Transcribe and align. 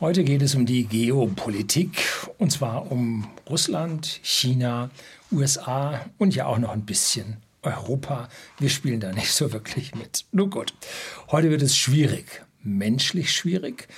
Heute 0.00 0.22
geht 0.22 0.42
es 0.42 0.54
um 0.54 0.64
die 0.64 0.84
Geopolitik 0.84 2.04
und 2.38 2.52
zwar 2.52 2.92
um 2.92 3.26
Russland, 3.50 4.20
China, 4.22 4.90
USA 5.32 6.06
und 6.18 6.36
ja 6.36 6.46
auch 6.46 6.58
noch 6.58 6.70
ein 6.70 6.86
bisschen 6.86 7.38
Europa. 7.62 8.28
Wir 8.60 8.68
spielen 8.68 9.00
da 9.00 9.12
nicht 9.12 9.32
so 9.32 9.52
wirklich 9.52 9.96
mit. 9.96 10.24
Nur 10.30 10.50
gut. 10.50 10.72
Heute 11.32 11.50
wird 11.50 11.62
es 11.62 11.76
schwierig, 11.76 12.44
menschlich 12.62 13.32
schwierig, 13.32 13.88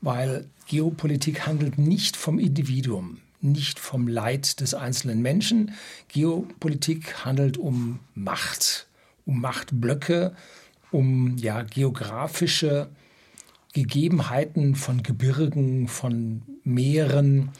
weil 0.00 0.46
Geopolitik 0.66 1.46
handelt 1.46 1.76
nicht 1.76 2.16
vom 2.16 2.38
Individuum, 2.38 3.18
nicht 3.42 3.78
vom 3.78 4.08
Leid 4.08 4.60
des 4.60 4.72
einzelnen 4.72 5.20
Menschen. 5.20 5.74
Geopolitik 6.08 7.26
handelt 7.26 7.58
um 7.58 7.98
Macht, 8.14 8.86
um 9.26 9.42
Machtblöcke, 9.42 10.34
um 10.90 11.36
ja 11.36 11.60
geografische 11.60 12.88
Gegebenheiten 13.72 14.74
von 14.74 15.02
Gebirgen, 15.02 15.88
von 15.88 16.42
Meeren, 16.64 17.50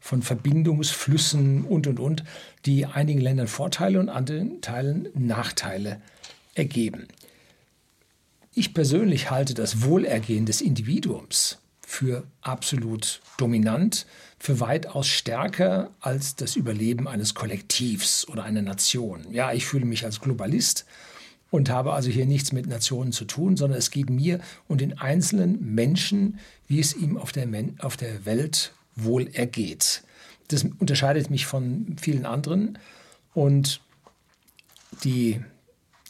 von 0.00 0.22
Verbindungsflüssen 0.22 1.64
und, 1.64 1.86
und, 1.86 2.00
und, 2.00 2.24
die 2.66 2.86
einigen 2.86 3.20
Ländern 3.20 3.48
Vorteile 3.48 4.00
und 4.00 4.08
anderen 4.08 4.60
Teilen 4.60 5.08
Nachteile 5.14 6.00
ergeben. 6.54 7.06
Ich 8.54 8.74
persönlich 8.74 9.30
halte 9.30 9.54
das 9.54 9.82
Wohlergehen 9.82 10.46
des 10.46 10.60
Individuums 10.60 11.58
für 11.86 12.24
absolut 12.40 13.20
dominant, 13.36 14.06
für 14.38 14.58
weitaus 14.58 15.06
stärker 15.06 15.90
als 16.00 16.34
das 16.34 16.56
Überleben 16.56 17.06
eines 17.06 17.34
Kollektivs 17.34 18.26
oder 18.28 18.44
einer 18.44 18.62
Nation. 18.62 19.26
Ja, 19.30 19.52
ich 19.52 19.66
fühle 19.66 19.84
mich 19.84 20.04
als 20.04 20.20
Globalist 20.20 20.86
und 21.50 21.68
habe 21.68 21.92
also 21.92 22.10
hier 22.10 22.26
nichts 22.26 22.52
mit 22.52 22.66
Nationen 22.66 23.12
zu 23.12 23.24
tun, 23.24 23.56
sondern 23.56 23.78
es 23.78 23.90
geht 23.90 24.10
mir 24.10 24.40
und 24.68 24.80
den 24.80 24.98
einzelnen 24.98 25.74
Menschen, 25.74 26.38
wie 26.66 26.80
es 26.80 26.94
ihm 26.94 27.16
auf 27.16 27.32
der, 27.32 27.48
auf 27.80 27.96
der 27.96 28.24
Welt 28.24 28.72
wohl 28.94 29.28
ergeht. 29.32 30.02
Das 30.48 30.64
unterscheidet 30.64 31.30
mich 31.30 31.46
von 31.46 31.96
vielen 32.00 32.26
anderen 32.26 32.78
und 33.34 33.80
die 35.04 35.40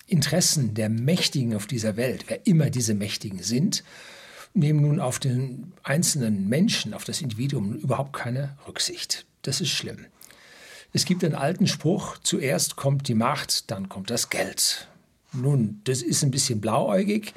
Interessen 0.07 0.75
der 0.75 0.89
Mächtigen 0.89 1.55
auf 1.55 1.67
dieser 1.67 1.97
Welt, 1.97 2.25
wer 2.29 2.47
immer 2.47 2.71
diese 2.71 2.95
Mächtigen 2.95 3.43
sind, 3.43 3.85
nehmen 4.55 4.81
nun 4.81 4.99
auf 4.99 5.21
den 5.21 5.73
einzelnen 5.83 6.49
Menschen, 6.49 6.95
auf 6.95 7.05
das 7.05 7.21
Individuum 7.21 7.75
überhaupt 7.75 8.13
keine 8.13 8.57
Rücksicht. 8.67 9.25
Das 9.43 9.61
ist 9.61 9.71
schlimm. 9.71 10.07
Es 10.93 11.05
gibt 11.05 11.23
einen 11.23 11.37
alten 11.37 11.69
Spruch, 11.69 12.19
zuerst 12.19 12.75
kommt 12.75 13.07
die 13.07 13.15
Macht, 13.15 13.71
dann 13.71 13.89
kommt 13.89 14.11
das 14.11 14.29
Geld. 14.29 14.89
Nun, 15.33 15.81
das 15.85 16.03
ist 16.03 16.25
ein 16.25 16.31
bisschen 16.31 16.61
blauäugig, 16.61 17.35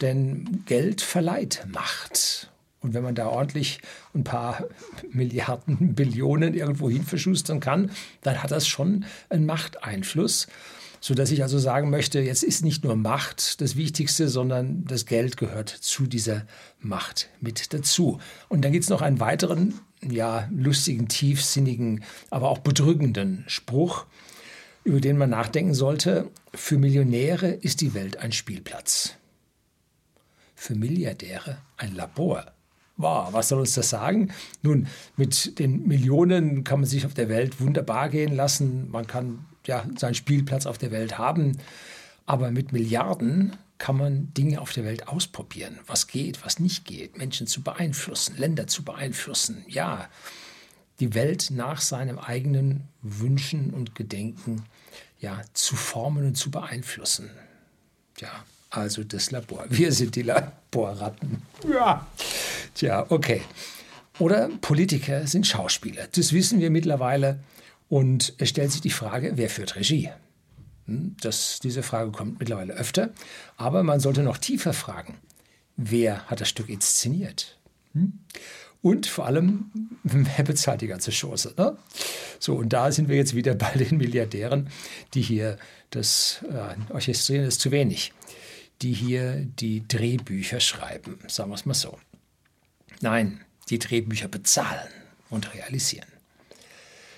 denn 0.00 0.62
Geld 0.66 1.00
verleiht 1.00 1.66
Macht. 1.72 2.50
Und 2.80 2.94
wenn 2.94 3.02
man 3.02 3.14
da 3.14 3.26
ordentlich 3.28 3.80
ein 4.14 4.24
paar 4.24 4.64
Milliarden, 5.10 5.94
Billionen 5.94 6.54
irgendwo 6.54 6.90
hin 6.90 7.04
verschustern 7.04 7.60
kann, 7.60 7.90
dann 8.22 8.42
hat 8.42 8.50
das 8.50 8.66
schon 8.66 9.04
einen 9.28 9.46
Machteinfluss. 9.46 10.46
Sodass 11.00 11.30
ich 11.30 11.42
also 11.42 11.58
sagen 11.58 11.90
möchte, 11.90 12.20
jetzt 12.20 12.42
ist 12.42 12.64
nicht 12.64 12.82
nur 12.82 12.96
Macht 12.96 13.60
das 13.60 13.76
Wichtigste, 13.76 14.28
sondern 14.28 14.84
das 14.86 15.06
Geld 15.06 15.36
gehört 15.36 15.68
zu 15.68 16.06
dieser 16.06 16.46
Macht 16.80 17.28
mit 17.40 17.72
dazu. 17.74 18.18
Und 18.48 18.64
dann 18.64 18.72
gibt 18.72 18.84
es 18.84 18.90
noch 18.90 19.02
einen 19.02 19.20
weiteren, 19.20 19.74
ja, 20.02 20.48
lustigen, 20.50 21.06
tiefsinnigen, 21.06 22.02
aber 22.30 22.48
auch 22.48 22.58
bedrückenden 22.58 23.44
Spruch 23.46 24.06
über 24.86 25.00
den 25.00 25.18
man 25.18 25.30
nachdenken 25.30 25.74
sollte. 25.74 26.30
Für 26.54 26.78
Millionäre 26.78 27.48
ist 27.48 27.80
die 27.80 27.92
Welt 27.92 28.18
ein 28.18 28.30
Spielplatz. 28.30 29.14
Für 30.54 30.76
Milliardäre 30.76 31.58
ein 31.76 31.94
Labor. 31.94 32.46
Wow, 32.96 33.32
was 33.32 33.48
soll 33.48 33.60
uns 33.60 33.74
das 33.74 33.90
sagen? 33.90 34.32
Nun, 34.62 34.86
mit 35.16 35.58
den 35.58 35.86
Millionen 35.86 36.62
kann 36.62 36.80
man 36.80 36.88
sich 36.88 37.04
auf 37.04 37.14
der 37.14 37.28
Welt 37.28 37.60
wunderbar 37.60 38.08
gehen 38.08 38.34
lassen. 38.34 38.88
Man 38.90 39.08
kann 39.08 39.44
ja 39.66 39.84
seinen 39.98 40.14
Spielplatz 40.14 40.66
auf 40.66 40.78
der 40.78 40.92
Welt 40.92 41.18
haben. 41.18 41.58
Aber 42.24 42.52
mit 42.52 42.72
Milliarden 42.72 43.56
kann 43.78 43.96
man 43.96 44.32
Dinge 44.34 44.60
auf 44.60 44.72
der 44.72 44.84
Welt 44.84 45.08
ausprobieren. 45.08 45.80
Was 45.86 46.06
geht, 46.06 46.44
was 46.46 46.60
nicht 46.60 46.84
geht. 46.84 47.18
Menschen 47.18 47.48
zu 47.48 47.60
beeinflussen, 47.60 48.38
Länder 48.38 48.68
zu 48.68 48.84
beeinflussen. 48.84 49.64
Ja, 49.66 50.08
die 51.00 51.14
Welt 51.14 51.48
nach 51.50 51.80
seinem 51.80 52.18
eigenen 52.18 52.88
Wünschen 53.02 53.70
und 53.70 53.94
Gedenken 53.94 54.64
ja, 55.20 55.42
zu 55.52 55.76
formen 55.76 56.26
und 56.26 56.36
zu 56.36 56.50
beeinflussen. 56.50 57.30
Ja, 58.18 58.44
also 58.70 59.04
das 59.04 59.30
Labor. 59.30 59.66
Wir 59.68 59.92
sind 59.92 60.16
die 60.16 60.22
Laborratten. 60.22 61.42
Ja, 61.70 62.06
tja, 62.74 63.06
okay. 63.08 63.42
Oder 64.18 64.48
Politiker 64.60 65.26
sind 65.26 65.46
Schauspieler. 65.46 66.08
Das 66.12 66.32
wissen 66.32 66.60
wir 66.60 66.70
mittlerweile. 66.70 67.40
Und 67.88 68.34
es 68.38 68.48
stellt 68.48 68.72
sich 68.72 68.80
die 68.80 68.90
Frage, 68.90 69.32
wer 69.34 69.50
führt 69.50 69.76
Regie? 69.76 70.10
Hm, 70.86 71.16
das, 71.20 71.60
diese 71.60 71.82
Frage 71.82 72.10
kommt 72.10 72.38
mittlerweile 72.38 72.72
öfter. 72.72 73.10
Aber 73.56 73.82
man 73.82 74.00
sollte 74.00 74.22
noch 74.22 74.38
tiefer 74.38 74.72
fragen, 74.72 75.18
wer 75.76 76.24
hat 76.26 76.40
das 76.40 76.48
Stück 76.48 76.68
inszeniert? 76.68 77.58
Und 78.86 79.06
vor 79.06 79.26
allem, 79.26 79.72
wer 80.04 80.44
bezahlt 80.44 80.80
die 80.80 80.86
ganze 80.86 81.10
Chose? 81.10 81.52
Ne? 81.58 81.76
So, 82.38 82.54
und 82.54 82.72
da 82.72 82.92
sind 82.92 83.08
wir 83.08 83.16
jetzt 83.16 83.34
wieder 83.34 83.56
bei 83.56 83.72
den 83.72 83.96
Milliardären, 83.96 84.70
die 85.12 85.22
hier 85.22 85.58
das 85.90 86.44
äh, 86.48 86.76
Orchestrieren 86.92 87.46
ist 87.46 87.60
zu 87.60 87.72
wenig, 87.72 88.12
die 88.82 88.92
hier 88.92 89.44
die 89.44 89.82
Drehbücher 89.88 90.60
schreiben, 90.60 91.18
sagen 91.26 91.50
wir 91.50 91.56
es 91.56 91.66
mal 91.66 91.74
so. 91.74 91.98
Nein, 93.00 93.40
die 93.70 93.80
Drehbücher 93.80 94.28
bezahlen 94.28 94.86
und 95.30 95.52
realisieren. 95.52 96.06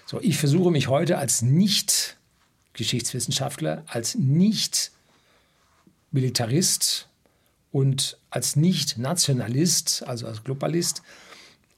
So, 0.07 0.23
ich 0.23 0.39
versuche 0.39 0.71
mich 0.71 0.89
heute 0.89 1.19
als 1.19 1.43
Nicht-Geschichtswissenschaftler, 1.43 3.85
als 3.89 4.15
Nicht-Militarist 4.15 7.11
und 7.73 8.17
als 8.31 8.57
Nicht-Nationalist, 8.57 10.03
also 10.07 10.29
als 10.29 10.45
Globalist, 10.45 11.03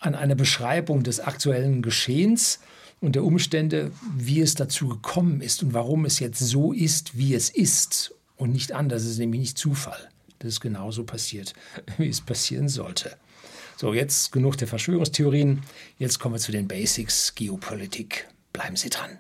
an 0.01 0.15
einer 0.15 0.35
Beschreibung 0.35 1.05
des 1.05 1.21
aktuellen 1.21 1.83
Geschehens 1.83 2.59
und 3.01 3.15
der 3.15 3.25
Umstände, 3.25 3.93
wie 4.17 4.41
es 4.41 4.55
dazu 4.55 4.89
gekommen 4.89 5.41
ist 5.41 5.63
und 5.63 5.75
warum 5.75 6.05
es 6.05 6.19
jetzt 6.19 6.41
so 6.41 6.73
ist, 6.73 7.17
wie 7.17 7.35
es 7.35 7.51
ist 7.51 8.15
und 8.37 8.51
nicht 8.51 8.73
anders. 8.73 9.03
Es 9.03 9.13
ist 9.13 9.19
nämlich 9.19 9.41
nicht 9.41 9.59
Zufall. 9.59 10.09
Das 10.41 10.55
ist 10.55 10.61
genauso 10.61 11.05
passiert, 11.05 11.53
wie 11.99 12.09
es 12.09 12.21
passieren 12.21 12.69
sollte. 12.69 13.17
So, 13.77 13.95
jetzt 13.95 14.33
genug 14.33 14.57
der 14.59 14.69
Verschwörungstheorien. 14.69 15.63
Jetzt 15.99 16.19
kommen 16.19 16.35
wir 16.35 16.41
zu 16.41 16.53
den 16.53 16.67
Basics 16.69 17.35
Geopolitik. 17.35 18.29
Bleiben 18.53 18.77
Sie 18.77 18.91
dran. 18.91 19.11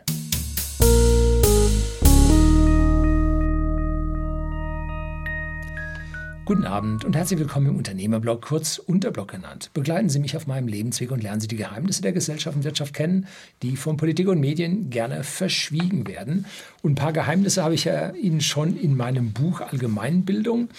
Guten 6.50 6.65
Abend 6.65 7.05
und 7.05 7.15
herzlich 7.15 7.38
willkommen 7.38 7.69
im 7.69 7.77
Unternehmerblog, 7.77 8.43
kurz 8.43 8.78
Unterblog 8.78 9.28
genannt. 9.28 9.71
Begleiten 9.72 10.09
Sie 10.09 10.19
mich 10.19 10.37
auf 10.37 10.49
meinem 10.49 10.66
Lebensweg 10.66 11.12
und 11.12 11.22
lernen 11.22 11.41
Sie 11.41 11.47
die 11.47 11.55
Geheimnisse 11.55 12.03
der 12.03 12.11
Gesellschaft 12.11 12.56
und 12.56 12.65
Wirtschaft 12.65 12.93
kennen, 12.93 13.28
die 13.62 13.77
von 13.77 13.97
Politik 13.97 14.27
und 14.27 14.41
Medien 14.41 14.91
gerne 14.91 15.22
verschwiegen 15.22 16.09
werden. 16.09 16.47
Und 16.83 16.91
ein 16.91 16.94
paar 16.97 17.12
Geheimnisse 17.12 17.62
habe 17.62 17.75
ich 17.75 17.84
ja 17.84 18.10
Ihnen 18.16 18.41
schon 18.41 18.77
in 18.77 18.97
meinem 18.97 19.33
Buch 19.33 19.60
Allgemeinbildung 19.60 20.71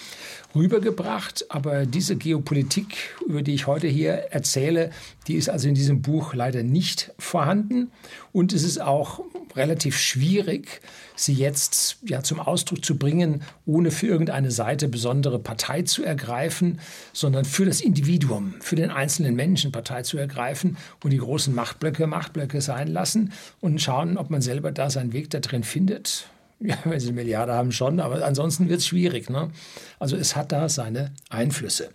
rübergebracht. 0.54 1.46
Aber 1.48 1.86
diese 1.86 2.16
Geopolitik, 2.16 3.16
über 3.26 3.40
die 3.40 3.54
ich 3.54 3.66
heute 3.66 3.86
hier 3.86 4.12
erzähle, 4.30 4.90
die 5.26 5.36
ist 5.36 5.48
also 5.48 5.68
in 5.68 5.74
diesem 5.74 6.02
Buch 6.02 6.34
leider 6.34 6.62
nicht 6.62 7.14
vorhanden. 7.18 7.90
Und 8.30 8.52
es 8.52 8.62
ist 8.62 8.78
auch 8.78 9.22
relativ 9.56 9.98
schwierig, 9.98 10.82
sie 11.16 11.34
jetzt 11.34 11.98
ja 12.04 12.22
zum 12.22 12.40
Ausdruck 12.40 12.84
zu 12.84 12.96
bringen, 12.96 13.42
ohne 13.66 13.90
für 13.90 14.06
irgendeine 14.06 14.50
Seite 14.50 14.88
besondere 14.88 15.38
Partei 15.38 15.82
zu 15.82 16.04
ergreifen, 16.04 16.80
sondern 17.12 17.44
für 17.44 17.64
das 17.64 17.80
Individuum, 17.80 18.54
für 18.60 18.76
den 18.76 18.90
einzelnen 18.90 19.34
Menschen 19.34 19.72
Partei 19.72 20.02
zu 20.02 20.18
ergreifen 20.18 20.76
und 21.02 21.10
die 21.10 21.18
großen 21.18 21.54
Machtblöcke 21.54 22.06
Machtblöcke 22.06 22.60
sein 22.60 22.88
lassen 22.88 23.32
und 23.60 23.80
schauen, 23.80 24.16
ob 24.16 24.30
man 24.30 24.42
selber 24.42 24.72
da 24.72 24.90
seinen 24.90 25.12
Weg 25.12 25.30
da 25.30 25.40
drin 25.40 25.64
findet. 25.64 26.26
Ja, 26.64 26.78
wenn 26.84 27.00
sie 27.00 27.08
eine 27.08 27.16
Milliarde 27.16 27.54
haben 27.54 27.72
schon, 27.72 27.98
aber 27.98 28.24
ansonsten 28.24 28.68
wird 28.68 28.78
es 28.78 28.86
schwierig. 28.86 29.28
Ne? 29.28 29.50
Also 29.98 30.16
es 30.16 30.36
hat 30.36 30.52
da 30.52 30.68
seine 30.68 31.10
Einflüsse. 31.28 31.90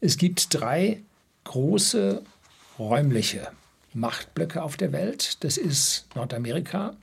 Es 0.00 0.16
gibt 0.16 0.46
drei 0.54 1.02
große 1.44 2.22
räumliche 2.78 3.48
Machtblöcke 3.92 4.62
auf 4.62 4.78
der 4.78 4.92
Welt. 4.92 5.44
Das 5.44 5.58
ist 5.58 6.06
Nordamerika, 6.14 6.96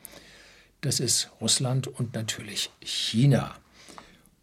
das 0.85 0.99
ist 0.99 1.31
Russland 1.41 1.87
und 1.87 2.13
natürlich 2.13 2.69
China. 2.81 3.55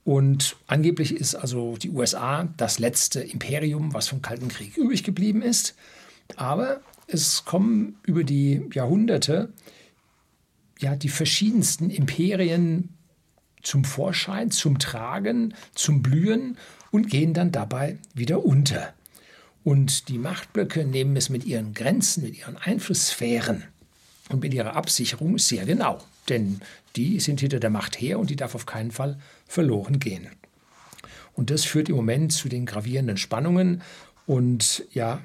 Und 0.04 0.56
angeblich 0.66 1.14
ist 1.14 1.36
also 1.36 1.76
die 1.76 1.90
USA 1.90 2.48
das 2.56 2.80
letzte 2.80 3.20
Imperium, 3.20 3.94
was 3.94 4.08
vom 4.08 4.20
Kalten 4.20 4.48
Krieg 4.48 4.76
übrig 4.76 5.04
geblieben 5.04 5.42
ist. 5.42 5.76
Aber 6.36 6.80
es 7.06 7.44
kommen 7.44 7.96
über 8.04 8.24
die 8.24 8.68
Jahrhunderte 8.72 9.52
ja 10.80 10.96
die 10.96 11.08
verschiedensten 11.08 11.90
Imperien 11.90 12.88
zum 13.62 13.84
Vorschein, 13.84 14.50
zum 14.50 14.80
Tragen, 14.80 15.54
zum 15.74 16.02
Blühen 16.02 16.58
und 16.90 17.08
gehen 17.08 17.34
dann 17.34 17.52
dabei 17.52 17.98
wieder 18.14 18.44
unter. 18.44 18.92
Und 19.62 20.08
die 20.08 20.18
Machtblöcke 20.18 20.84
nehmen 20.84 21.14
es 21.14 21.28
mit 21.28 21.44
ihren 21.44 21.72
Grenzen, 21.72 22.24
mit 22.24 22.36
ihren 22.36 22.56
Einflusssphären 22.56 23.62
und 24.30 24.42
mit 24.42 24.52
ihrer 24.52 24.74
Absicherung 24.74 25.38
sehr 25.38 25.64
genau. 25.64 26.02
Denn 26.28 26.60
die 26.96 27.20
sind 27.20 27.40
hinter 27.40 27.60
der 27.60 27.70
Macht 27.70 28.00
her 28.00 28.18
und 28.18 28.30
die 28.30 28.36
darf 28.36 28.54
auf 28.54 28.66
keinen 28.66 28.90
Fall 28.90 29.18
verloren 29.46 29.98
gehen. 29.98 30.28
Und 31.34 31.50
das 31.50 31.64
führt 31.64 31.88
im 31.88 31.96
Moment 31.96 32.32
zu 32.32 32.48
den 32.48 32.66
gravierenden 32.66 33.16
Spannungen. 33.16 33.82
Und 34.26 34.84
ja, 34.92 35.20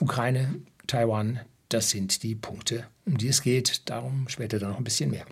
Ukraine, 0.00 0.54
Taiwan, 0.86 1.40
das 1.68 1.90
sind 1.90 2.22
die 2.22 2.34
Punkte, 2.34 2.86
um 3.04 3.18
die 3.18 3.28
es 3.28 3.42
geht. 3.42 3.82
Darum 3.88 4.28
später 4.28 4.58
dann 4.58 4.70
noch 4.70 4.78
ein 4.78 4.84
bisschen 4.84 5.10
mehr. 5.10 5.26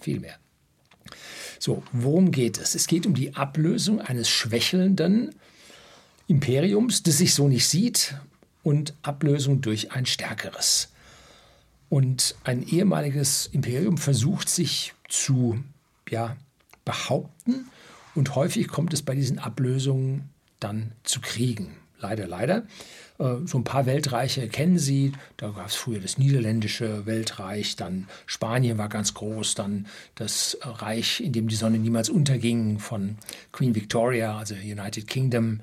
Viel 0.00 0.20
mehr. 0.20 0.38
So, 1.58 1.82
worum 1.92 2.30
geht 2.32 2.58
es? 2.58 2.74
Es 2.74 2.86
geht 2.86 3.06
um 3.06 3.14
die 3.14 3.36
Ablösung 3.36 4.00
eines 4.00 4.28
schwächelnden 4.28 5.34
Imperiums, 6.26 7.02
das 7.02 7.18
sich 7.18 7.34
so 7.34 7.48
nicht 7.48 7.68
sieht, 7.68 8.16
und 8.62 8.94
Ablösung 9.02 9.60
durch 9.60 9.92
ein 9.92 10.06
stärkeres. 10.06 10.91
Und 11.92 12.36
ein 12.44 12.66
ehemaliges 12.66 13.50
Imperium 13.52 13.98
versucht 13.98 14.48
sich 14.48 14.94
zu 15.10 15.62
ja, 16.08 16.38
behaupten 16.86 17.66
und 18.14 18.34
häufig 18.34 18.68
kommt 18.68 18.94
es 18.94 19.02
bei 19.02 19.14
diesen 19.14 19.38
Ablösungen 19.38 20.30
dann 20.58 20.92
zu 21.04 21.20
Kriegen. 21.20 21.76
Leider, 21.98 22.26
leider. 22.26 22.66
Äh, 23.18 23.44
so 23.44 23.58
ein 23.58 23.64
paar 23.64 23.84
Weltreiche 23.84 24.48
kennen 24.48 24.78
Sie. 24.78 25.12
Da 25.36 25.50
gab 25.50 25.66
es 25.66 25.74
früher 25.74 26.00
das 26.00 26.16
niederländische 26.16 27.04
Weltreich, 27.04 27.76
dann 27.76 28.08
Spanien 28.24 28.78
war 28.78 28.88
ganz 28.88 29.12
groß, 29.12 29.54
dann 29.54 29.86
das 30.14 30.56
Reich, 30.62 31.20
in 31.20 31.34
dem 31.34 31.46
die 31.48 31.56
Sonne 31.56 31.78
niemals 31.78 32.08
unterging 32.08 32.78
von 32.78 33.18
Queen 33.52 33.74
Victoria, 33.74 34.38
also 34.38 34.54
United 34.54 35.06
Kingdom. 35.06 35.60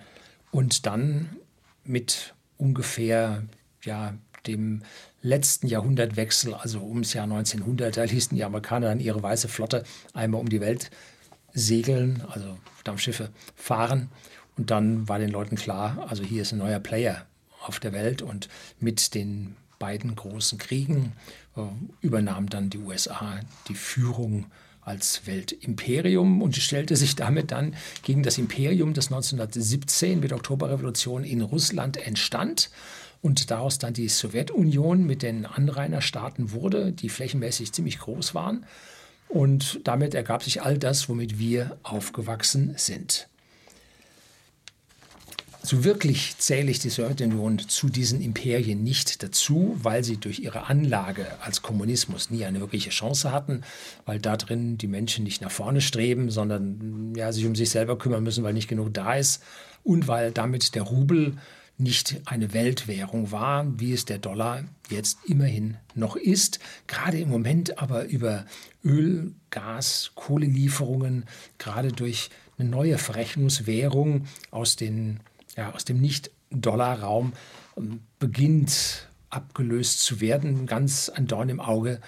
Und 0.51 0.85
dann 0.85 1.37
mit 1.85 2.35
ungefähr 2.57 3.45
ja, 3.83 4.13
dem 4.45 4.83
letzten 5.21 5.67
Jahrhundertwechsel, 5.67 6.53
also 6.53 6.79
ums 6.81 7.13
Jahr 7.13 7.25
1900, 7.25 7.95
da 7.95 8.03
ließen 8.03 8.35
die 8.35 8.43
Amerikaner 8.43 8.87
dann 8.87 8.99
ihre 8.99 9.21
weiße 9.21 9.47
Flotte 9.47 9.83
einmal 10.13 10.41
um 10.41 10.49
die 10.49 10.61
Welt 10.61 10.91
segeln, 11.53 12.23
also 12.29 12.57
Dampfschiffe 12.83 13.29
fahren. 13.55 14.09
Und 14.57 14.71
dann 14.71 15.07
war 15.07 15.19
den 15.19 15.29
Leuten 15.29 15.55
klar, 15.55 16.05
also 16.09 16.23
hier 16.23 16.41
ist 16.41 16.51
ein 16.51 16.59
neuer 16.59 16.79
Player 16.79 17.25
auf 17.65 17.79
der 17.79 17.93
Welt. 17.93 18.21
Und 18.21 18.49
mit 18.79 19.13
den 19.13 19.55
beiden 19.79 20.15
großen 20.15 20.57
Kriegen 20.57 21.13
äh, 21.55 21.61
übernahm 22.01 22.49
dann 22.49 22.69
die 22.69 22.77
USA 22.77 23.39
die 23.67 23.75
Führung 23.75 24.45
als 24.81 25.27
Weltimperium 25.27 26.41
und 26.41 26.55
stellte 26.55 26.95
sich 26.95 27.15
damit 27.15 27.51
dann 27.51 27.75
gegen 28.01 28.23
das 28.23 28.37
Imperium, 28.37 28.93
das 28.93 29.07
1917 29.07 30.19
mit 30.19 30.33
Oktoberrevolution 30.33 31.23
in 31.23 31.41
Russland 31.41 31.97
entstand 31.97 32.69
und 33.21 33.51
daraus 33.51 33.79
dann 33.79 33.93
die 33.93 34.07
Sowjetunion 34.07 35.05
mit 35.05 35.21
den 35.23 35.45
Anrainerstaaten 35.45 36.51
wurde, 36.51 36.91
die 36.91 37.09
flächenmäßig 37.09 37.73
ziemlich 37.73 37.99
groß 37.99 38.33
waren. 38.33 38.65
Und 39.27 39.81
damit 39.83 40.15
ergab 40.15 40.43
sich 40.43 40.61
all 40.61 40.77
das, 40.77 41.09
womit 41.09 41.37
wir 41.37 41.77
aufgewachsen 41.83 42.73
sind. 42.77 43.27
So 45.61 45.83
wirklich 45.83 46.37
zähle 46.37 46.71
ich 46.71 46.79
die 46.79 46.89
Sowjetunion 46.89 47.59
zu 47.59 47.89
diesen 47.89 48.21
Imperien 48.21 48.81
nicht 48.81 49.21
dazu, 49.21 49.75
weil 49.75 50.05
sie 50.05 50.17
durch 50.17 50.39
ihre 50.39 50.67
Anlage 50.67 51.27
als 51.41 51.61
Kommunismus 51.61 52.31
nie 52.31 52.45
eine 52.45 52.61
wirkliche 52.61 52.91
Chance 52.91 53.31
hatten, 53.31 53.61
weil 54.05 54.19
da 54.19 54.37
drin 54.37 54.77
die 54.77 54.87
Menschen 54.87 55.25
nicht 55.25 55.41
nach 55.41 55.51
vorne 55.51 55.81
streben, 55.81 56.31
sondern 56.31 57.13
ja, 57.15 57.31
sich 57.33 57.45
um 57.45 57.55
sich 57.55 57.69
selber 57.69 57.97
kümmern 57.97 58.23
müssen, 58.23 58.43
weil 58.43 58.53
nicht 58.53 58.69
genug 58.69 58.93
da 58.93 59.15
ist 59.15 59.43
und 59.83 60.07
weil 60.07 60.31
damit 60.31 60.75
der 60.75 60.83
Rubel 60.83 61.37
nicht 61.79 62.21
eine 62.25 62.53
Weltwährung 62.53 63.31
war, 63.31 63.79
wie 63.79 63.93
es 63.93 64.05
der 64.05 64.17
Dollar 64.17 64.65
jetzt 64.89 65.17
immerhin 65.25 65.77
noch 65.95 66.15
ist. 66.15 66.59
Gerade 66.87 67.19
im 67.19 67.29
Moment 67.29 67.79
aber 67.79 68.05
über 68.05 68.45
Öl, 68.83 69.33
Gas, 69.49 70.11
Kohlelieferungen, 70.15 71.25
gerade 71.57 71.91
durch 71.91 72.29
eine 72.57 72.69
neue 72.69 72.97
Verrechnungswährung 72.97 74.27
aus 74.51 74.75
den 74.75 75.21
ja, 75.59 75.73
aus 75.73 75.85
dem 75.85 75.99
Nicht-Dollar-Raum 75.99 77.33
ähm, 77.77 78.01
beginnt 78.17 79.07
abgelöst 79.29 80.01
zu 80.01 80.21
werden. 80.21 80.65
Ganz 80.65 81.09
ein 81.09 81.27
Dorn 81.27 81.49
im 81.49 81.59
Auge 81.59 81.99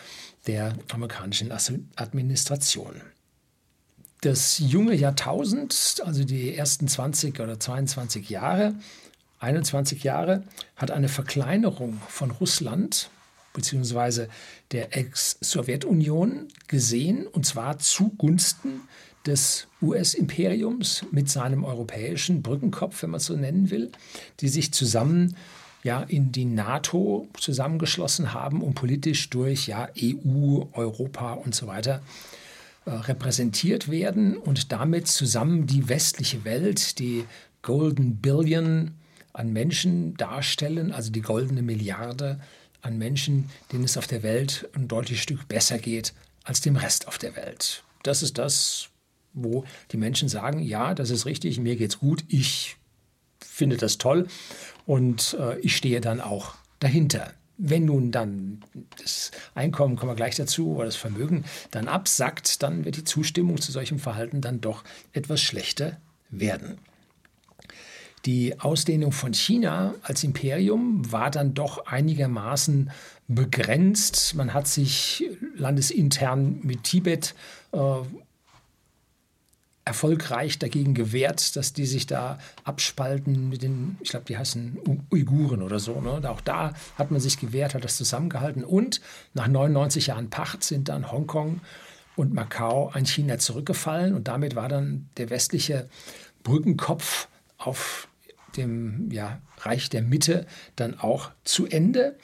der 0.48 0.76
amerikanischen 0.92 1.52
Administration. 1.52 3.02
Das 4.22 4.60
junge 4.60 4.96
Jahrtausend, 4.96 6.02
also 6.06 6.24
die 6.24 6.56
ersten 6.56 6.88
20 6.88 7.40
oder 7.40 7.60
22 7.60 8.30
Jahre, 8.30 8.76
21 9.42 10.04
Jahre, 10.04 10.44
hat 10.76 10.92
eine 10.92 11.10
Verkleinerung 11.10 12.00
von 12.08 12.32
Russland 12.32 13.10
bzw. 13.54 14.28
der 14.72 14.96
Ex-Sowjetunion 14.96 16.48
gesehen, 16.68 17.28
und 17.28 17.46
zwar 17.46 17.80
zugunsten 17.80 18.82
des 19.26 19.68
US-Imperiums 19.82 21.06
mit 21.12 21.30
seinem 21.30 21.64
europäischen 21.64 22.42
Brückenkopf, 22.42 23.04
wenn 23.04 23.12
man 23.12 23.20
es 23.20 23.26
so 23.26 23.36
nennen 23.36 23.70
will, 23.70 23.92
die 24.40 24.48
sich 24.48 24.74
zusammen 24.74 25.36
ja, 25.84 26.04
in 26.04 26.32
die 26.32 26.46
NATO 26.46 27.28
zusammengeschlossen 27.40 28.34
haben 28.34 28.62
und 28.62 28.76
politisch 28.76 29.30
durch 29.30 29.68
ja, 29.68 29.90
EU, 30.00 30.66
Europa 30.74 31.34
und 31.34 31.56
so 31.56 31.68
weiter 31.68 32.02
äh, 32.86 32.92
repräsentiert 32.92 33.90
werden 33.90 34.38
und 34.38 34.72
damit 34.72 35.08
zusammen 35.08 35.66
die 35.66 35.90
westliche 35.90 36.46
Welt, 36.46 37.00
die 37.00 37.26
Golden 37.64 38.18
Billion 38.18 38.92
an 39.34 39.52
Menschen 39.54 40.16
darstellen, 40.18 40.92
also 40.92 41.12
die 41.12 41.22
goldene 41.22 41.62
Milliarde 41.62 42.40
an 42.82 42.98
Menschen, 42.98 43.50
denen 43.72 43.84
es 43.84 43.98
auf 43.98 44.08
der 44.08 44.24
Welt 44.24 44.70
ein 44.74 44.88
deutliches 44.88 45.24
Stück 45.24 45.48
besser 45.48 45.78
geht 45.78 46.14
als 46.44 46.62
dem 46.62 46.76
Rest 46.76 47.08
auf 47.08 47.18
der 47.18 47.36
Welt. 47.36 47.84
Das 48.04 48.24
ist 48.24 48.38
das, 48.38 48.90
wo 49.34 49.64
die 49.92 49.98
Menschen 49.98 50.28
sagen, 50.28 50.60
ja, 50.60 50.94
das 50.94 51.10
ist 51.10 51.26
richtig, 51.26 51.60
mir 51.60 51.76
geht's 51.76 52.00
gut, 52.00 52.24
ich 52.28 52.78
finde 53.40 53.78
das 53.78 53.98
toll 53.98 54.28
und 54.86 55.36
äh, 55.40 55.60
ich 55.60 55.76
stehe 55.76 56.02
dann 56.02 56.22
auch 56.22 56.56
dahinter. 56.80 57.34
Wenn 57.58 57.86
nun 57.86 58.12
dann 58.12 58.62
das 58.98 59.30
Einkommen, 59.54 59.96
kommen 59.96 60.12
wir 60.12 60.16
gleich 60.16 60.36
dazu, 60.36 60.76
oder 60.76 60.86
das 60.86 60.96
Vermögen 60.96 61.46
dann 61.70 61.88
absackt, 61.88 62.64
dann 62.64 62.86
wird 62.86 62.98
die 62.98 63.04
Zustimmung 63.04 63.62
zu 63.62 63.72
solchem 63.72 64.00
Verhalten 64.00 64.42
dann 64.42 64.62
doch 64.62 64.84
etwas 65.14 65.42
schlechter 65.42 65.98
werden. 66.32 66.80
Die 68.26 68.60
Ausdehnung 68.60 69.12
von 69.12 69.34
China 69.34 69.96
als 70.04 70.24
Imperium 70.24 71.12
war 71.12 71.32
dann 71.32 71.54
doch 71.54 71.86
einigermaßen 71.88 72.92
begrenzt. 73.28 74.36
Man 74.36 74.54
hat 74.54 74.68
sich 74.68 75.24
landesintern 75.56 76.60
mit 76.62 76.84
Tibet 76.84 77.34
äh, 77.72 77.78
erfolgreich 79.86 80.60
dagegen 80.60 80.94
gewehrt, 80.94 81.56
dass 81.56 81.74
die 81.74 81.88
sich 81.88 82.06
da 82.06 82.38
abspalten 82.64 83.50
mit 83.50 83.64
den, 83.64 83.98
ich 84.02 84.12
glaube, 84.12 84.26
die 84.26 84.38
heißen 84.38 84.78
Uiguren 85.12 85.64
oder 85.64 85.80
so. 85.80 86.00
Ne? 86.00 86.30
Auch 86.30 86.42
da 86.42 86.74
hat 86.98 87.10
man 87.10 87.20
sich 87.20 87.40
gewehrt, 87.40 87.74
hat 87.74 87.84
das 87.84 87.98
zusammengehalten. 87.98 88.64
Und 88.64 89.02
nach 89.34 89.48
99 89.48 90.08
Jahren 90.08 90.30
Pacht 90.30 90.64
sind 90.64 90.90
dann 90.90 91.12
Hongkong 91.12 91.62
und 92.16 92.34
Macau 92.34 92.90
an 92.90 93.06
China 93.06 93.40
zurückgefallen. 93.40 94.14
Und 94.14 94.28
damit 94.28 94.56
war 94.56 94.70
dann 94.70 95.10
der 95.18 95.32
westliche 95.32 95.90
Brückenkopf 96.44 97.28
auf 97.58 98.08
dem 98.58 99.10
ja, 99.12 99.42
Reich 99.60 99.90
der 99.90 100.02
Mitte 100.02 100.46
dann 100.76 101.00
auch 101.00 101.32
zu 101.44 101.66
Ende. 101.66 102.18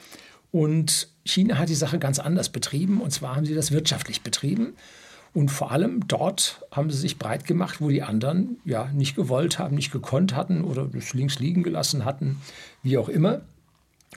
Und 0.50 1.08
China 1.24 1.58
hat 1.58 1.68
die 1.68 1.74
Sache 1.74 1.98
ganz 1.98 2.18
anders 2.18 2.48
betrieben. 2.48 3.00
Und 3.00 3.10
zwar 3.10 3.36
haben 3.36 3.46
sie 3.46 3.54
das 3.54 3.70
wirtschaftlich 3.70 4.22
betrieben. 4.22 4.74
Und 5.34 5.50
vor 5.50 5.70
allem 5.70 6.08
dort 6.08 6.64
haben 6.70 6.90
sie 6.90 6.98
sich 6.98 7.18
breit 7.18 7.44
gemacht, 7.44 7.80
wo 7.80 7.90
die 7.90 8.02
anderen 8.02 8.58
ja 8.64 8.86
nicht 8.92 9.14
gewollt 9.14 9.58
haben, 9.58 9.76
nicht 9.76 9.92
gekonnt 9.92 10.34
hatten 10.34 10.64
oder 10.64 10.88
links 11.12 11.38
liegen 11.38 11.62
gelassen 11.62 12.04
hatten, 12.04 12.40
wie 12.82 12.96
auch 12.96 13.08
immer. 13.08 13.42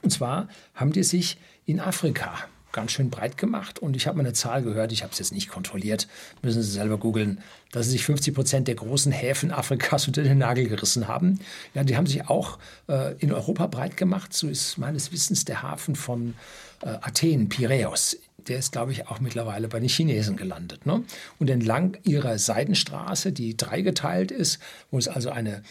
Und 0.02 0.12
zwar 0.12 0.48
haben 0.74 0.94
die 0.94 1.04
sich 1.04 1.38
in 1.66 1.80
Afrika 1.80 2.34
ganz 2.72 2.92
schön 2.92 3.10
breit 3.10 3.38
gemacht. 3.38 3.80
Und 3.80 3.96
ich 3.96 4.08
habe 4.08 4.18
mal 4.18 4.24
eine 4.24 4.34
Zahl 4.34 4.62
gehört, 4.62 4.92
ich 4.92 5.04
habe 5.04 5.12
es 5.14 5.20
jetzt 5.20 5.32
nicht 5.32 5.50
kontrolliert, 5.50 6.08
müssen 6.42 6.62
Sie 6.62 6.72
selber 6.72 6.98
googeln, 6.98 7.40
dass 7.72 7.88
sich 7.88 8.04
50 8.06 8.34
Prozent 8.34 8.68
der 8.68 8.76
großen 8.76 9.12
Häfen 9.12 9.52
Afrikas 9.52 10.08
unter 10.08 10.24
den 10.24 10.38
Nagel 10.38 10.68
gerissen 10.68 11.08
haben. 11.08 11.40
Ja, 11.74 11.84
die 11.84 11.98
haben 11.98 12.08
sich 12.08 12.28
auch 12.30 12.58
äh, 12.88 13.16
in 13.20 13.32
Europa 13.32 13.68
breit 13.68 13.98
gemacht. 13.98 14.34
So 14.34 14.48
ist 14.48 14.78
meines 14.78 15.12
Wissens 15.12 15.46
der 15.46 15.64
Hafen 15.64 15.96
von 15.96 16.36
äh, 16.82 16.90
Athen, 17.02 17.50
Piräus 17.50 18.18
der 18.48 18.58
ist, 18.58 18.72
glaube 18.72 18.92
ich, 18.92 19.08
auch 19.08 19.20
mittlerweile 19.20 19.68
bei 19.68 19.80
den 19.80 19.88
Chinesen 19.88 20.36
gelandet. 20.36 20.86
Ne? 20.86 21.04
Und 21.40 21.50
entlang 21.50 21.98
ihrer 22.04 22.38
Seidenstraße, 22.38 23.32
die 23.32 23.56
dreigeteilt 23.56 24.32
ist, 24.32 24.60
wo 24.90 24.98
es 24.98 25.08
also 25.08 25.30
eine 25.30 25.62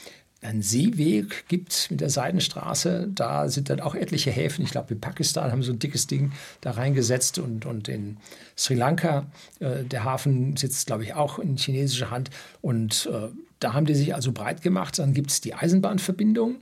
einen 0.42 0.62
Seeweg 0.62 1.47
gibt 1.49 1.90
mit 1.90 2.00
der 2.00 2.09
Seidenstraße. 2.09 3.09
Da 3.14 3.49
sind 3.49 3.68
dann 3.68 3.80
auch 3.80 3.94
etliche 3.94 4.30
Häfen. 4.30 4.64
Ich 4.64 4.70
glaube, 4.70 4.94
in 4.94 5.00
Pakistan 5.00 5.52
haben 5.52 5.62
so 5.62 5.73
ein 5.73 5.78
dickes 5.78 6.06
Ding 6.06 6.32
da 6.61 6.73
reingesetzt 6.73 7.38
und, 7.38 7.66
und 7.66 7.88
in 7.88 8.16
Sri 8.56 8.75
Lanka, 8.75 9.26
äh, 9.61 9.85
der 9.85 10.04
Hafen 10.04 10.56
sitzt, 10.56 10.87
glaube 10.87 11.04
ich, 11.04 11.14
auch 11.14 11.38
in 11.38 11.56
chinesischer 11.56 12.11
Hand. 12.11 12.30
Und 12.62 13.09
äh, 13.12 13.28
da 13.59 13.75
haben 13.75 13.87
die 13.87 13.94
sich 13.94 14.14
also 14.14 14.32
breit 14.32 14.62
gemacht. 14.62 14.99
Dann 14.99 15.12
gibt 15.12 15.30
es 15.30 15.40
die 15.40 15.54
Eisenbahnverbindung 15.54 16.56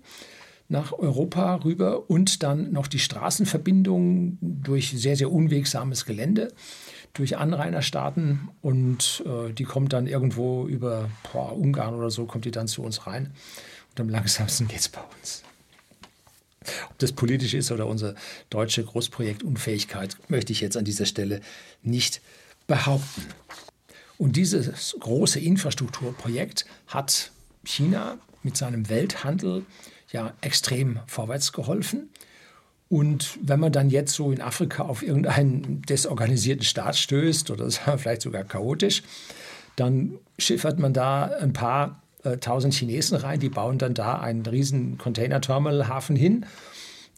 nach 0.68 0.92
Europa 0.92 1.56
rüber 1.64 2.10
und 2.10 2.42
dann 2.42 2.72
noch 2.72 2.88
die 2.88 2.98
Straßenverbindung 2.98 4.38
durch 4.40 4.90
sehr, 4.90 5.16
sehr 5.16 5.32
unwegsames 5.32 6.04
Gelände, 6.04 6.52
durch 7.14 7.38
Anrainerstaaten 7.38 8.50
und 8.60 9.24
äh, 9.26 9.52
die 9.52 9.64
kommt 9.64 9.94
dann 9.94 10.06
irgendwo 10.06 10.66
über 10.66 11.08
boah, 11.32 11.56
Ungarn 11.56 11.94
oder 11.94 12.10
so, 12.10 12.26
kommt 12.26 12.44
die 12.44 12.50
dann 12.50 12.68
zu 12.68 12.82
uns 12.82 13.06
rein. 13.06 13.32
Und 13.98 14.06
am 14.06 14.08
langsamsten 14.10 14.68
geht 14.68 14.80
es 14.80 14.88
bei 14.88 15.00
uns. 15.18 15.42
Ob 16.90 16.98
das 16.98 17.12
politisch 17.12 17.54
ist 17.54 17.70
oder 17.70 17.86
unsere 17.86 18.14
deutsche 18.50 18.84
Großprojektunfähigkeit, 18.84 20.16
möchte 20.28 20.52
ich 20.52 20.60
jetzt 20.60 20.76
an 20.76 20.84
dieser 20.84 21.06
Stelle 21.06 21.40
nicht 21.82 22.20
behaupten. 22.66 23.26
Und 24.18 24.36
dieses 24.36 24.96
große 24.98 25.40
Infrastrukturprojekt 25.40 26.66
hat 26.88 27.30
China 27.64 28.18
mit 28.42 28.56
seinem 28.56 28.88
Welthandel 28.88 29.64
ja 30.12 30.34
extrem 30.40 31.00
vorwärts 31.06 31.52
geholfen. 31.52 32.10
Und 32.88 33.38
wenn 33.42 33.60
man 33.60 33.72
dann 33.72 33.90
jetzt 33.90 34.14
so 34.14 34.32
in 34.32 34.40
Afrika 34.40 34.84
auf 34.84 35.02
irgendeinen 35.02 35.82
desorganisierten 35.82 36.64
Staat 36.64 36.96
stößt 36.96 37.50
oder 37.50 37.70
vielleicht 37.98 38.22
sogar 38.22 38.44
chaotisch, 38.44 39.02
dann 39.76 40.18
schiffert 40.38 40.78
man 40.78 40.92
da 40.92 41.24
ein 41.24 41.52
paar 41.52 42.02
äh, 42.24 42.38
tausend 42.38 42.74
Chinesen 42.74 43.16
rein, 43.16 43.40
die 43.40 43.48
bauen 43.48 43.78
dann 43.78 43.94
da 43.94 44.18
einen 44.18 44.44
riesen 44.44 44.98
Container-Terminal-Hafen 44.98 46.16
hin. 46.16 46.46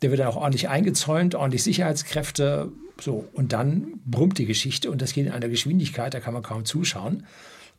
Der 0.02 0.10
wird 0.10 0.20
dann 0.20 0.28
auch 0.28 0.36
ordentlich 0.36 0.68
eingezäunt, 0.68 1.34
ordentlich 1.34 1.62
Sicherheitskräfte. 1.62 2.72
So, 3.00 3.28
und 3.32 3.52
dann 3.52 4.00
brummt 4.04 4.38
die 4.38 4.46
Geschichte 4.46 4.90
und 4.90 5.00
das 5.00 5.12
geht 5.12 5.26
in 5.26 5.32
einer 5.32 5.48
Geschwindigkeit, 5.48 6.12
da 6.12 6.20
kann 6.20 6.34
man 6.34 6.42
kaum 6.42 6.64
zuschauen. 6.64 7.26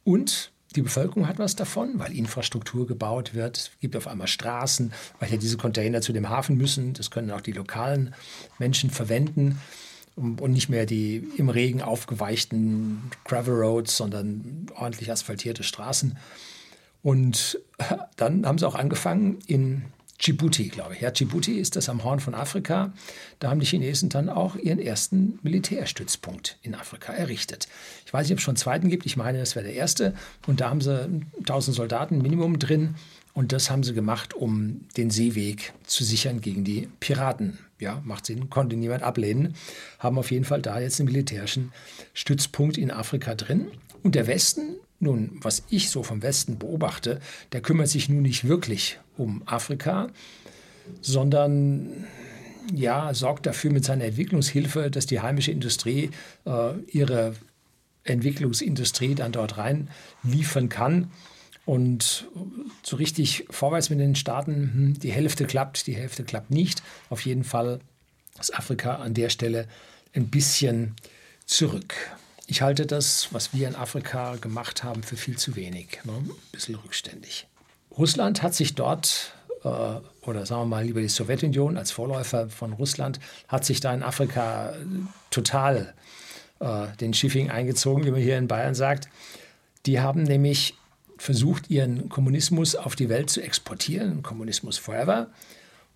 Und 0.03 0.51
die 0.75 0.81
Bevölkerung 0.81 1.27
hat 1.27 1.37
was 1.37 1.55
davon, 1.55 1.99
weil 1.99 2.15
Infrastruktur 2.15 2.87
gebaut 2.87 3.33
wird. 3.33 3.57
Es 3.57 3.71
gibt 3.81 3.95
auf 3.95 4.07
einmal 4.07 4.27
Straßen, 4.27 4.93
weil 5.19 5.29
ja 5.29 5.37
diese 5.37 5.57
Container 5.57 6.01
zu 6.01 6.13
dem 6.13 6.29
Hafen 6.29 6.57
müssen. 6.57 6.93
Das 6.93 7.11
können 7.11 7.29
auch 7.31 7.41
die 7.41 7.51
lokalen 7.51 8.15
Menschen 8.57 8.89
verwenden 8.89 9.59
und 10.15 10.51
nicht 10.51 10.69
mehr 10.69 10.85
die 10.85 11.27
im 11.37 11.49
Regen 11.49 11.81
aufgeweichten 11.81 13.11
Gravel 13.25 13.55
Roads, 13.55 13.97
sondern 13.97 14.67
ordentlich 14.75 15.11
asphaltierte 15.11 15.63
Straßen. 15.63 16.17
Und 17.03 17.59
dann 18.15 18.45
haben 18.45 18.57
sie 18.57 18.67
auch 18.67 18.75
angefangen 18.75 19.39
in 19.47 19.85
Djibouti, 20.21 20.67
glaube 20.67 20.93
ich. 20.93 21.01
Ja, 21.01 21.09
Djibouti 21.09 21.59
ist 21.59 21.75
das 21.75 21.89
am 21.89 22.03
Horn 22.03 22.19
von 22.19 22.35
Afrika. 22.35 22.93
Da 23.39 23.49
haben 23.49 23.59
die 23.59 23.65
Chinesen 23.65 24.09
dann 24.09 24.29
auch 24.29 24.55
ihren 24.55 24.77
ersten 24.77 25.39
Militärstützpunkt 25.41 26.59
in 26.61 26.75
Afrika 26.75 27.11
errichtet. 27.11 27.67
Ich 28.05 28.13
weiß 28.13 28.27
nicht, 28.27 28.33
ob 28.33 28.37
es 28.37 28.43
schon 28.43 28.51
einen 28.51 28.57
zweiten 28.57 28.89
gibt. 28.89 29.07
Ich 29.07 29.17
meine, 29.17 29.39
das 29.39 29.55
wäre 29.55 29.65
der 29.65 29.73
erste. 29.73 30.13
Und 30.45 30.61
da 30.61 30.69
haben 30.69 30.81
sie 30.81 31.09
1000 31.39 31.75
Soldaten 31.75 32.21
Minimum 32.21 32.59
drin. 32.59 32.95
Und 33.33 33.51
das 33.51 33.71
haben 33.71 33.83
sie 33.83 33.93
gemacht, 33.93 34.33
um 34.33 34.81
den 34.97 35.09
Seeweg 35.09 35.73
zu 35.85 36.03
sichern 36.03 36.41
gegen 36.41 36.63
die 36.63 36.87
Piraten. 36.99 37.57
Ja, 37.79 38.01
macht 38.03 38.27
Sinn, 38.27 38.49
konnte 38.51 38.75
niemand 38.75 39.01
ablehnen. 39.01 39.55
Haben 39.97 40.19
auf 40.19 40.29
jeden 40.29 40.45
Fall 40.45 40.61
da 40.61 40.79
jetzt 40.79 40.99
einen 40.99 41.07
militärischen 41.07 41.71
Stützpunkt 42.13 42.77
in 42.77 42.91
Afrika 42.91 43.33
drin. 43.33 43.69
Und 44.03 44.13
der 44.13 44.27
Westen 44.27 44.75
nun, 45.01 45.31
was 45.41 45.63
ich 45.69 45.89
so 45.89 46.03
vom 46.03 46.21
Westen 46.21 46.57
beobachte, 46.57 47.19
der 47.51 47.61
kümmert 47.61 47.89
sich 47.89 48.07
nun 48.07 48.21
nicht 48.21 48.47
wirklich 48.47 48.99
um 49.17 49.41
Afrika, 49.45 50.09
sondern 51.01 52.05
ja, 52.73 53.13
sorgt 53.13 53.45
dafür 53.45 53.71
mit 53.71 53.83
seiner 53.83 54.05
Entwicklungshilfe, 54.05 54.91
dass 54.91 55.07
die 55.07 55.19
heimische 55.19 55.51
Industrie 55.51 56.11
äh, 56.45 56.73
ihre 56.87 57.33
Entwicklungsindustrie 58.03 59.15
dann 59.15 59.31
dort 59.31 59.57
rein 59.57 59.89
liefern 60.23 60.69
kann. 60.69 61.11
Und 61.65 62.27
so 62.83 62.95
richtig 62.95 63.45
vorwärts 63.49 63.89
mit 63.89 63.99
den 63.99 64.15
Staaten, 64.15 64.71
hm, 64.73 64.99
die 64.99 65.11
Hälfte 65.11 65.45
klappt, 65.45 65.87
die 65.87 65.95
Hälfte 65.95 66.23
klappt 66.23 66.51
nicht. 66.51 66.81
Auf 67.09 67.25
jeden 67.25 67.43
Fall 67.43 67.79
ist 68.39 68.55
Afrika 68.55 68.95
an 68.95 69.13
der 69.13 69.29
Stelle 69.29 69.67
ein 70.13 70.27
bisschen 70.27 70.95
zurück. 71.45 71.95
Ich 72.51 72.61
halte 72.61 72.85
das, 72.85 73.29
was 73.31 73.53
wir 73.53 73.65
in 73.65 73.77
Afrika 73.77 74.35
gemacht 74.35 74.83
haben, 74.83 75.03
für 75.03 75.15
viel 75.15 75.37
zu 75.37 75.55
wenig. 75.55 76.01
Ne? 76.03 76.11
Ein 76.11 76.31
bisschen 76.51 76.75
rückständig. 76.75 77.47
Russland 77.97 78.43
hat 78.43 78.53
sich 78.53 78.75
dort, 78.75 79.33
äh, 79.63 79.67
oder 79.67 80.45
sagen 80.45 80.63
wir 80.63 80.65
mal 80.65 80.83
lieber 80.83 80.99
die 80.99 81.07
Sowjetunion 81.07 81.77
als 81.77 81.91
Vorläufer 81.91 82.49
von 82.49 82.73
Russland, 82.73 83.21
hat 83.47 83.63
sich 83.63 83.79
da 83.79 83.93
in 83.93 84.03
Afrika 84.03 84.73
total 85.29 85.93
äh, 86.59 86.87
den 86.99 87.13
Schiffing 87.13 87.49
eingezogen, 87.49 88.03
wie 88.03 88.11
man 88.11 88.19
hier 88.19 88.37
in 88.37 88.49
Bayern 88.49 88.75
sagt. 88.75 89.07
Die 89.85 90.01
haben 90.01 90.23
nämlich 90.23 90.75
versucht, 91.17 91.69
ihren 91.69 92.09
Kommunismus 92.09 92.75
auf 92.75 92.97
die 92.97 93.07
Welt 93.07 93.29
zu 93.29 93.39
exportieren, 93.39 94.23
Kommunismus 94.23 94.77
forever. 94.77 95.29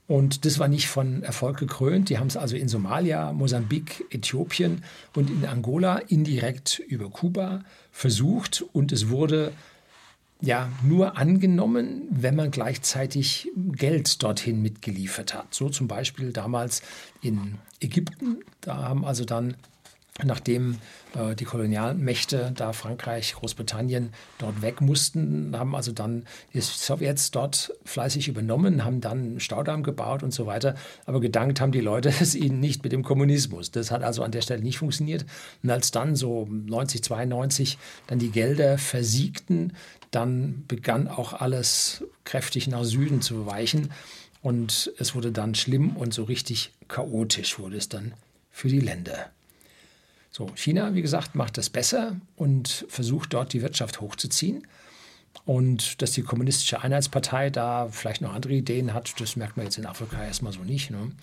Und 0.07 0.45
das 0.45 0.59
war 0.59 0.67
nicht 0.67 0.87
von 0.87 1.23
Erfolg 1.23 1.57
gekrönt. 1.57 2.09
Die 2.09 2.19
haben 2.19 2.27
es 2.27 2.37
also 2.37 2.55
in 2.55 2.67
Somalia, 2.67 3.33
Mosambik, 3.33 4.05
Äthiopien 4.11 4.83
und 5.15 5.29
in 5.29 5.45
Angola 5.45 5.97
indirekt 5.97 6.79
über 6.87 7.09
Kuba 7.09 7.63
versucht. 7.91 8.63
Und 8.71 8.91
es 8.91 9.09
wurde 9.09 9.51
ja 10.41 10.69
nur 10.83 11.17
angenommen, 11.17 12.03
wenn 12.11 12.35
man 12.35 12.51
gleichzeitig 12.51 13.49
Geld 13.55 14.21
dorthin 14.21 14.61
mitgeliefert 14.61 15.33
hat. 15.33 15.53
So 15.55 15.69
zum 15.69 15.87
Beispiel 15.87 16.31
damals 16.31 16.83
in 17.21 17.57
Ägypten. 17.79 18.43
Da 18.61 18.75
haben 18.83 19.05
also 19.05 19.25
dann 19.25 19.55
nachdem 20.23 20.77
äh, 21.13 21.35
die 21.35 21.43
Kolonialmächte, 21.43 22.53
da 22.55 22.71
Frankreich, 22.71 23.33
Großbritannien, 23.33 24.13
dort 24.37 24.61
weg 24.61 24.79
mussten, 24.79 25.57
haben 25.57 25.75
also 25.75 25.91
dann 25.91 26.25
die 26.53 26.61
Sowjets 26.61 27.31
dort 27.31 27.73
fleißig 27.83 28.29
übernommen, 28.29 28.85
haben 28.85 29.01
dann 29.01 29.19
einen 29.19 29.39
Staudamm 29.41 29.83
gebaut 29.83 30.23
und 30.23 30.33
so 30.33 30.45
weiter. 30.45 30.75
Aber 31.05 31.19
gedankt 31.19 31.59
haben 31.59 31.73
die 31.73 31.81
Leute 31.81 32.09
es 32.21 32.33
ihnen 32.33 32.61
nicht 32.61 32.83
mit 32.83 32.93
dem 32.93 33.03
Kommunismus. 33.03 33.71
Das 33.71 33.91
hat 33.91 34.03
also 34.03 34.23
an 34.23 34.31
der 34.31 34.41
Stelle 34.41 34.63
nicht 34.63 34.77
funktioniert. 34.77 35.25
Und 35.63 35.69
als 35.69 35.91
dann 35.91 36.15
so 36.15 36.47
90, 36.49 37.03
92 37.03 37.77
dann 38.07 38.19
die 38.19 38.31
Gelder 38.31 38.77
versiegten, 38.77 39.73
dann 40.11 40.63
begann 40.69 41.09
auch 41.09 41.33
alles 41.33 42.05
kräftig 42.23 42.67
nach 42.67 42.85
Süden 42.85 43.21
zu 43.21 43.45
weichen. 43.45 43.91
Und 44.41 44.93
es 44.97 45.13
wurde 45.13 45.31
dann 45.31 45.55
schlimm 45.55 45.97
und 45.97 46.13
so 46.13 46.23
richtig 46.23 46.71
chaotisch 46.87 47.59
wurde 47.59 47.77
es 47.77 47.89
dann 47.89 48.13
für 48.51 48.69
die 48.69 48.79
Länder. 48.79 49.31
So, 50.35 50.51
China, 50.53 50.93
wie 50.93 51.01
gesagt, 51.01 51.33
macht 51.33 51.57
das 51.57 51.69
besser 51.69 52.19
und 52.35 52.85
versucht 52.89 53.33
dort 53.33 53.53
die 53.53 53.61
Wirtschaft 53.61 54.01
hochzuziehen. 54.01 54.67
Und 55.45 56.01
dass 56.01 56.11
die 56.11 56.23
Kommunistische 56.23 56.81
Einheitspartei 56.81 57.49
da 57.49 57.87
vielleicht 57.89 58.19
noch 58.19 58.33
andere 58.33 58.51
Ideen 58.51 58.93
hat, 58.93 59.13
das 59.21 59.37
merkt 59.37 59.55
man 59.55 59.65
jetzt 59.65 59.77
in 59.77 59.85
Afrika 59.85 60.21
erstmal 60.21 60.51
so 60.51 60.59
nicht. 60.59 60.91
Ne? 60.91 61.13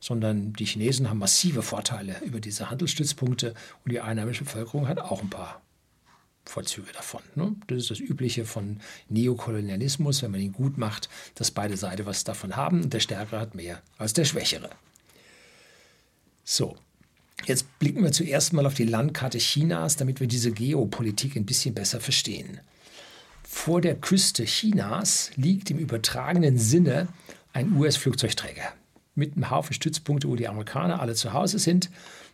Sondern 0.00 0.52
die 0.52 0.64
Chinesen 0.64 1.08
haben 1.08 1.20
massive 1.20 1.62
Vorteile 1.62 2.16
über 2.24 2.40
diese 2.40 2.68
Handelsstützpunkte 2.68 3.54
und 3.84 3.92
die 3.92 4.00
einheimische 4.00 4.42
Bevölkerung 4.42 4.88
hat 4.88 4.98
auch 4.98 5.22
ein 5.22 5.30
paar 5.30 5.62
Vorzüge 6.44 6.92
davon. 6.92 7.22
Ne? 7.36 7.54
Das 7.68 7.78
ist 7.78 7.90
das 7.92 8.00
Übliche 8.00 8.46
von 8.46 8.80
Neokolonialismus, 9.08 10.24
wenn 10.24 10.32
man 10.32 10.40
ihn 10.40 10.52
gut 10.52 10.76
macht, 10.76 11.08
dass 11.36 11.52
beide 11.52 11.76
Seiten 11.76 12.04
was 12.04 12.24
davon 12.24 12.56
haben 12.56 12.82
und 12.82 12.92
der 12.92 12.98
Stärkere 12.98 13.38
hat 13.38 13.54
mehr 13.54 13.80
als 13.96 14.12
der 14.12 14.24
Schwächere. 14.24 14.70
So, 16.42 16.76
Jetzt 17.44 17.78
blicken 17.78 18.02
wir 18.02 18.12
zuerst 18.12 18.52
mal 18.52 18.66
auf 18.66 18.74
die 18.74 18.84
Landkarte 18.84 19.38
Chinas, 19.38 19.96
damit 19.96 20.20
wir 20.20 20.26
diese 20.26 20.52
Geopolitik 20.52 21.36
ein 21.36 21.46
bisschen 21.46 21.74
besser 21.74 22.00
verstehen. 22.00 22.60
Vor 23.44 23.80
der 23.80 23.94
Küste 23.94 24.44
Chinas 24.44 25.30
liegt 25.36 25.70
im 25.70 25.78
übertragenen 25.78 26.58
Sinne 26.58 27.08
ein 27.52 27.72
US-Flugzeugträger 27.76 28.72
mit 29.14 29.34
einem 29.34 29.50
Haufen 29.50 29.74
Stützpunkte, 29.74 30.28
wo 30.28 30.36
die 30.36 30.48
Amerikaner 30.48 31.00
alle 31.00 31.14
zu 31.14 31.32
Hause 31.32 31.58
sind. 31.58 31.90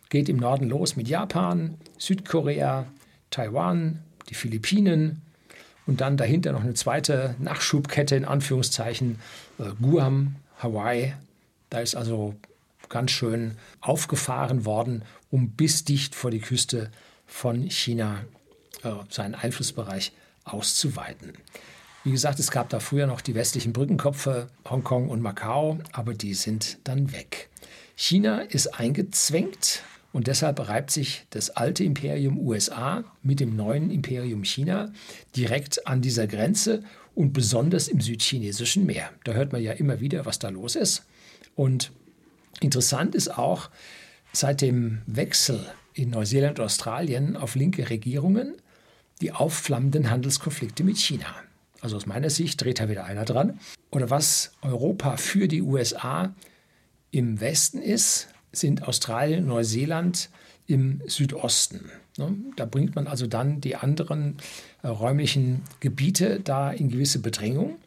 Geht 0.09 0.29
im 0.29 0.37
Norden 0.37 0.67
los 0.67 0.95
mit 0.95 1.07
Japan, 1.07 1.75
Südkorea, 1.97 2.85
Taiwan, 3.29 3.99
die 4.29 4.35
Philippinen 4.35 5.21
und 5.85 6.01
dann 6.01 6.17
dahinter 6.17 6.51
noch 6.51 6.61
eine 6.63 6.73
zweite 6.73 7.35
Nachschubkette 7.39 8.15
in 8.15 8.25
Anführungszeichen, 8.25 9.19
äh, 9.59 9.71
Guam, 9.81 10.35
Hawaii. 10.59 11.13
Da 11.69 11.79
ist 11.79 11.95
also 11.95 12.35
ganz 12.93 13.09
schön 13.09 13.57
aufgefahren 13.81 14.65
worden, 14.65 15.03
um 15.31 15.49
bis 15.49 15.83
dicht 15.83 16.13
vor 16.13 16.29
die 16.29 16.39
Küste 16.39 16.91
von 17.25 17.67
China 17.69 18.23
äh, 18.83 18.91
seinen 19.09 19.33
Einflussbereich 19.33 20.11
auszuweiten. 20.43 21.33
Wie 22.03 22.11
gesagt, 22.11 22.37
es 22.39 22.51
gab 22.51 22.69
da 22.69 22.79
früher 22.79 23.07
noch 23.07 23.21
die 23.21 23.33
westlichen 23.33 23.73
Brückenkopfe, 23.73 24.47
Hongkong 24.69 25.09
und 25.09 25.21
Macau, 25.21 25.79
aber 25.91 26.13
die 26.13 26.35
sind 26.35 26.77
dann 26.83 27.11
weg. 27.13 27.49
China 27.95 28.41
ist 28.41 28.67
eingezwängt 28.79 29.81
und 30.11 30.27
deshalb 30.27 30.59
reibt 30.67 30.91
sich 30.91 31.25
das 31.31 31.49
alte 31.49 31.83
Imperium 31.83 32.37
USA 32.37 33.03
mit 33.23 33.39
dem 33.39 33.55
neuen 33.55 33.89
Imperium 33.89 34.43
China 34.43 34.91
direkt 35.35 35.87
an 35.87 36.01
dieser 36.01 36.27
Grenze 36.27 36.83
und 37.15 37.33
besonders 37.33 37.87
im 37.87 38.01
südchinesischen 38.01 38.85
Meer. 38.85 39.09
Da 39.23 39.33
hört 39.33 39.51
man 39.51 39.63
ja 39.63 39.71
immer 39.71 39.99
wieder, 39.99 40.27
was 40.27 40.37
da 40.37 40.49
los 40.49 40.75
ist. 40.75 41.05
Und 41.55 41.91
Interessant 42.59 43.15
ist 43.15 43.37
auch, 43.37 43.69
seit 44.31 44.61
dem 44.61 45.01
Wechsel 45.05 45.65
in 45.93 46.09
Neuseeland 46.09 46.59
und 46.59 46.65
Australien 46.65 47.37
auf 47.37 47.55
linke 47.55 47.89
Regierungen 47.89 48.55
die 49.21 49.31
aufflammenden 49.31 50.09
Handelskonflikte 50.09 50.83
mit 50.83 50.97
China. 50.97 51.27
Also 51.81 51.97
aus 51.97 52.05
meiner 52.05 52.29
Sicht 52.29 52.61
dreht 52.61 52.79
da 52.79 52.89
wieder 52.89 53.05
einer 53.05 53.25
dran. 53.25 53.59
Oder 53.91 54.09
was 54.09 54.53
Europa 54.61 55.17
für 55.17 55.47
die 55.47 55.61
USA 55.61 56.33
im 57.11 57.39
Westen 57.39 57.81
ist, 57.81 58.29
sind 58.51 58.87
Australien, 58.87 59.45
Neuseeland 59.45 60.29
im 60.65 61.01
Südosten. 61.07 61.91
Ne? 62.17 62.35
Da 62.55 62.65
bringt 62.65 62.95
man 62.95 63.07
also 63.07 63.27
dann 63.27 63.61
die 63.61 63.75
anderen 63.75 64.37
äh, 64.81 64.87
räumlichen 64.87 65.61
Gebiete 65.79 66.39
da 66.39 66.71
in 66.71 66.89
gewisse 66.89 67.19
Bedrängung. 67.19 67.77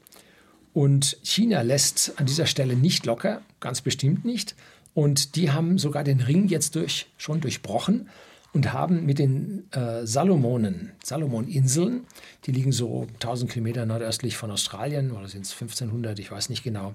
Und 0.77 1.17
China 1.23 1.63
lässt 1.63 2.13
an 2.17 2.27
dieser 2.27 2.45
Stelle 2.45 2.77
nicht 2.77 3.07
locker, 3.07 3.41
ganz 3.61 3.81
bestimmt 3.81 4.27
nicht. 4.27 4.55
Und 4.93 5.35
die 5.35 5.51
haben 5.51 5.79
sogar 5.79 6.05
den 6.05 6.21
Ring 6.21 6.49
jetzt 6.49 6.75
durch, 6.75 7.07
schon 7.17 7.41
durchbrochen 7.41 8.11
und 8.53 8.75
haben 8.75 9.07
mit 9.07 9.19
den 9.19 9.73
äh, 9.73 10.07
Salomonen, 10.07 10.93
Salomoninseln, 11.03 12.05
die 12.45 12.53
liegen 12.53 12.73
so 12.73 13.07
1000 13.15 13.53
Kilometer 13.53 13.87
nordöstlich 13.87 14.37
von 14.37 14.51
Australien, 14.51 15.13
oder 15.13 15.29
sind 15.29 15.47
es 15.47 15.53
1500, 15.53 16.19
ich 16.19 16.31
weiß 16.31 16.51
nicht 16.51 16.63
genau. 16.63 16.95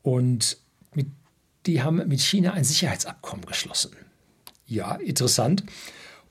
Und 0.00 0.56
mit, 0.94 1.08
die 1.66 1.82
haben 1.82 2.08
mit 2.08 2.22
China 2.22 2.54
ein 2.54 2.64
Sicherheitsabkommen 2.64 3.44
geschlossen. 3.44 3.92
Ja, 4.66 4.94
interessant. 4.94 5.62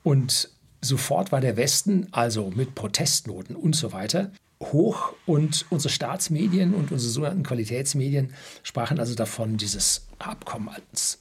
Und 0.02 0.50
sofort 0.80 1.30
war 1.30 1.40
der 1.40 1.56
Westen, 1.56 2.08
also 2.10 2.50
mit 2.50 2.74
Protestnoten 2.74 3.54
und 3.54 3.76
so 3.76 3.92
weiter, 3.92 4.32
hoch 4.60 5.14
und 5.26 5.66
unsere 5.70 5.92
Staatsmedien 5.92 6.74
und 6.74 6.90
unsere 6.92 7.10
sogenannten 7.10 7.42
Qualitätsmedien 7.42 8.32
sprachen 8.62 8.98
also 8.98 9.14
davon, 9.14 9.56
dieses 9.56 10.06
Abkommen 10.18 10.68
als 10.68 11.18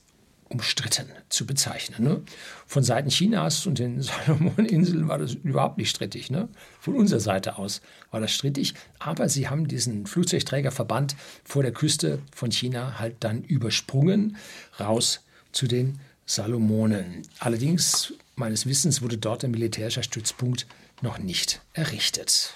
umstritten 0.50 1.08
zu 1.30 1.46
bezeichnen. 1.46 2.04
Ne? 2.04 2.22
Von 2.66 2.84
Seiten 2.84 3.10
Chinas 3.10 3.66
und 3.66 3.80
den 3.80 4.02
Salomoninseln 4.28 5.08
war 5.08 5.18
das 5.18 5.34
überhaupt 5.34 5.78
nicht 5.78 5.90
strittig. 5.90 6.32
Ne? 6.32 6.48
Von 6.80 6.96
unserer 6.96 7.20
Seite 7.20 7.58
aus 7.58 7.82
war 8.12 8.22
das 8.22 8.32
strittig. 8.32 8.74
Aber 9.00 9.30
sie 9.30 9.50
haben 9.50 9.68
diesen 9.68 10.08
Flugzeugträgerverband 10.08 11.16
vor 11.44 11.64
der 11.64 11.74
Küste 11.74 12.20
von 12.34 12.52
China 12.52 13.00
halt 13.00 13.18
dann 13.20 13.44
übersprungen, 13.44 14.38
raus 14.80 15.22
zu 15.52 15.68
den 15.68 16.00
Salomonen. 16.26 17.24
Allerdings, 17.40 18.14
meines 18.36 18.66
Wissens, 18.66 19.02
wurde 19.02 19.18
dort 19.18 19.44
ein 19.44 19.52
militärischer 19.52 20.04
Stützpunkt 20.04 20.66
noch 21.02 21.20
nicht 21.20 21.62
errichtet. 21.74 22.54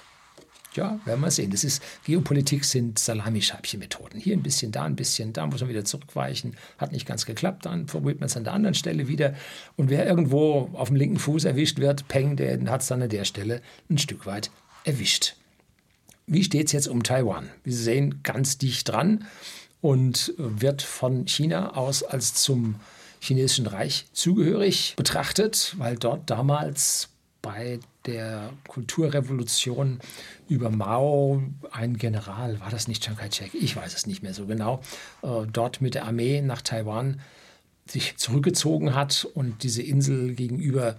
Ja, 0.74 1.00
werden 1.04 1.20
wir 1.20 1.32
sehen. 1.32 1.52
Das 1.52 1.66
ist, 1.66 1.84
Geopolitik 2.06 2.64
sind 2.64 2.98
Salamischeibchen-Methoden. 2.98 4.20
Hier 4.20 4.36
ein 4.36 4.44
bisschen, 4.44 4.72
da 4.72 4.84
ein 4.84 4.96
bisschen, 4.96 5.34
da 5.34 5.46
muss 5.46 5.60
man 5.60 5.70
wieder 5.70 5.84
zurückweichen. 5.84 6.56
Hat 6.78 6.94
nicht 6.94 7.06
ganz 7.06 7.26
geklappt, 7.26 7.66
dann 7.66 7.88
probiert 7.88 8.22
man 8.22 8.28
es 8.28 8.38
an 8.38 8.46
der 8.46 8.54
anderen 8.54 8.74
Stelle 8.74 9.10
wieder. 9.10 9.34
Und 9.76 9.90
wer 9.90 10.08
irgendwo 10.08 10.70
auf 10.74 10.88
dem 10.88 10.96
linken 10.96 11.20
Fuß 11.20 11.44
erwischt 11.44 11.80
wird, 11.80 12.08
Peng, 12.08 12.38
der 12.38 12.58
hat 12.72 12.82
es 12.82 12.88
dann 12.88 13.02
an 13.02 13.10
der 13.10 13.26
Stelle 13.26 13.62
ein 13.90 13.98
Stück 13.98 14.26
weit 14.26 14.50
erwischt. 14.86 15.36
Wie 16.26 16.44
steht 16.44 16.68
es 16.68 16.72
jetzt 16.72 16.88
um 16.88 17.04
Taiwan? 17.04 17.50
Wir 17.66 17.74
sehen 17.74 18.22
ganz 18.24 18.58
dicht 18.58 18.88
dran 18.88 19.26
und 19.82 20.34
wird 20.38 20.82
von 20.82 21.26
China 21.28 21.76
aus 21.76 22.04
als 22.04 22.36
zum 22.36 22.76
chinesischen 23.20 23.68
Reich 23.68 24.06
zugehörig 24.14 24.94
betrachtet, 24.96 25.76
weil 25.78 25.98
dort 25.98 26.30
damals 26.30 27.10
bei 27.42 27.80
der 28.06 28.52
Kulturrevolution 28.68 30.00
über 30.48 30.70
Mao 30.70 31.42
ein 31.72 31.98
General, 31.98 32.60
war 32.60 32.70
das 32.70 32.88
nicht 32.88 33.04
Chiang 33.04 33.18
Kai-shek? 33.18 33.54
Ich 33.54 33.76
weiß 33.76 33.94
es 33.94 34.06
nicht 34.06 34.24
mehr 34.24 34.34
so 34.34 34.46
genau, 34.46 34.82
äh, 35.24 35.46
dort 35.52 35.82
mit 35.82 35.96
der 35.96 36.06
Armee 36.06 36.42
nach 36.42 36.62
Taiwan 36.62 37.20
sich 37.88 38.18
zurückgezogen 38.18 38.96
hat 38.96 39.28
und 39.34 39.64
diese 39.64 39.82
Insel 39.82 40.36
gegenüber 40.36 40.96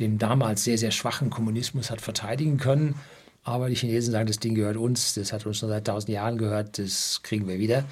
dem 0.00 0.18
damals 0.18 0.64
sehr, 0.64 0.78
sehr 0.78 0.90
schwachen 0.90 1.30
Kommunismus 1.30 1.90
hat 1.90 2.00
verteidigen 2.00 2.58
können. 2.58 2.96
Aber 3.44 3.68
die 3.68 3.76
Chinesen 3.76 4.12
sagen, 4.12 4.26
das 4.26 4.38
Ding 4.38 4.54
gehört 4.54 4.76
uns, 4.76 5.14
das 5.14 5.32
hat 5.32 5.46
uns 5.46 5.58
schon 5.58 5.68
seit 5.68 5.86
tausend 5.86 6.10
Jahren 6.10 6.38
gehört, 6.38 6.78
das 6.78 7.20
kriegen 7.22 7.46
wir 7.46 7.58
wieder. 7.58 7.84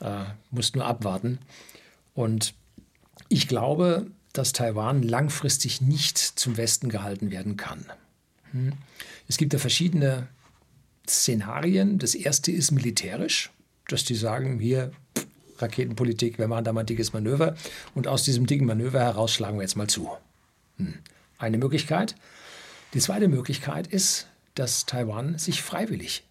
Äh, 0.00 0.24
muss 0.50 0.74
nur 0.74 0.84
abwarten. 0.84 1.38
Und 2.14 2.54
ich 3.28 3.48
glaube, 3.48 4.06
dass 4.38 4.52
Taiwan 4.52 5.02
langfristig 5.02 5.80
nicht 5.80 6.18
zum 6.18 6.56
Westen 6.56 6.88
gehalten 6.88 7.30
werden 7.30 7.56
kann. 7.56 7.86
Hm. 8.52 8.72
Es 9.28 9.36
gibt 9.36 9.54
da 9.54 9.58
verschiedene 9.58 10.28
Szenarien. 11.08 11.98
Das 11.98 12.14
erste 12.14 12.52
ist 12.52 12.70
militärisch, 12.70 13.50
dass 13.88 14.04
die 14.04 14.14
sagen, 14.14 14.58
hier 14.58 14.92
Raketenpolitik, 15.58 16.38
wir 16.38 16.48
machen 16.48 16.64
da 16.64 16.72
mal 16.72 16.80
ein 16.80 16.86
dickes 16.86 17.12
Manöver 17.12 17.56
und 17.94 18.06
aus 18.06 18.24
diesem 18.24 18.46
dicken 18.46 18.66
Manöver 18.66 19.00
heraus 19.00 19.32
schlagen 19.32 19.56
wir 19.56 19.62
jetzt 19.62 19.76
mal 19.76 19.88
zu. 19.88 20.10
Hm. 20.76 20.94
Eine 21.38 21.58
Möglichkeit. 21.58 22.14
Die 22.94 23.00
zweite 23.00 23.28
Möglichkeit 23.28 23.86
ist, 23.86 24.28
dass 24.54 24.86
Taiwan 24.86 25.38
sich 25.38 25.62
freiwillig 25.62 26.24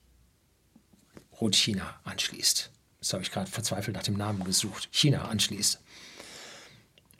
Rot-China 1.40 2.00
anschließt. 2.04 2.72
Das 3.00 3.14
habe 3.14 3.24
ich 3.24 3.32
gerade 3.32 3.50
verzweifelt 3.52 3.96
nach 3.96 4.04
dem 4.04 4.18
Namen 4.18 4.44
gesucht. 4.44 4.90
China 4.92 5.26
anschließt. 5.26 5.80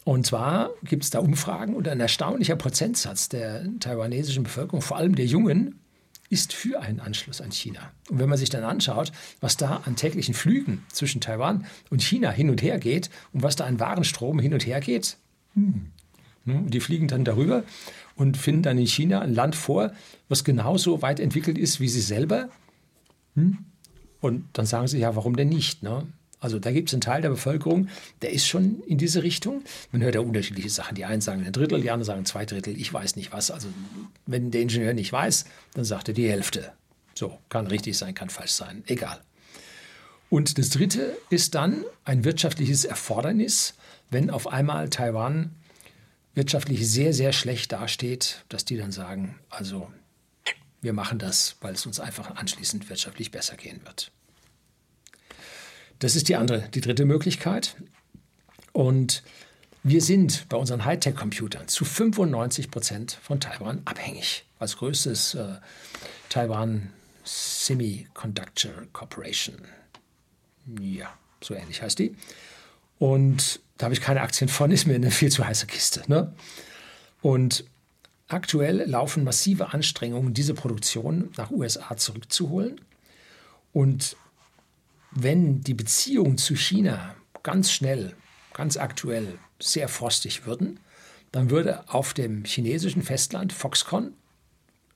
Und 0.06 0.28
zwar 0.28 0.70
gibt 0.84 1.04
es 1.04 1.10
da 1.10 1.18
Umfragen 1.18 1.74
und 1.74 1.88
ein 1.88 2.00
erstaunlicher 2.00 2.56
Prozentsatz 2.56 3.28
der 3.28 3.68
taiwanesischen 3.80 4.44
Bevölkerung, 4.44 4.84
vor 4.84 4.98
allem 4.98 5.16
der 5.16 5.26
Jungen, 5.26 5.80
ist 6.30 6.54
für 6.54 6.80
einen 6.80 7.00
Anschluss 7.00 7.42
an 7.42 7.52
China. 7.52 7.92
Und 8.10 8.20
wenn 8.20 8.30
man 8.30 8.38
sich 8.38 8.52
dann 8.52 8.64
anschaut, 8.64 9.12
was 9.42 9.58
da 9.58 9.78
an 9.78 9.96
täglichen 9.96 10.36
Flügen 10.36 10.84
zwischen 10.92 11.22
Taiwan 11.22 11.66
und 11.90 12.04
China 12.04 12.30
hin 12.30 12.52
und 12.52 12.62
her 12.62 12.78
geht 12.78 13.10
und 13.34 13.42
was 13.42 13.56
da 13.56 13.66
an 13.66 13.80
Warenstrom 13.80 14.38
hin 14.38 14.54
und 14.54 14.68
her 14.68 14.80
geht, 14.80 15.18
hm, 15.56 15.88
ne, 16.46 16.64
die 16.68 16.82
fliegen 16.82 17.08
dann 17.08 17.26
darüber 17.26 17.64
und 18.16 18.38
finden 18.38 18.62
dann 18.62 18.78
in 18.78 18.88
China 18.88 19.22
ein 19.22 19.34
Land 19.34 19.56
vor, 19.56 19.92
was 20.30 20.44
genauso 20.44 21.02
weit 21.02 21.20
entwickelt 21.20 21.58
ist 21.58 21.80
wie 21.80 21.90
sie 21.90 22.02
selber. 22.02 22.50
Hm? 23.34 23.58
Und 24.22 24.46
dann 24.54 24.68
sagen 24.68 24.88
sie, 24.88 25.00
ja, 25.00 25.16
warum 25.16 25.36
denn 25.36 25.50
nicht? 25.50 25.82
Ne? 25.82 26.06
Also 26.40 26.60
da 26.60 26.72
gibt 26.72 26.90
es 26.90 26.94
einen 26.94 27.02
Teil 27.02 27.22
der 27.22 27.30
Bevölkerung, 27.30 27.88
der 28.22 28.32
ist 28.32 28.48
schon 28.48 28.82
in 28.84 28.98
diese 28.98 29.24
Richtung. 29.24 29.64
Man 29.92 30.04
hört 30.04 30.16
ja 30.16 30.22
unterschiedliche 30.22 30.70
Sachen. 30.70 30.96
Die 30.96 31.06
einen 31.06 31.22
sagen 31.22 31.44
ein 31.46 31.52
Drittel, 31.52 31.82
die 31.82 31.90
anderen 31.90 32.06
sagen 32.06 32.26
zwei 32.26 32.46
Drittel. 32.46 32.78
Ich 32.78 32.94
weiß 32.94 33.16
nicht 33.16 33.32
was. 33.32 33.52
Also 33.52 33.68
wenn 34.26 34.52
der 34.52 34.62
Ingenieur 34.62 34.94
nicht 34.94 35.12
weiß, 35.12 35.46
dann 35.74 35.86
sagt 35.86 36.10
er 36.10 36.14
die 36.14 36.30
Hälfte. 36.30 36.74
So, 37.16 37.38
kann 37.50 37.68
richtig 37.68 37.98
sein, 37.98 38.14
kann 38.14 38.30
falsch 38.30 38.52
sein. 38.52 38.84
Egal. 38.88 39.22
Und 40.30 40.58
das 40.58 40.70
Dritte 40.70 41.18
ist 41.30 41.56
dann 41.56 41.86
ein 42.04 42.26
wirtschaftliches 42.26 42.84
Erfordernis, 42.84 43.76
wenn 44.10 44.30
auf 44.30 44.48
einmal 44.48 44.90
Taiwan 44.90 45.52
wirtschaftlich 46.34 46.88
sehr, 46.90 47.14
sehr 47.14 47.32
schlecht 47.32 47.72
dasteht, 47.72 48.44
dass 48.50 48.66
die 48.66 48.78
dann 48.78 48.92
sagen, 48.92 49.40
also 49.50 49.90
wir 50.82 50.94
machen 50.94 51.18
das, 51.18 51.56
weil 51.62 51.74
es 51.74 51.86
uns 51.86 52.00
einfach 52.00 52.36
anschließend 52.36 52.90
wirtschaftlich 52.90 53.32
besser 53.32 53.56
gehen 53.56 53.80
wird. 53.86 54.12
Das 56.06 56.16
ist 56.16 56.30
die 56.30 56.36
andere, 56.36 56.70
die 56.72 56.82
dritte 56.82 57.04
Möglichkeit. 57.04 57.78
Und 58.74 59.24
wir 59.82 60.04
sind 60.04 60.48
bei 60.50 60.56
unseren 60.56 60.86
Hightech-Computern 60.86 61.68
zu 61.68 61.84
95 61.84 62.70
Prozent 62.70 63.18
von 63.24 63.40
Taiwan 63.40 63.82
abhängig. 63.86 64.46
Als 64.60 64.78
größtes 64.78 65.34
äh, 65.34 65.56
Taiwan 66.30 66.92
Semiconductor 67.24 68.72
Corporation. 68.94 69.56
Ja, 70.80 71.12
so 71.42 71.56
ähnlich 71.56 71.82
heißt 71.82 71.98
die. 71.98 72.16
Und 73.00 73.60
da 73.80 73.86
habe 73.86 73.96
ich 73.96 74.02
keine 74.02 74.22
Aktien 74.22 74.48
von, 74.48 74.70
ist 74.70 74.86
mir 74.86 74.94
eine 74.94 75.10
viel 75.10 75.32
zu 75.32 75.44
heiße 75.44 75.66
Kiste. 75.66 76.04
Ne? 76.06 76.36
Und 77.24 77.66
aktuell 78.28 78.88
laufen 78.88 79.24
massive 79.24 79.74
Anstrengungen, 79.74 80.36
diese 80.36 80.54
Produktion 80.54 81.32
nach 81.36 81.50
USA 81.50 81.98
zurückzuholen. 81.98 82.80
Und 83.74 84.16
wenn 85.16 85.62
die 85.62 85.74
Beziehungen 85.74 86.38
zu 86.38 86.56
China 86.56 87.16
ganz 87.42 87.72
schnell, 87.72 88.14
ganz 88.54 88.78
aktuell 88.78 89.40
sehr 89.60 89.88
frostig 89.88 90.46
würden, 90.46 90.80
dann 91.32 91.50
würde 91.50 91.90
auf 91.90 92.14
dem 92.14 92.44
chinesischen 92.44 93.02
Festland 93.02 93.54
Foxconn 93.54 94.14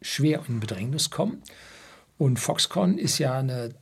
schwer 0.02 0.44
in 0.48 0.60
Bedrängnis 0.60 1.10
kommen. 1.10 1.42
Und 2.18 2.38
Foxconn 2.38 2.98
ist 2.98 3.18
ja 3.18 3.40
eine 3.40 3.74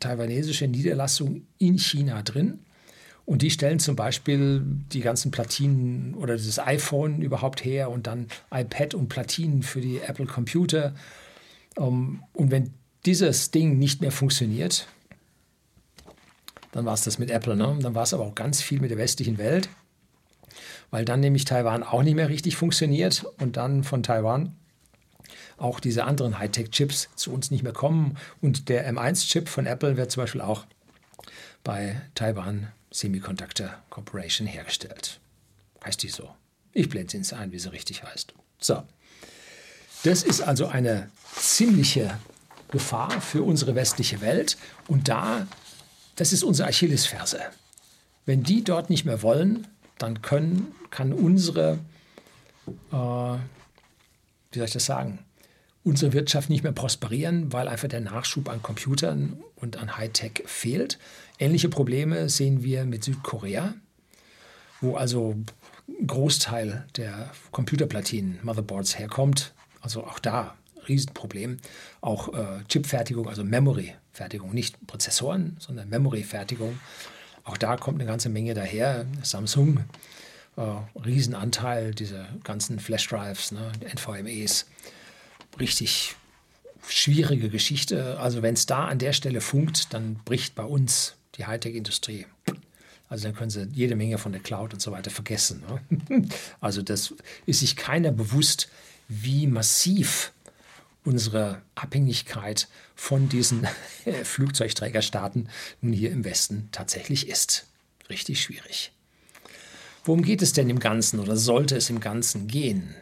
taiwanesische 0.00 0.68
Niederlassung 0.68 1.46
in 1.58 1.78
China 1.78 2.22
drin. 2.22 2.60
Und 3.24 3.42
die 3.42 3.50
stellen 3.50 3.78
zum 3.78 3.94
Beispiel 3.94 4.62
die 4.92 5.00
ganzen 5.00 5.30
Platinen 5.30 6.14
oder 6.14 6.34
das 6.34 6.58
iPhone 6.58 7.22
überhaupt 7.22 7.64
her 7.64 7.90
und 7.90 8.06
dann 8.06 8.26
iPad 8.52 8.94
und 8.94 9.08
Platinen 9.08 9.62
für 9.62 9.80
die 9.80 9.98
Apple 9.98 10.26
Computer. 10.26 10.94
Und 11.76 12.22
wenn 12.34 12.74
dieses 13.06 13.52
Ding 13.52 13.78
nicht 13.78 14.00
mehr 14.00 14.12
funktioniert, 14.12 14.88
dann 16.72 16.84
war 16.84 16.94
es 16.94 17.02
das 17.02 17.18
mit 17.18 17.30
Apple. 17.30 17.54
Ne? 17.56 17.78
Dann 17.80 17.94
war 17.94 18.02
es 18.02 18.12
aber 18.12 18.24
auch 18.24 18.34
ganz 18.34 18.60
viel 18.60 18.80
mit 18.80 18.90
der 18.90 18.98
westlichen 18.98 19.38
Welt, 19.38 19.68
weil 20.90 21.04
dann 21.04 21.20
nämlich 21.20 21.44
Taiwan 21.44 21.82
auch 21.82 22.02
nicht 22.02 22.14
mehr 22.14 22.28
richtig 22.28 22.56
funktioniert 22.56 23.24
und 23.38 23.56
dann 23.56 23.84
von 23.84 24.02
Taiwan 24.02 24.56
auch 25.58 25.78
diese 25.80 26.04
anderen 26.04 26.38
Hightech-Chips 26.38 27.10
zu 27.14 27.32
uns 27.32 27.50
nicht 27.50 27.62
mehr 27.62 27.72
kommen. 27.72 28.16
Und 28.40 28.68
der 28.68 28.90
M1-Chip 28.92 29.48
von 29.48 29.66
Apple 29.66 29.96
wird 29.96 30.10
zum 30.10 30.24
Beispiel 30.24 30.40
auch 30.40 30.66
bei 31.62 32.00
Taiwan 32.14 32.68
Semiconductor 32.90 33.70
Corporation 33.88 34.46
hergestellt. 34.46 35.20
Heißt 35.84 36.02
die 36.02 36.08
so? 36.08 36.28
Ich 36.72 36.88
blende 36.88 37.16
es 37.18 37.32
ein, 37.32 37.52
wie 37.52 37.58
sie 37.58 37.70
richtig 37.70 38.02
heißt. 38.02 38.34
So. 38.58 38.82
Das 40.04 40.22
ist 40.22 40.40
also 40.40 40.66
eine 40.66 41.10
ziemliche 41.36 42.18
Gefahr 42.70 43.20
für 43.20 43.42
unsere 43.42 43.74
westliche 43.74 44.20
Welt. 44.20 44.56
Und 44.88 45.08
da, 45.08 45.46
das 46.22 46.32
ist 46.32 46.44
unsere 46.44 46.68
Achillesferse. 46.68 47.40
Wenn 48.26 48.44
die 48.44 48.62
dort 48.62 48.90
nicht 48.90 49.04
mehr 49.04 49.22
wollen, 49.22 49.66
dann 49.98 50.22
können, 50.22 50.72
kann 50.90 51.12
unsere, 51.12 51.80
äh, 52.92 52.94
wie 52.94 54.58
soll 54.58 54.66
ich 54.66 54.72
das 54.72 54.84
sagen, 54.84 55.18
unsere 55.82 56.12
Wirtschaft 56.12 56.48
nicht 56.48 56.62
mehr 56.62 56.70
prosperieren, 56.70 57.52
weil 57.52 57.66
einfach 57.66 57.88
der 57.88 58.02
Nachschub 58.02 58.48
an 58.48 58.62
Computern 58.62 59.42
und 59.56 59.78
an 59.78 59.96
Hightech 59.96 60.44
fehlt. 60.46 61.00
Ähnliche 61.40 61.68
Probleme 61.68 62.28
sehen 62.28 62.62
wir 62.62 62.84
mit 62.84 63.02
Südkorea, 63.02 63.74
wo 64.80 64.94
also 64.94 65.34
ein 65.88 66.06
Großteil 66.06 66.86
der 66.96 67.32
Computerplatinen, 67.50 68.38
Motherboards 68.44 68.96
herkommt. 68.96 69.54
Also 69.80 70.04
auch 70.04 70.20
da 70.20 70.54
Riesenproblem. 70.86 71.56
Auch 72.00 72.32
äh, 72.32 72.62
Chipfertigung, 72.68 73.28
also 73.28 73.42
Memory-Fertigung, 74.12 74.52
nicht 74.52 74.86
Prozessoren, 74.86 75.56
sondern 75.58 75.88
Memory-Fertigung. 75.88 76.78
Auch 77.44 77.56
da 77.56 77.76
kommt 77.76 78.00
eine 78.00 78.08
ganze 78.08 78.28
Menge 78.28 78.54
daher. 78.54 79.06
Samsung, 79.22 79.84
äh, 80.56 80.60
Riesenanteil 81.04 81.92
dieser 81.92 82.28
ganzen 82.44 82.78
Flash-Drives, 82.78 83.52
ne, 83.52 83.72
NVMEs. 83.94 84.66
Richtig 85.58 86.14
schwierige 86.86 87.48
Geschichte. 87.48 88.18
Also 88.20 88.42
wenn 88.42 88.54
es 88.54 88.66
da 88.66 88.86
an 88.86 88.98
der 88.98 89.12
Stelle 89.12 89.40
funkt, 89.40 89.92
dann 89.94 90.16
bricht 90.24 90.54
bei 90.54 90.64
uns 90.64 91.14
die 91.36 91.46
Hightech-Industrie. 91.46 92.26
Also 93.08 93.24
dann 93.24 93.34
können 93.34 93.50
Sie 93.50 93.68
jede 93.72 93.96
Menge 93.96 94.18
von 94.18 94.32
der 94.32 94.40
Cloud 94.40 94.72
und 94.74 94.80
so 94.80 94.92
weiter 94.92 95.10
vergessen. 95.10 95.62
Ne? 96.08 96.28
Also 96.60 96.82
das 96.82 97.14
ist 97.46 97.60
sich 97.60 97.76
keiner 97.76 98.10
bewusst, 98.10 98.68
wie 99.08 99.46
massiv 99.46 100.32
unsere 101.04 101.62
Abhängigkeit 101.74 102.68
von 102.94 103.28
diesen 103.28 103.66
Flugzeugträgerstaaten 104.24 105.48
nun 105.80 105.92
hier 105.92 106.10
im 106.10 106.24
Westen 106.24 106.68
tatsächlich 106.72 107.28
ist. 107.28 107.66
Richtig 108.08 108.42
schwierig. 108.42 108.92
Worum 110.04 110.22
geht 110.22 110.42
es 110.42 110.52
denn 110.52 110.68
im 110.68 110.80
Ganzen 110.80 111.20
oder 111.20 111.36
sollte 111.36 111.76
es 111.76 111.88
im 111.88 112.00
Ganzen 112.00 112.48
gehen? 112.48 112.94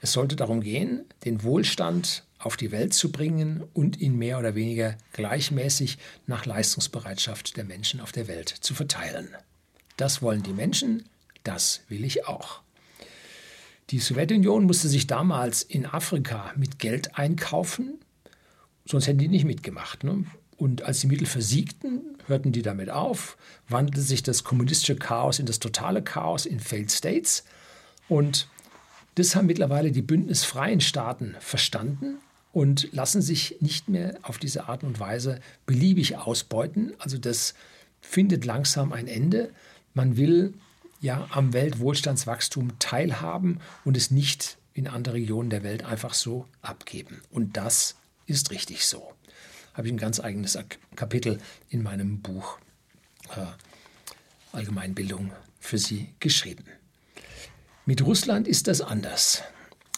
Es 0.00 0.12
sollte 0.12 0.36
darum 0.36 0.60
gehen, 0.60 1.04
den 1.24 1.42
Wohlstand 1.42 2.24
auf 2.38 2.56
die 2.56 2.70
Welt 2.70 2.94
zu 2.94 3.10
bringen 3.10 3.64
und 3.74 4.00
ihn 4.00 4.16
mehr 4.16 4.38
oder 4.38 4.54
weniger 4.54 4.96
gleichmäßig 5.12 5.98
nach 6.26 6.46
Leistungsbereitschaft 6.46 7.56
der 7.56 7.64
Menschen 7.64 8.00
auf 8.00 8.12
der 8.12 8.28
Welt 8.28 8.48
zu 8.48 8.74
verteilen. 8.74 9.28
Das 9.96 10.22
wollen 10.22 10.42
die 10.42 10.52
Menschen, 10.52 11.08
das 11.42 11.80
will 11.88 12.04
ich 12.04 12.26
auch. 12.26 12.62
Die 13.90 14.00
Sowjetunion 14.00 14.64
musste 14.64 14.88
sich 14.88 15.06
damals 15.06 15.62
in 15.62 15.86
Afrika 15.86 16.52
mit 16.56 16.78
Geld 16.78 17.16
einkaufen, 17.16 17.98
sonst 18.84 19.06
hätten 19.06 19.18
die 19.18 19.28
nicht 19.28 19.46
mitgemacht. 19.46 20.04
Ne? 20.04 20.24
Und 20.58 20.82
als 20.82 21.00
die 21.00 21.06
Mittel 21.06 21.26
versiegten, 21.26 22.00
hörten 22.26 22.52
die 22.52 22.62
damit 22.62 22.90
auf, 22.90 23.38
wandelte 23.68 24.02
sich 24.02 24.22
das 24.22 24.44
kommunistische 24.44 24.96
Chaos 24.96 25.38
in 25.38 25.46
das 25.46 25.58
totale 25.58 26.02
Chaos 26.02 26.44
in 26.44 26.60
Failed 26.60 26.90
States. 26.90 27.44
Und 28.08 28.48
das 29.14 29.34
haben 29.34 29.46
mittlerweile 29.46 29.90
die 29.90 30.02
bündnisfreien 30.02 30.80
Staaten 30.80 31.34
verstanden 31.40 32.18
und 32.52 32.92
lassen 32.92 33.22
sich 33.22 33.56
nicht 33.60 33.88
mehr 33.88 34.18
auf 34.22 34.38
diese 34.38 34.68
Art 34.68 34.84
und 34.84 35.00
Weise 35.00 35.40
beliebig 35.64 36.16
ausbeuten. 36.16 36.92
Also 36.98 37.16
das 37.16 37.54
findet 38.00 38.44
langsam 38.44 38.92
ein 38.92 39.06
Ende. 39.06 39.50
Man 39.94 40.16
will 40.16 40.54
ja 41.00 41.28
am 41.30 41.52
Weltwohlstandswachstum 41.52 42.78
teilhaben 42.78 43.60
und 43.84 43.96
es 43.96 44.10
nicht 44.10 44.58
in 44.74 44.86
andere 44.86 45.14
Regionen 45.14 45.50
der 45.50 45.62
Welt 45.62 45.84
einfach 45.84 46.14
so 46.14 46.46
abgeben. 46.62 47.20
Und 47.30 47.56
das 47.56 47.96
ist 48.26 48.50
richtig 48.50 48.84
so. 48.86 49.12
Habe 49.74 49.88
ich 49.88 49.92
ein 49.92 49.98
ganz 49.98 50.20
eigenes 50.20 50.58
Kapitel 50.96 51.38
in 51.70 51.82
meinem 51.82 52.20
Buch 52.20 52.58
äh, 53.36 53.46
Allgemeinbildung 54.52 55.32
für 55.60 55.78
Sie 55.78 56.08
geschrieben. 56.20 56.64
Mit 57.86 58.04
Russland 58.04 58.48
ist 58.48 58.68
das 58.68 58.80
anders. 58.80 59.42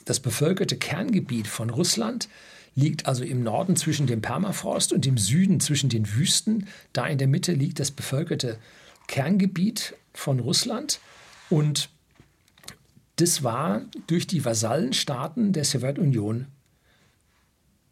Das 0.05 0.21
bevölkerte 0.21 0.77
Kerngebiet 0.77 1.47
von 1.47 1.71
Russland 1.71 2.29
liegt 2.75 3.07
also 3.07 3.25
im 3.25 3.43
Norden 3.43 3.77
zwischen 3.77 4.07
dem 4.07 4.23
Permafrost 4.23 4.93
und 4.93 5.07
im 5.07 5.19
Süden 5.19 5.61
zwischen 5.61 5.89
den 5.89 6.15
Wüsten. 6.15 6.69
Da 6.93 7.07
in 7.07 7.19
der 7.19 7.29
Mitte 7.29 7.53
liegt 7.53 7.81
das 7.81 7.91
bevölkerte 7.91 8.59
Kerngebiet 9.11 9.97
von 10.15 10.39
Russland 10.39 11.01
und 11.49 11.91
das 13.17 13.43
war 13.43 13.83
durch 14.07 14.29
die 14.29 14.45
Vasallenstaaten 14.45 15.53
der 15.53 15.65
Sowjetunion 15.65 16.47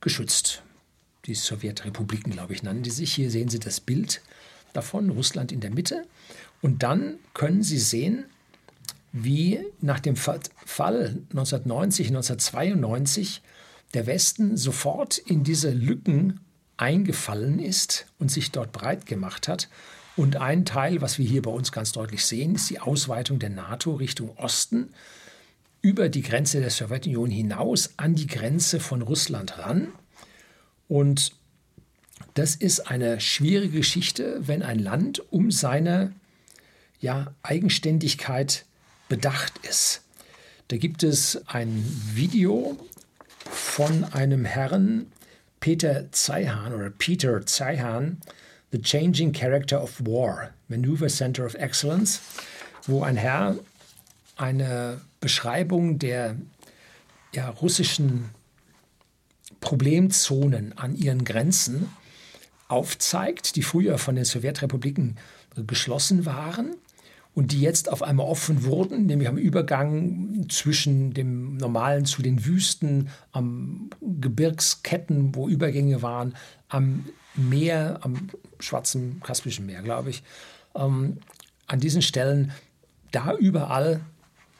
geschützt. 0.01 0.63
Die 1.27 1.35
Sowjetrepubliken, 1.35 2.33
glaube 2.33 2.55
ich, 2.55 2.63
nannten 2.63 2.85
die 2.85 2.91
sich. 2.91 3.13
Hier 3.15 3.33
sehen 3.33 3.49
Sie 3.49 3.59
das 3.59 3.81
Bild 3.81 4.23
davon, 4.73 5.11
Russland 5.11 5.51
in 5.51 5.59
der 5.59 5.71
Mitte. 5.71 6.07
Und 6.63 6.85
dann 6.85 7.19
können 7.35 7.65
Sie 7.65 7.81
sehen, 7.81 8.27
wie 9.11 9.59
nach 9.81 9.99
dem 9.99 10.15
Fall 10.15 10.39
1990, 11.31 12.07
1992 12.07 13.43
der 13.93 14.07
Westen 14.07 14.57
sofort 14.57 15.19
in 15.19 15.43
diese 15.43 15.71
Lücken 15.71 16.39
eingefallen 16.77 17.59
ist 17.59 18.07
und 18.21 18.31
sich 18.31 18.53
dort 18.53 18.71
breit 18.71 19.05
gemacht 19.05 19.49
hat 19.49 19.69
und 20.19 20.35
ein 20.35 20.65
Teil, 20.65 21.01
was 21.01 21.19
wir 21.19 21.27
hier 21.27 21.43
bei 21.43 21.51
uns 21.53 21.71
ganz 21.71 21.93
deutlich 21.93 22.27
sehen, 22.27 22.57
ist 22.57 22.69
die 22.71 22.81
Ausweitung 22.81 23.39
der 23.39 23.51
NATO 23.51 23.95
Richtung 23.95 24.37
Osten 24.37 24.91
über 25.81 26.09
die 26.09 26.23
Grenze 26.23 26.59
der 26.59 26.71
Sowjetunion 26.71 27.31
hinaus 27.31 27.91
an 27.99 28.17
die 28.17 28.27
Grenze 28.27 28.81
von 28.81 29.01
Russland 29.01 29.59
ran. 29.59 29.93
Und 30.89 31.35
das 32.35 32.57
ist 32.57 32.91
eine 32.91 33.21
schwierige 33.21 33.79
Geschichte, 33.79 34.41
wenn 34.41 34.65
ein 34.65 34.81
Land 34.81 35.23
um 35.31 35.53
seine 35.53 36.13
ja, 37.01 37.33
Eigenständigkeit 37.45 38.65
bedacht 39.09 39.53
ist. 39.69 40.03
Da 40.67 40.79
gibt 40.79 41.05
es 41.05 41.47
ein 41.47 41.85
Video 42.13 42.77
von 43.49 44.03
einem 44.03 44.45
Herrn, 44.45 45.07
Peter 45.61 46.11
Zeihan 46.11 46.75
oder 46.75 46.91
Peter 46.91 47.47
Zeihan, 47.47 48.21
The 48.71 48.83
Changing 48.83 49.33
Character 49.33 49.81
of 49.81 50.01
War, 50.05 50.51
Maneuver 50.69 51.09
Center 51.09 51.47
of 51.47 51.55
Excellence, 51.55 52.21
wo 52.87 53.03
ein 53.03 53.17
Herr 53.17 53.57
eine 54.37 55.01
Beschreibung 55.21 55.99
der 55.99 56.37
ja, 57.35 57.49
russischen 57.49 58.31
Problemzonen 59.61 60.77
an 60.79 60.95
ihren 60.95 61.25
Grenzen 61.25 61.89
aufzeigt, 62.69 63.57
die 63.57 63.63
früher 63.63 63.99
von 63.99 64.15
den 64.15 64.25
Sowjetrepubliken 64.25 65.17
geschlossen 65.67 66.27
waren 66.27 66.77
und 67.39 67.53
die 67.53 67.61
jetzt 67.61 67.89
auf 67.93 68.03
einmal 68.03 68.27
offen 68.27 68.65
wurden, 68.65 69.07
nämlich 69.07 69.29
am 69.29 69.37
Übergang 69.37 70.47
zwischen 70.49 71.15
dem 71.15 71.57
Normalen 71.57 72.05
zu 72.05 72.21
den 72.21 72.45
Wüsten, 72.45 73.11
am 73.31 73.91
Gebirgsketten, 74.01 75.37
wo 75.37 75.49
Übergänge 75.49 76.03
waren, 76.03 76.35
am 76.69 77.05
Meer, 77.37 78.01
am 78.03 78.29
Schwarzen 78.59 79.21
Kaspischen 79.23 79.67
Meer, 79.67 79.83
glaube 79.83 80.11
ich. 80.11 80.25
Ähm, 80.75 81.19
an 81.69 81.79
diesen 81.79 82.03
Stellen, 82.03 82.51
da 83.13 83.37
überall 83.37 84.01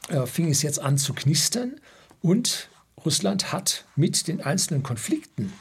äh, 0.09 0.25
fing 0.27 0.49
es 0.49 0.63
jetzt 0.63 0.79
an 0.79 0.99
zu 0.99 1.15
knistern 1.15 1.81
und 2.23 2.69
Russland 3.05 3.53
hat 3.53 3.87
mit 3.97 4.29
den 4.29 4.41
einzelnen 4.41 4.85
Konflikten, 4.85 5.53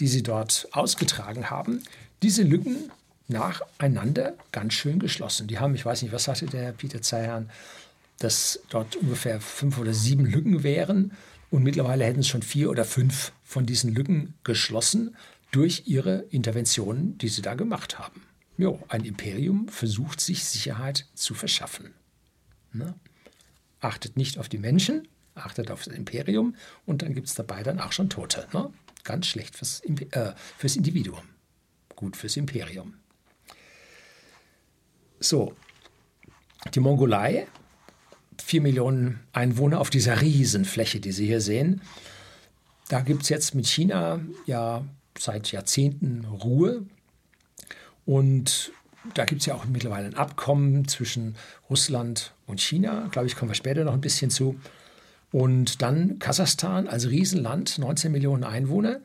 die 0.00 0.08
sie 0.08 0.24
dort 0.24 0.66
ausgetragen 0.72 1.50
haben, 1.50 1.84
diese 2.20 2.42
Lücken 2.42 2.90
nacheinander 3.28 4.34
ganz 4.52 4.74
schön 4.74 4.98
geschlossen. 4.98 5.46
Die 5.46 5.58
haben, 5.58 5.74
ich 5.74 5.84
weiß 5.84 6.02
nicht, 6.02 6.12
was 6.12 6.24
sagte 6.24 6.46
der 6.46 6.72
Peter 6.72 7.02
Zeihan, 7.02 7.50
dass 8.18 8.60
dort 8.68 8.96
ungefähr 8.96 9.40
fünf 9.40 9.78
oder 9.78 9.94
sieben 9.94 10.24
Lücken 10.24 10.62
wären 10.62 11.12
und 11.50 11.62
mittlerweile 11.62 12.04
hätten 12.04 12.20
es 12.20 12.28
schon 12.28 12.42
vier 12.42 12.70
oder 12.70 12.84
fünf 12.84 13.32
von 13.42 13.66
diesen 13.66 13.94
Lücken 13.94 14.34
geschlossen 14.44 15.16
durch 15.50 15.84
ihre 15.86 16.22
Interventionen, 16.30 17.16
die 17.18 17.28
sie 17.28 17.42
da 17.42 17.54
gemacht 17.54 17.98
haben. 17.98 18.22
Jo, 18.56 18.80
ein 18.88 19.04
Imperium 19.04 19.68
versucht 19.68 20.20
sich 20.20 20.44
Sicherheit 20.44 21.06
zu 21.14 21.34
verschaffen. 21.34 21.92
Ne? 22.72 22.94
Achtet 23.80 24.16
nicht 24.16 24.38
auf 24.38 24.48
die 24.48 24.58
Menschen, 24.58 25.08
achtet 25.34 25.70
auf 25.70 25.84
das 25.84 25.94
Imperium 25.94 26.54
und 26.86 27.02
dann 27.02 27.14
gibt 27.14 27.28
es 27.28 27.34
dabei 27.34 27.62
dann 27.62 27.80
auch 27.80 27.92
schon 27.92 28.10
Tote. 28.10 28.46
Ne? 28.52 28.72
Ganz 29.02 29.26
schlecht 29.26 29.56
fürs, 29.56 29.80
äh, 29.80 30.32
fürs 30.56 30.76
Individuum, 30.76 31.22
gut 31.94 32.16
fürs 32.16 32.36
Imperium. 32.36 32.94
So, 35.24 35.54
die 36.74 36.80
Mongolei, 36.80 37.46
vier 38.42 38.60
Millionen 38.60 39.20
Einwohner 39.32 39.80
auf 39.80 39.88
dieser 39.88 40.20
Riesenfläche, 40.20 41.00
die 41.00 41.12
Sie 41.12 41.26
hier 41.26 41.40
sehen. 41.40 41.80
Da 42.88 43.00
gibt 43.00 43.22
es 43.22 43.30
jetzt 43.30 43.54
mit 43.54 43.66
China 43.66 44.20
ja 44.44 44.84
seit 45.18 45.50
Jahrzehnten 45.50 46.26
Ruhe. 46.26 46.84
Und 48.04 48.72
da 49.14 49.24
gibt 49.24 49.40
es 49.40 49.46
ja 49.46 49.54
auch 49.54 49.64
mittlerweile 49.64 50.08
ein 50.08 50.14
Abkommen 50.14 50.86
zwischen 50.88 51.36
Russland 51.70 52.34
und 52.46 52.60
China. 52.60 53.08
Glaube 53.10 53.26
ich, 53.26 53.34
kommen 53.34 53.50
wir 53.50 53.54
später 53.56 53.84
noch 53.84 53.94
ein 53.94 54.02
bisschen 54.02 54.30
zu. 54.30 54.60
Und 55.32 55.80
dann 55.80 56.18
Kasachstan 56.18 56.86
als 56.86 57.08
Riesenland, 57.08 57.78
19 57.78 58.12
Millionen 58.12 58.44
Einwohner. 58.44 59.00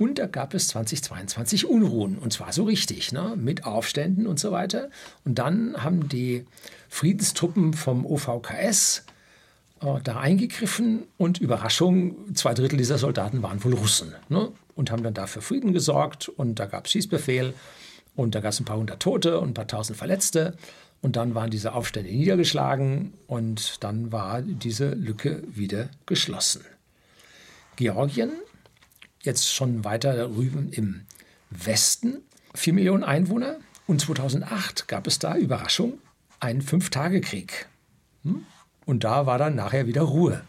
Und 0.00 0.18
da 0.18 0.26
gab 0.26 0.54
es 0.54 0.68
2022 0.68 1.66
Unruhen, 1.66 2.16
und 2.16 2.32
zwar 2.32 2.54
so 2.54 2.64
richtig, 2.64 3.12
ne? 3.12 3.34
mit 3.36 3.64
Aufständen 3.64 4.26
und 4.26 4.40
so 4.40 4.50
weiter. 4.50 4.88
Und 5.26 5.38
dann 5.38 5.76
haben 5.76 6.08
die 6.08 6.46
Friedenstruppen 6.88 7.74
vom 7.74 8.06
OVKS 8.06 9.04
äh, 9.82 10.00
da 10.02 10.18
eingegriffen 10.18 11.02
und 11.18 11.38
Überraschung, 11.38 12.34
zwei 12.34 12.54
Drittel 12.54 12.78
dieser 12.78 12.96
Soldaten 12.96 13.42
waren 13.42 13.62
wohl 13.62 13.74
Russen 13.74 14.14
ne? 14.30 14.50
und 14.74 14.90
haben 14.90 15.02
dann 15.02 15.12
dafür 15.12 15.42
Frieden 15.42 15.74
gesorgt. 15.74 16.30
Und 16.30 16.54
da 16.54 16.64
gab 16.64 16.86
es 16.86 16.92
Schießbefehl 16.92 17.52
und 18.16 18.34
da 18.34 18.40
gab 18.40 18.52
es 18.52 18.60
ein 18.60 18.64
paar 18.64 18.78
hundert 18.78 19.02
Tote 19.02 19.38
und 19.38 19.50
ein 19.50 19.54
paar 19.54 19.66
tausend 19.66 19.98
Verletzte. 19.98 20.56
Und 21.02 21.16
dann 21.16 21.34
waren 21.34 21.50
diese 21.50 21.74
Aufstände 21.74 22.10
niedergeschlagen 22.10 23.12
und 23.26 23.84
dann 23.84 24.12
war 24.12 24.40
diese 24.40 24.94
Lücke 24.94 25.42
wieder 25.52 25.90
geschlossen. 26.06 26.64
Georgien 27.76 28.32
jetzt 29.22 29.52
schon 29.54 29.84
weiter 29.84 30.28
drüben 30.28 30.72
im 30.72 31.02
Westen, 31.50 32.22
4 32.54 32.72
Millionen 32.72 33.04
Einwohner. 33.04 33.56
Und 33.86 34.00
2008 34.00 34.88
gab 34.88 35.06
es 35.06 35.18
da, 35.18 35.36
Überraschung, 35.36 35.98
einen 36.38 36.62
Fünf-Tage-Krieg. 36.62 37.66
Hm? 38.22 38.44
Und 38.86 39.04
da 39.04 39.26
war 39.26 39.38
dann 39.38 39.54
nachher 39.54 39.86
wieder 39.86 40.02
Ruhe. 40.02 40.42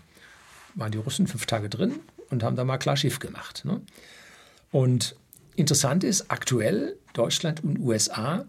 Waren 0.76 0.92
die 0.92 0.98
Russen 0.98 1.28
fünf 1.28 1.46
Tage 1.46 1.70
drin 1.70 2.00
und 2.30 2.44
haben 2.44 2.56
da 2.56 2.64
mal 2.64 2.78
klar 2.78 2.96
Schiff 2.96 3.20
gemacht. 3.20 3.66
Ne? 3.66 3.82
Und 4.72 5.16
interessant 5.56 6.04
ist, 6.04 6.32
aktuell 6.32 6.98
Deutschland 7.14 7.64
und 7.64 7.80
USA 7.80 8.46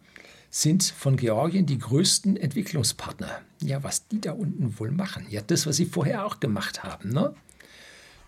sind 0.50 0.84
von 0.84 1.16
Georgien 1.16 1.66
die 1.66 1.78
größten 1.78 2.36
Entwicklungspartner. 2.36 3.40
Ja, 3.62 3.82
was 3.82 4.06
die 4.08 4.20
da 4.20 4.32
unten 4.32 4.78
wohl 4.78 4.90
machen. 4.90 5.26
Ja, 5.30 5.40
das, 5.40 5.66
was 5.66 5.76
sie 5.76 5.86
vorher 5.86 6.26
auch 6.26 6.40
gemacht 6.40 6.84
haben. 6.84 7.10
Ne? 7.10 7.34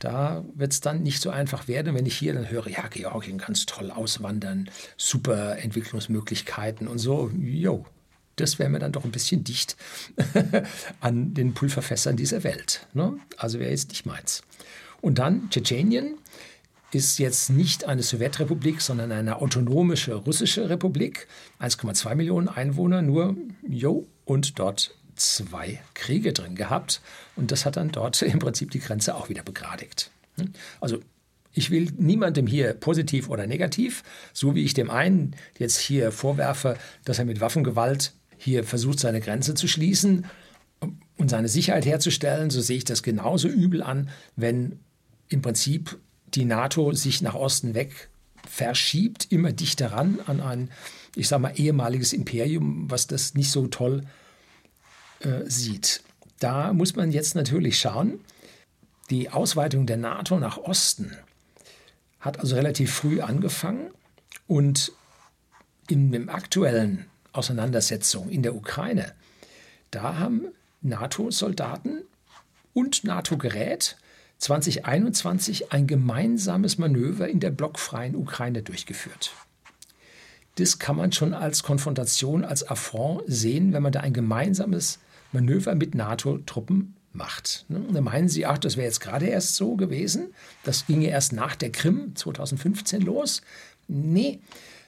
Da 0.04 0.44
wird 0.54 0.70
es 0.70 0.82
dann 0.82 1.02
nicht 1.02 1.22
so 1.22 1.30
einfach 1.30 1.66
werden, 1.66 1.94
wenn 1.94 2.04
ich 2.04 2.18
hier 2.18 2.34
dann 2.34 2.50
höre, 2.50 2.68
ja, 2.68 2.88
Georgien 2.88 3.38
ganz 3.38 3.64
toll 3.64 3.90
auswandern, 3.90 4.68
super 4.98 5.56
Entwicklungsmöglichkeiten 5.56 6.88
und 6.88 6.98
so. 6.98 7.30
Jo, 7.30 7.86
das 8.36 8.58
wäre 8.58 8.68
mir 8.68 8.80
dann 8.80 8.92
doch 8.92 9.06
ein 9.06 9.12
bisschen 9.12 9.44
dicht 9.44 9.78
an 11.00 11.32
den 11.32 11.54
Pulverfässern 11.54 12.18
dieser 12.18 12.44
Welt. 12.44 12.86
Ne? 12.92 13.16
Also 13.38 13.58
wäre 13.58 13.70
jetzt 13.70 13.88
nicht 13.88 14.04
meins. 14.04 14.42
Und 15.00 15.18
dann 15.18 15.48
Tschetschenien 15.48 16.18
ist 16.92 17.18
jetzt 17.18 17.48
nicht 17.48 17.86
eine 17.86 18.02
Sowjetrepublik, 18.02 18.82
sondern 18.82 19.10
eine 19.10 19.40
autonomische 19.40 20.16
russische 20.16 20.68
Republik. 20.68 21.28
1,2 21.60 22.14
Millionen 22.14 22.48
Einwohner 22.50 23.00
nur, 23.00 23.38
jo, 23.66 24.06
und 24.26 24.58
dort 24.58 24.94
zwei 25.16 25.80
Kriege 25.94 26.32
drin 26.32 26.54
gehabt. 26.54 27.00
Und 27.36 27.50
das 27.50 27.64
hat 27.64 27.76
dann 27.76 27.90
dort 27.90 28.20
im 28.22 28.38
Prinzip 28.38 28.70
die 28.70 28.80
Grenze 28.80 29.14
auch 29.14 29.28
wieder 29.28 29.42
begradigt. 29.42 30.10
Hm? 30.36 30.52
Also 30.80 31.00
ich 31.52 31.70
will 31.70 31.92
niemandem 31.96 32.46
hier 32.46 32.74
positiv 32.74 33.28
oder 33.28 33.46
negativ, 33.46 34.02
so 34.32 34.54
wie 34.54 34.64
ich 34.64 34.74
dem 34.74 34.90
einen 34.90 35.36
jetzt 35.56 35.78
hier 35.78 36.10
vorwerfe, 36.10 36.76
dass 37.04 37.20
er 37.20 37.24
mit 37.24 37.40
Waffengewalt 37.40 38.12
hier 38.36 38.64
versucht, 38.64 38.98
seine 38.98 39.20
Grenze 39.20 39.54
zu 39.54 39.68
schließen 39.68 40.26
und 41.16 41.30
seine 41.30 41.48
Sicherheit 41.48 41.86
herzustellen, 41.86 42.50
so 42.50 42.60
sehe 42.60 42.78
ich 42.78 42.84
das 42.84 43.04
genauso 43.04 43.48
übel 43.48 43.82
an, 43.82 44.10
wenn 44.34 44.80
im 45.28 45.42
Prinzip 45.42 45.96
die 46.34 46.44
NATO 46.44 46.92
sich 46.92 47.22
nach 47.22 47.34
Osten 47.34 47.74
weg 47.74 48.08
verschiebt, 48.48 49.28
immer 49.30 49.52
dichter 49.52 49.92
ran 49.92 50.18
an 50.26 50.40
ein, 50.40 50.70
ich 51.14 51.28
sage 51.28 51.42
mal, 51.42 51.52
ehemaliges 51.54 52.12
Imperium, 52.12 52.90
was 52.90 53.06
das 53.06 53.34
nicht 53.34 53.50
so 53.50 53.68
toll 53.68 54.02
äh, 54.02 54.23
sieht. 55.46 56.02
Da 56.40 56.72
muss 56.72 56.96
man 56.96 57.10
jetzt 57.10 57.34
natürlich 57.34 57.78
schauen, 57.78 58.20
die 59.10 59.30
Ausweitung 59.30 59.86
der 59.86 59.96
NATO 59.96 60.38
nach 60.38 60.58
Osten 60.58 61.16
hat 62.20 62.40
also 62.40 62.56
relativ 62.56 62.92
früh 62.92 63.20
angefangen 63.20 63.90
und 64.46 64.92
in 65.88 66.10
dem 66.10 66.28
aktuellen 66.28 67.06
Auseinandersetzung 67.32 68.30
in 68.30 68.42
der 68.42 68.54
Ukraine, 68.54 69.12
da 69.90 70.18
haben 70.18 70.46
NATO-Soldaten 70.80 72.02
und 72.72 73.04
NATO-Gerät 73.04 73.96
2021 74.38 75.72
ein 75.72 75.86
gemeinsames 75.86 76.78
Manöver 76.78 77.28
in 77.28 77.40
der 77.40 77.50
blockfreien 77.50 78.16
Ukraine 78.16 78.62
durchgeführt. 78.62 79.32
Das 80.56 80.78
kann 80.78 80.96
man 80.96 81.12
schon 81.12 81.34
als 81.34 81.62
Konfrontation, 81.62 82.44
als 82.44 82.68
Affront 82.68 83.22
sehen, 83.26 83.72
wenn 83.72 83.82
man 83.82 83.92
da 83.92 84.00
ein 84.00 84.12
gemeinsames 84.12 84.98
Manöver 85.34 85.74
mit 85.74 85.94
NATO-Truppen 85.94 86.96
macht. 87.12 87.66
Und 87.68 87.94
dann 87.94 88.04
meinen 88.04 88.28
Sie, 88.28 88.46
ach, 88.46 88.58
das 88.58 88.76
wäre 88.76 88.86
jetzt 88.86 89.00
gerade 89.00 89.26
erst 89.26 89.56
so 89.56 89.76
gewesen. 89.76 90.34
Das 90.64 90.86
ginge 90.86 91.08
erst 91.08 91.32
nach 91.32 91.56
der 91.56 91.70
Krim 91.70 92.16
2015 92.16 93.02
los. 93.02 93.42
Nee, 93.86 94.40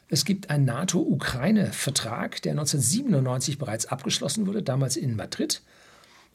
es 0.08 0.24
gibt 0.24 0.50
einen 0.50 0.64
NATO-Ukraine-Vertrag, 0.64 2.40
der 2.42 2.52
1997 2.52 3.58
bereits 3.58 3.86
abgeschlossen 3.86 4.46
wurde, 4.46 4.62
damals 4.62 4.96
in 4.96 5.16
Madrid. 5.16 5.62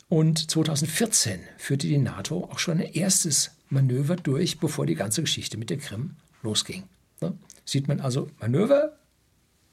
Und 0.10 0.52
2014 0.52 1.40
führte 1.58 1.88
die 1.88 1.98
NATO 1.98 2.50
auch 2.52 2.60
schon 2.60 2.80
ein 2.80 2.94
erstes 2.94 3.52
Manöver 3.70 4.18
durch, 4.18 4.60
bevor 4.60 4.86
die 4.86 4.96
ganze 4.96 5.22
Geschichte 5.22 5.58
mit 5.58 5.70
der 5.70 5.78
Krim 5.78 6.18
losging. 6.44 6.84
Ne? 7.22 7.38
Sieht 7.64 7.88
man 7.88 8.02
also 8.02 8.30
Manöver, 8.40 8.98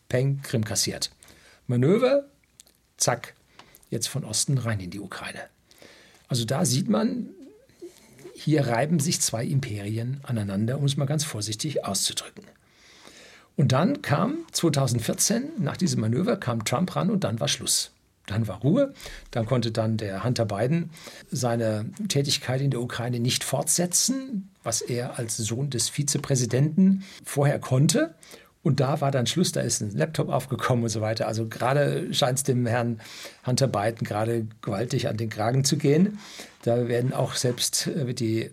Peng, 0.09 0.41
Krim 0.43 0.65
kassiert. 0.65 1.11
Manöver, 1.67 2.29
zack, 2.97 3.35
jetzt 3.91 4.09
von 4.09 4.25
Osten 4.25 4.59
rein 4.59 4.81
in 4.81 4.91
die 4.91 5.01
Ukraine. 5.01 5.41
Also 6.29 6.45
da 6.45 6.65
sieht 6.65 6.89
man, 6.89 7.31
hier 8.35 8.67
reiben 8.67 9.01
sich 9.01 9.21
zwei 9.21 9.45
Imperien 9.45 10.21
aneinander, 10.23 10.79
um 10.79 10.85
es 10.85 10.97
mal 10.97 11.07
ganz 11.07 11.25
vorsichtig 11.25 11.85
auszudrücken. 11.85 12.45
Und 13.57 13.73
dann 13.73 14.03
kam 14.03 14.47
2014, 14.53 15.51
nach 15.59 15.77
diesem 15.77 16.01
Manöver, 16.01 16.37
kam 16.37 16.65
Trump 16.65 16.95
ran 16.95 17.11
und 17.11 17.25
dann 17.25 17.41
war 17.41 17.49
Schluss. 17.49 17.91
Dann 18.27 18.47
war 18.47 18.61
Ruhe. 18.61 18.95
Dann 19.31 19.47
konnte 19.47 19.73
dann 19.73 19.97
der 19.97 20.23
Hunter 20.23 20.45
Biden 20.45 20.91
seine 21.31 21.91
Tätigkeit 22.09 22.61
in 22.61 22.71
der 22.71 22.81
Ukraine 22.81 23.19
nicht 23.19 23.43
fortsetzen, 23.43 24.51
was 24.63 24.81
er 24.83 25.19
als 25.19 25.39
Sohn 25.39 25.71
des 25.71 25.89
Vizepräsidenten 25.89 27.05
vorher 27.25 27.59
konnte. 27.59 28.15
Und 28.63 28.81
da 28.81 29.01
war 29.01 29.11
dann 29.11 29.27
Schluss, 29.27 29.53
da 29.53 29.61
ist 29.61 29.81
ein 29.81 29.97
Laptop 29.97 30.29
aufgekommen 30.29 30.85
und 30.85 30.91
so 30.91 31.01
weiter. 31.01 31.29
Also 31.29 31.47
gerade 31.47 32.13
scheint 32.13 32.39
es 32.39 32.45
dem 32.45 32.67
Herrn 32.67 33.01
Hunter 33.47 33.69
Biden 33.69 34.07
gerade 34.07 34.47
gewaltig 34.63 35.09
an 35.09 35.17
den 35.17 35.31
Kragen 35.31 35.65
zu 35.65 35.77
gehen. 35.77 36.19
Da 36.63 36.89
werden 36.89 37.13
auch 37.13 37.35
selbst 37.35 37.87
äh, 37.87 38.13
die 38.15 38.51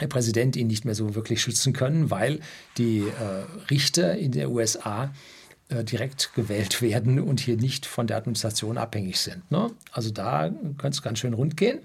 der 0.00 0.06
Präsident 0.06 0.56
ihn 0.56 0.68
nicht 0.68 0.84
mehr 0.84 0.94
so 0.94 1.14
wirklich 1.14 1.42
schützen 1.42 1.72
können, 1.72 2.10
weil 2.10 2.40
die 2.78 3.00
äh, 3.00 3.70
Richter 3.70 4.16
in 4.16 4.32
der 4.32 4.50
USA 4.50 5.12
äh, 5.68 5.84
direkt 5.84 6.34
gewählt 6.34 6.80
werden 6.82 7.20
und 7.20 7.40
hier 7.40 7.56
nicht 7.56 7.86
von 7.86 8.06
der 8.06 8.16
Administration 8.16 8.78
abhängig 8.78 9.18
sind. 9.18 9.50
Ne? 9.50 9.70
Also 9.92 10.10
da 10.10 10.50
könnte 10.78 10.96
es 10.96 11.02
ganz 11.02 11.18
schön 11.18 11.34
rund 11.34 11.56
gehen. 11.56 11.80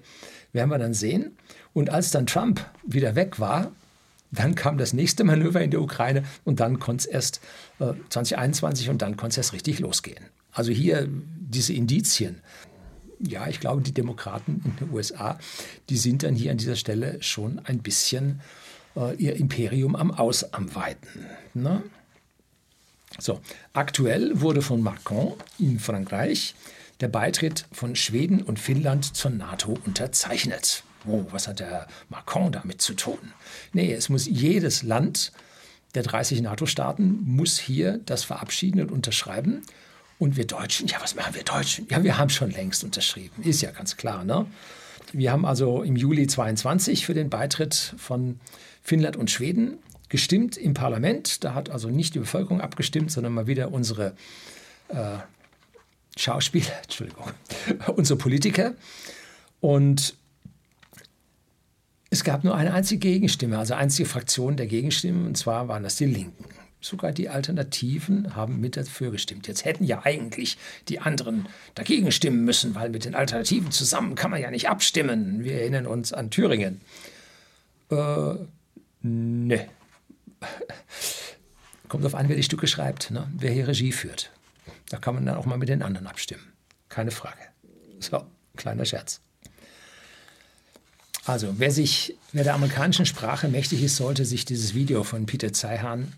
Werden 0.52 0.70
wir 0.70 0.78
dann 0.78 0.94
sehen. 0.94 1.36
Und 1.74 1.90
als 1.90 2.10
dann 2.10 2.26
Trump 2.26 2.64
wieder 2.84 3.14
weg 3.14 3.38
war, 3.38 3.72
dann 4.38 4.54
kam 4.54 4.78
das 4.78 4.92
nächste 4.92 5.24
Manöver 5.24 5.60
in 5.60 5.70
der 5.70 5.80
Ukraine 5.80 6.24
und 6.44 6.60
dann 6.60 6.78
konnte 6.78 7.04
es 7.04 7.06
erst 7.06 7.40
äh, 7.78 7.92
2021 8.08 8.90
und 8.90 9.02
dann 9.02 9.16
konnte 9.16 9.34
es 9.34 9.38
erst 9.38 9.52
richtig 9.52 9.78
losgehen. 9.80 10.24
Also 10.52 10.72
hier 10.72 11.08
diese 11.08 11.72
Indizien, 11.72 12.40
ja, 13.20 13.48
ich 13.48 13.60
glaube, 13.60 13.82
die 13.82 13.92
Demokraten 13.92 14.62
in 14.64 14.76
den 14.76 14.94
USA, 14.94 15.38
die 15.88 15.96
sind 15.96 16.22
dann 16.22 16.34
hier 16.34 16.50
an 16.50 16.58
dieser 16.58 16.76
Stelle 16.76 17.22
schon 17.22 17.60
ein 17.64 17.78
bisschen 17.78 18.40
äh, 18.96 19.14
ihr 19.16 19.36
Imperium 19.36 19.96
am 19.96 20.10
Aus 20.10 20.52
am 20.52 20.74
Weiten. 20.74 21.26
Ne? 21.54 21.82
So, 23.18 23.40
aktuell 23.72 24.40
wurde 24.40 24.62
von 24.62 24.82
Macron 24.82 25.34
in 25.58 25.78
Frankreich 25.78 26.54
der 27.00 27.08
Beitritt 27.08 27.66
von 27.72 27.94
Schweden 27.94 28.42
und 28.42 28.58
Finnland 28.58 29.16
zur 29.16 29.30
NATO 29.30 29.78
unterzeichnet. 29.84 30.82
Oh, 31.06 31.24
was 31.30 31.48
hat 31.48 31.60
der 31.60 31.86
Macron 32.08 32.52
damit 32.52 32.82
zu 32.82 32.94
tun? 32.94 33.32
Nee, 33.72 33.92
es 33.92 34.08
muss 34.08 34.26
jedes 34.26 34.82
Land 34.82 35.32
der 35.94 36.02
30 36.02 36.42
NATO-Staaten 36.42 37.22
muss 37.24 37.58
hier 37.58 38.00
das 38.04 38.22
verabschieden 38.22 38.80
und 38.80 38.92
unterschreiben. 38.92 39.62
Und 40.18 40.36
wir 40.36 40.46
Deutschen, 40.46 40.86
ja, 40.88 40.98
was 41.00 41.14
machen 41.14 41.34
wir 41.34 41.42
Deutschen? 41.42 41.86
Ja, 41.90 42.02
wir 42.02 42.18
haben 42.18 42.30
schon 42.30 42.50
längst 42.50 42.84
unterschrieben, 42.84 43.42
ist 43.42 43.62
ja 43.62 43.70
ganz 43.70 43.96
klar. 43.96 44.24
Ne? 44.24 44.46
Wir 45.12 45.32
haben 45.32 45.44
also 45.44 45.82
im 45.82 45.96
Juli 45.96 46.26
22 46.26 47.04
für 47.04 47.14
den 47.14 47.30
Beitritt 47.30 47.94
von 47.96 48.40
Finnland 48.82 49.16
und 49.16 49.30
Schweden 49.30 49.78
gestimmt 50.08 50.56
im 50.56 50.74
Parlament. 50.74 51.44
Da 51.44 51.54
hat 51.54 51.70
also 51.70 51.88
nicht 51.88 52.14
die 52.14 52.20
Bevölkerung 52.20 52.60
abgestimmt, 52.60 53.10
sondern 53.10 53.32
mal 53.32 53.46
wieder 53.46 53.72
unsere 53.72 54.14
äh, 54.88 55.18
Schauspieler, 56.16 56.72
Entschuldigung, 56.82 57.30
unsere 57.96 58.18
Politiker. 58.18 58.74
Und 59.60 60.14
es 62.16 62.24
gab 62.24 62.44
nur 62.44 62.54
eine 62.54 62.72
einzige 62.72 62.98
Gegenstimme, 62.98 63.58
also 63.58 63.74
einzige 63.74 64.08
Fraktion 64.08 64.56
der 64.56 64.66
Gegenstimmen, 64.66 65.26
und 65.26 65.36
zwar 65.36 65.68
waren 65.68 65.82
das 65.82 65.96
die 65.96 66.06
Linken. 66.06 66.46
Sogar 66.80 67.12
die 67.12 67.28
Alternativen 67.28 68.34
haben 68.34 68.58
mit 68.58 68.78
dafür 68.78 69.10
gestimmt. 69.10 69.48
Jetzt 69.48 69.66
hätten 69.66 69.84
ja 69.84 70.02
eigentlich 70.04 70.56
die 70.88 71.00
anderen 71.00 71.46
dagegen 71.74 72.10
stimmen 72.12 72.44
müssen, 72.44 72.74
weil 72.74 72.88
mit 72.88 73.04
den 73.04 73.14
Alternativen 73.14 73.70
zusammen 73.70 74.14
kann 74.14 74.30
man 74.30 74.40
ja 74.40 74.50
nicht 74.50 74.70
abstimmen. 74.70 75.44
Wir 75.44 75.60
erinnern 75.60 75.86
uns 75.86 76.14
an 76.14 76.30
Thüringen. 76.30 76.80
Äh, 77.90 78.34
ne. 79.02 79.68
kommt 81.88 82.06
auf 82.06 82.14
an, 82.14 82.30
wer 82.30 82.36
die 82.36 82.42
Stücke 82.42 82.66
schreibt, 82.66 83.10
ne? 83.10 83.30
wer 83.36 83.50
hier 83.50 83.68
Regie 83.68 83.92
führt. 83.92 84.30
Da 84.88 84.96
kann 84.96 85.14
man 85.14 85.26
dann 85.26 85.36
auch 85.36 85.44
mal 85.44 85.58
mit 85.58 85.68
den 85.68 85.82
anderen 85.82 86.06
abstimmen. 86.06 86.52
Keine 86.88 87.10
Frage. 87.10 87.40
So, 88.00 88.24
kleiner 88.56 88.86
Scherz. 88.86 89.20
Also, 91.26 91.54
wer, 91.58 91.72
sich, 91.72 92.14
wer 92.32 92.44
der 92.44 92.54
amerikanischen 92.54 93.04
Sprache 93.04 93.48
mächtig 93.48 93.82
ist, 93.82 93.96
sollte 93.96 94.24
sich 94.24 94.44
dieses 94.44 94.74
Video 94.74 95.02
von 95.02 95.26
Peter 95.26 95.52
Zeihan, 95.52 96.12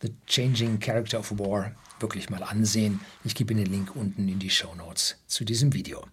The 0.00 0.14
Changing 0.26 0.80
Character 0.80 1.20
of 1.20 1.38
War, 1.38 1.72
wirklich 2.00 2.30
mal 2.30 2.42
ansehen. 2.42 3.00
Ich 3.22 3.34
gebe 3.34 3.52
Ihnen 3.52 3.64
den 3.64 3.72
Link 3.72 3.94
unten 3.94 4.28
in 4.28 4.38
die 4.38 4.48
Show 4.48 4.74
Notes 4.74 5.16
zu 5.26 5.44
diesem 5.44 5.74
Video. 5.74 6.06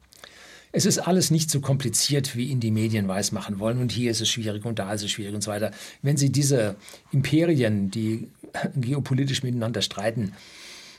Es 0.73 0.85
ist 0.85 0.99
alles 0.99 1.31
nicht 1.31 1.49
so 1.49 1.61
kompliziert, 1.61 2.35
wie 2.35 2.49
Ihnen 2.49 2.59
die 2.59 2.71
Medien 2.71 3.07
weismachen 3.07 3.59
wollen. 3.59 3.79
Und 3.79 3.93
hier 3.93 4.11
ist 4.11 4.19
es 4.19 4.27
schwierig 4.27 4.65
und 4.65 4.77
da 4.77 4.91
ist 4.91 5.03
es 5.03 5.11
schwierig 5.11 5.33
und 5.33 5.41
so 5.41 5.51
weiter. 5.51 5.71
Wenn 6.01 6.17
Sie 6.17 6.29
diese 6.29 6.75
Imperien, 7.13 7.89
die 7.91 8.27
geopolitisch 8.75 9.41
miteinander 9.41 9.81
streiten, 9.81 10.33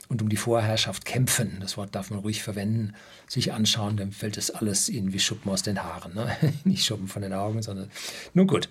und 0.08 0.22
um 0.22 0.28
die 0.28 0.36
Vorherrschaft 0.36 1.04
kämpfen, 1.04 1.58
das 1.60 1.76
Wort 1.76 1.94
darf 1.94 2.10
man 2.10 2.20
ruhig 2.20 2.42
verwenden, 2.42 2.94
sich 3.26 3.52
anschauen, 3.52 3.96
dann 3.96 4.12
fällt 4.12 4.36
das 4.36 4.50
alles 4.50 4.88
Ihnen 4.88 5.12
wie 5.12 5.18
Schuppen 5.18 5.50
aus 5.50 5.62
den 5.62 5.82
Haaren. 5.82 6.14
Ne? 6.14 6.34
Nicht 6.64 6.84
Schuppen 6.84 7.08
von 7.08 7.22
den 7.22 7.34
Augen, 7.34 7.62
sondern 7.62 7.90
nun 8.34 8.46
gut. 8.46 8.68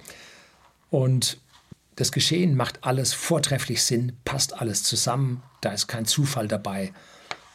Und 0.89 1.37
das 1.95 2.11
Geschehen 2.11 2.55
macht 2.55 2.83
alles 2.83 3.13
vortrefflich 3.13 3.83
Sinn, 3.83 4.13
passt 4.25 4.59
alles 4.59 4.83
zusammen, 4.83 5.43
da 5.61 5.71
ist 5.71 5.87
kein 5.87 6.05
Zufall 6.05 6.47
dabei. 6.47 6.93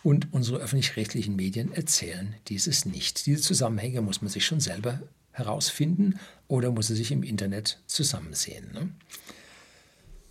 Und 0.02 0.32
unsere 0.32 0.58
öffentlich-rechtlichen 0.58 1.36
Medien 1.36 1.72
erzählen 1.72 2.34
dieses 2.48 2.84
nicht. 2.84 3.26
Diese 3.26 3.40
Zusammenhänge 3.40 4.00
muss 4.00 4.20
man 4.20 4.30
sich 4.30 4.44
schon 4.44 4.58
selber 4.58 5.00
herausfinden 5.30 6.18
oder 6.48 6.72
muss 6.72 6.90
er 6.90 6.96
sich 6.96 7.12
im 7.12 7.22
Internet 7.22 7.78
zusammensehen. 7.86 8.72
Ne? 8.72 8.90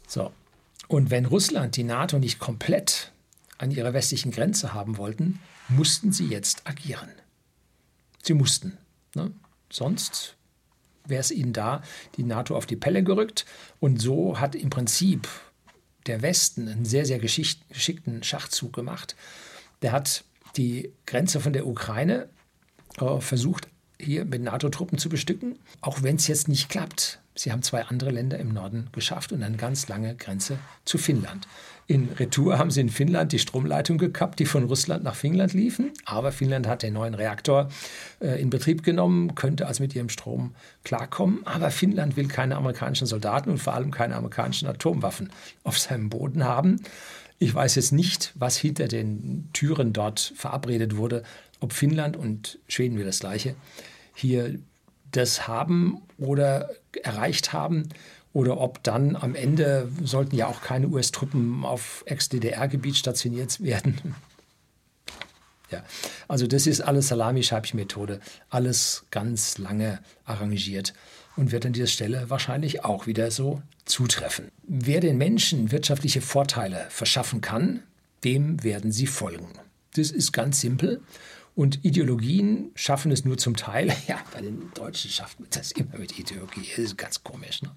So. 0.07 0.31
Und 0.89 1.09
wenn 1.09 1.25
Russland 1.25 1.77
die 1.77 1.85
NATO 1.85 2.19
nicht 2.19 2.37
komplett 2.37 3.10
an 3.61 3.71
ihrer 3.71 3.93
westlichen 3.93 4.31
Grenze 4.31 4.73
haben 4.73 4.97
wollten, 4.97 5.39
mussten 5.69 6.11
sie 6.11 6.27
jetzt 6.27 6.67
agieren. 6.67 7.09
Sie 8.23 8.33
mussten. 8.33 8.77
Ne? 9.15 9.31
Sonst 9.71 10.35
wäre 11.05 11.21
es 11.21 11.31
ihnen 11.31 11.53
da 11.53 11.83
die 12.17 12.23
NATO 12.23 12.55
auf 12.55 12.65
die 12.65 12.75
Pelle 12.75 13.03
gerückt. 13.03 13.45
Und 13.79 14.01
so 14.01 14.39
hat 14.39 14.55
im 14.55 14.69
Prinzip 14.69 15.27
der 16.07 16.23
Westen 16.23 16.67
einen 16.67 16.85
sehr, 16.85 17.05
sehr 17.05 17.19
geschickten 17.19 18.23
Schachzug 18.23 18.73
gemacht. 18.73 19.15
Der 19.83 19.91
hat 19.91 20.23
die 20.57 20.91
Grenze 21.05 21.39
von 21.39 21.53
der 21.53 21.67
Ukraine 21.67 22.29
äh, 22.97 23.19
versucht, 23.19 23.67
hier 23.99 24.25
mit 24.25 24.41
NATO-Truppen 24.41 24.97
zu 24.97 25.09
bestücken, 25.09 25.59
auch 25.81 26.01
wenn 26.01 26.15
es 26.15 26.27
jetzt 26.27 26.47
nicht 26.47 26.69
klappt. 26.69 27.20
Sie 27.35 27.51
haben 27.51 27.61
zwei 27.61 27.83
andere 27.83 28.11
Länder 28.11 28.37
im 28.39 28.49
Norden 28.49 28.87
geschafft 28.91 29.31
und 29.31 29.41
eine 29.41 29.57
ganz 29.57 29.87
lange 29.87 30.15
Grenze 30.15 30.59
zu 30.85 30.97
Finnland. 30.97 31.47
In 31.87 32.09
Retour 32.09 32.57
haben 32.57 32.71
sie 32.71 32.81
in 32.81 32.89
Finnland 32.89 33.31
die 33.31 33.39
Stromleitung 33.39 33.97
gekappt, 33.97 34.39
die 34.39 34.45
von 34.45 34.65
Russland 34.65 35.03
nach 35.03 35.15
Finnland 35.15 35.53
liefen. 35.53 35.91
Aber 36.05 36.31
Finnland 36.31 36.67
hat 36.67 36.83
den 36.83 36.93
neuen 36.93 37.13
Reaktor 37.13 37.69
äh, 38.19 38.41
in 38.41 38.49
Betrieb 38.49 38.83
genommen, 38.83 39.35
könnte 39.35 39.67
also 39.67 39.83
mit 39.83 39.95
ihrem 39.95 40.09
Strom 40.09 40.53
klarkommen. 40.83 41.45
Aber 41.45 41.71
Finnland 41.71 42.15
will 42.17 42.27
keine 42.27 42.55
amerikanischen 42.55 43.07
Soldaten 43.07 43.49
und 43.49 43.57
vor 43.57 43.73
allem 43.73 43.91
keine 43.91 44.15
amerikanischen 44.15 44.67
Atomwaffen 44.67 45.31
auf 45.63 45.79
seinem 45.79 46.09
Boden 46.09 46.43
haben. 46.43 46.81
Ich 47.39 47.53
weiß 47.53 47.75
jetzt 47.75 47.91
nicht, 47.91 48.31
was 48.35 48.57
hinter 48.57 48.87
den 48.87 49.49
Türen 49.51 49.93
dort 49.93 50.33
verabredet 50.35 50.95
wurde, 50.95 51.23
ob 51.59 51.73
Finnland 51.73 52.15
und 52.15 52.59
Schweden 52.67 52.97
will 52.97 53.05
das 53.05 53.19
gleiche 53.19 53.55
hier 54.13 54.59
das 55.11 55.47
haben 55.47 56.01
oder 56.21 56.69
erreicht 57.03 57.51
haben 57.51 57.89
oder 58.33 58.59
ob 58.59 58.83
dann 58.83 59.15
am 59.15 59.35
Ende 59.35 59.89
sollten 60.03 60.35
ja 60.35 60.47
auch 60.47 60.61
keine 60.61 60.87
US-Truppen 60.87 61.65
auf 61.65 62.03
Ex-DDR-Gebiet 62.05 62.95
stationiert 62.95 63.61
werden. 63.61 64.15
ja, 65.69 65.83
also 66.27 66.47
das 66.47 66.67
ist 66.67 66.81
alles 66.81 67.09
Salamischeibchen-Methode, 67.09 68.21
alles 68.49 69.05
ganz 69.11 69.57
lange 69.57 69.99
arrangiert 70.23 70.93
und 71.35 71.51
wird 71.51 71.65
an 71.65 71.73
dieser 71.73 71.87
Stelle 71.87 72.29
wahrscheinlich 72.29 72.85
auch 72.85 73.07
wieder 73.07 73.31
so 73.31 73.61
zutreffen. 73.85 74.49
Wer 74.63 75.01
den 75.01 75.17
Menschen 75.17 75.71
wirtschaftliche 75.71 76.21
Vorteile 76.21 76.85
verschaffen 76.89 77.41
kann, 77.41 77.83
dem 78.23 78.63
werden 78.63 78.91
sie 78.91 79.07
folgen. 79.07 79.49
Das 79.95 80.11
ist 80.11 80.31
ganz 80.31 80.61
simpel 80.61 81.01
und 81.61 81.85
Ideologien 81.85 82.71
schaffen 82.73 83.11
es 83.11 83.23
nur 83.23 83.37
zum 83.37 83.55
Teil. 83.55 83.95
Ja, 84.07 84.17
bei 84.33 84.41
den 84.41 84.71
Deutschen 84.73 85.11
schafft 85.11 85.39
man 85.39 85.47
das 85.51 85.71
immer 85.71 85.99
mit 85.99 86.17
Ideologie. 86.17 86.65
Das 86.67 86.79
ist 86.79 86.97
ganz 86.97 87.23
komisch. 87.23 87.61
Ne? 87.61 87.69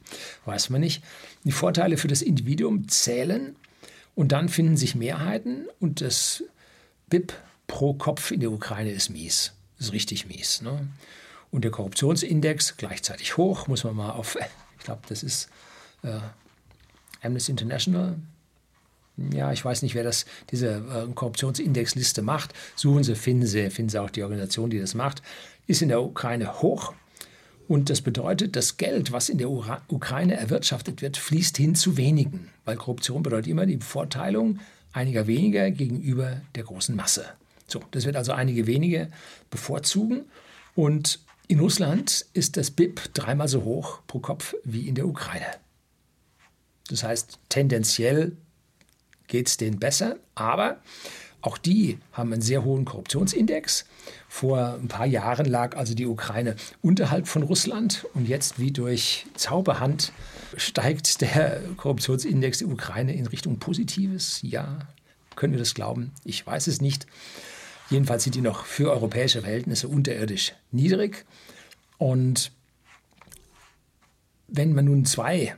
Weiß 0.47 0.71
man 0.71 0.81
nicht. 0.81 1.05
Die 1.45 1.53
Vorteile 1.53 1.99
für 1.99 2.09
das 2.09 2.23
Individuum 2.23 2.89
zählen 2.89 3.55
und 4.15 4.33
dann 4.33 4.49
finden 4.49 4.79
sich 4.79 4.95
Mehrheiten 4.95 5.67
und 5.81 6.01
das 6.01 6.43
BIP 7.11 7.35
pro 7.67 7.93
Kopf 7.93 8.31
in 8.31 8.41
der 8.41 8.53
Ukraine 8.53 8.91
ist 8.91 9.11
mies. 9.11 9.53
Ist 9.79 9.93
richtig 9.93 10.25
mies. 10.25 10.63
Ne? 10.63 10.89
Und 11.51 11.63
der 11.63 11.71
Korruptionsindex 11.71 12.79
gleichzeitig 12.79 13.37
hoch, 13.37 13.69
muss 13.69 13.85
man 13.85 13.95
mal 13.95 14.13
auf, 14.13 14.39
ich 14.79 14.85
glaube, 14.85 15.03
das 15.11 15.23
ist 15.23 15.51
äh, 16.03 16.21
Amnesty 17.21 17.51
International, 17.51 18.17
ja, 19.17 19.53
ich 19.53 19.65
weiß 19.65 19.83
nicht, 19.83 19.95
wer 19.95 20.03
das, 20.03 20.27
diese 20.51 20.69
äh, 20.69 21.13
Korruptionsindexliste 21.15 22.23
macht. 22.23 22.53
Suchen 22.75 23.05
Sie, 23.05 23.15
finden 23.15 23.47
Sie, 23.47 23.71
finden 23.71 23.91
Sie 23.91 24.01
auch 24.01 24.11
die 24.11 24.23
Organisation, 24.23 24.71
die 24.71 24.81
das 24.81 24.95
macht. 24.95 25.23
Ist 25.67 25.83
in 25.83 25.89
der 25.89 26.03
Ukraine 26.03 26.63
hoch. 26.63 26.95
Und 27.69 27.89
das 27.91 28.03
bedeutet, 28.03 28.57
das 28.57 28.77
Geld, 28.77 29.13
was 29.13 29.29
in 29.29 29.39
der 29.39 29.49
Ukraine 29.51 30.37
erwirtschaftet 30.37 31.01
wird, 31.01 31.17
fließt 31.17 31.57
hin 31.57 31.75
zu 31.75 31.97
wenigen. 31.97 32.51
Weil 32.65 32.77
Korruption 32.77 33.23
bedeutet 33.23 33.47
immer 33.47 33.67
die 33.67 33.79
Bevorteilung 33.79 34.59
einiger 34.93 35.27
weniger 35.27 35.71
gegenüber 35.71 36.43
der 36.55 36.65
großen 36.65 36.95
Masse. 36.95 37.25
So, 37.67 37.81
das 37.93 38.05
wird 38.05 38.17
also 38.17 38.33
einige 38.33 38.67
wenige 38.67 39.09
bevorzugen. 39.51 40.25
Und 40.75 41.21
in 41.49 41.61
Russland 41.61 42.27
ist 42.35 42.57
das 42.57 42.71
BIP 42.71 43.15
dreimal 43.15 43.49
so 43.49 43.65
hoch 43.65 44.01
pro 44.07 44.19
Kopf 44.19 44.55
wie 44.65 44.87
in 44.87 44.95
der 44.95 45.07
Ukraine. 45.07 45.47
Das 46.89 47.03
heißt, 47.03 47.39
tendenziell 47.49 48.37
geht 49.29 49.49
es 49.49 49.57
denen 49.57 49.79
besser. 49.79 50.17
Aber 50.35 50.79
auch 51.45 51.59
die 51.59 51.99
haben 52.13 52.33
einen 52.33 52.41
sehr 52.41 52.65
hohen 52.65 52.87
Korruptionsindex. 52.87 53.85
Vor 54.29 54.79
ein 54.81 54.89
paar 54.89 55.07
Jahren 55.07 55.45
lag 55.45 55.77
also 55.77 55.95
die 55.95 56.07
Ukraine 56.07 56.57
unterhalb 56.81 57.29
von 57.29 57.43
Russland 57.43 58.07
und 58.15 58.27
jetzt 58.27 58.59
wie 58.59 58.71
durch 58.71 59.27
Zauberhand 59.35 60.13
steigt 60.57 61.21
der 61.21 61.61
Korruptionsindex 61.77 62.61
der 62.61 62.69
Ukraine 62.69 63.15
in 63.15 63.27
Richtung 63.27 63.59
Positives. 63.59 64.41
Ja, 64.43 64.79
können 65.37 65.53
wir 65.53 65.61
das 65.61 65.75
glauben? 65.75 66.13
Ich 66.25 66.47
weiß 66.47 66.67
es 66.67 66.81
nicht. 66.81 67.07
Jedenfalls 67.91 68.25
sind 68.25 68.35
die 68.35 68.41
noch 68.41 68.65
für 68.65 68.91
europäische 68.91 69.43
Verhältnisse 69.43 69.89
unterirdisch 69.89 70.55
niedrig. 70.71 71.27
Und 71.99 72.53
wenn 74.49 74.73
man 74.73 74.87
nun 74.87 75.05
zwei 75.05 75.57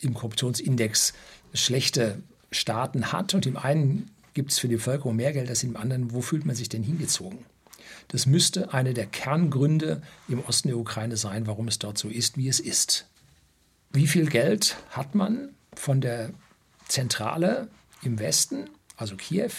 im 0.00 0.14
Korruptionsindex 0.14 1.12
schlechte 1.54 2.22
Staaten 2.50 3.12
hat 3.12 3.34
und 3.34 3.46
im 3.46 3.56
einen 3.56 4.10
gibt 4.34 4.52
es 4.52 4.58
für 4.58 4.68
die 4.68 4.76
Bevölkerung 4.76 5.16
mehr 5.16 5.32
Geld 5.32 5.48
als 5.48 5.62
im 5.62 5.76
anderen, 5.76 6.12
wo 6.12 6.20
fühlt 6.20 6.44
man 6.44 6.54
sich 6.54 6.68
denn 6.68 6.82
hingezogen? 6.82 7.38
Das 8.08 8.26
müsste 8.26 8.72
einer 8.72 8.92
der 8.92 9.06
Kerngründe 9.06 10.02
im 10.28 10.40
Osten 10.40 10.68
der 10.68 10.78
Ukraine 10.78 11.16
sein, 11.16 11.46
warum 11.46 11.68
es 11.68 11.78
dort 11.78 11.98
so 11.98 12.08
ist, 12.08 12.36
wie 12.36 12.48
es 12.48 12.60
ist. 12.60 13.08
Wie 13.92 14.06
viel 14.06 14.26
Geld 14.26 14.76
hat 14.90 15.14
man 15.14 15.54
von 15.74 16.00
der 16.00 16.30
Zentrale 16.86 17.68
im 18.02 18.18
Westen, 18.18 18.68
also 18.96 19.16
Kiew, 19.16 19.52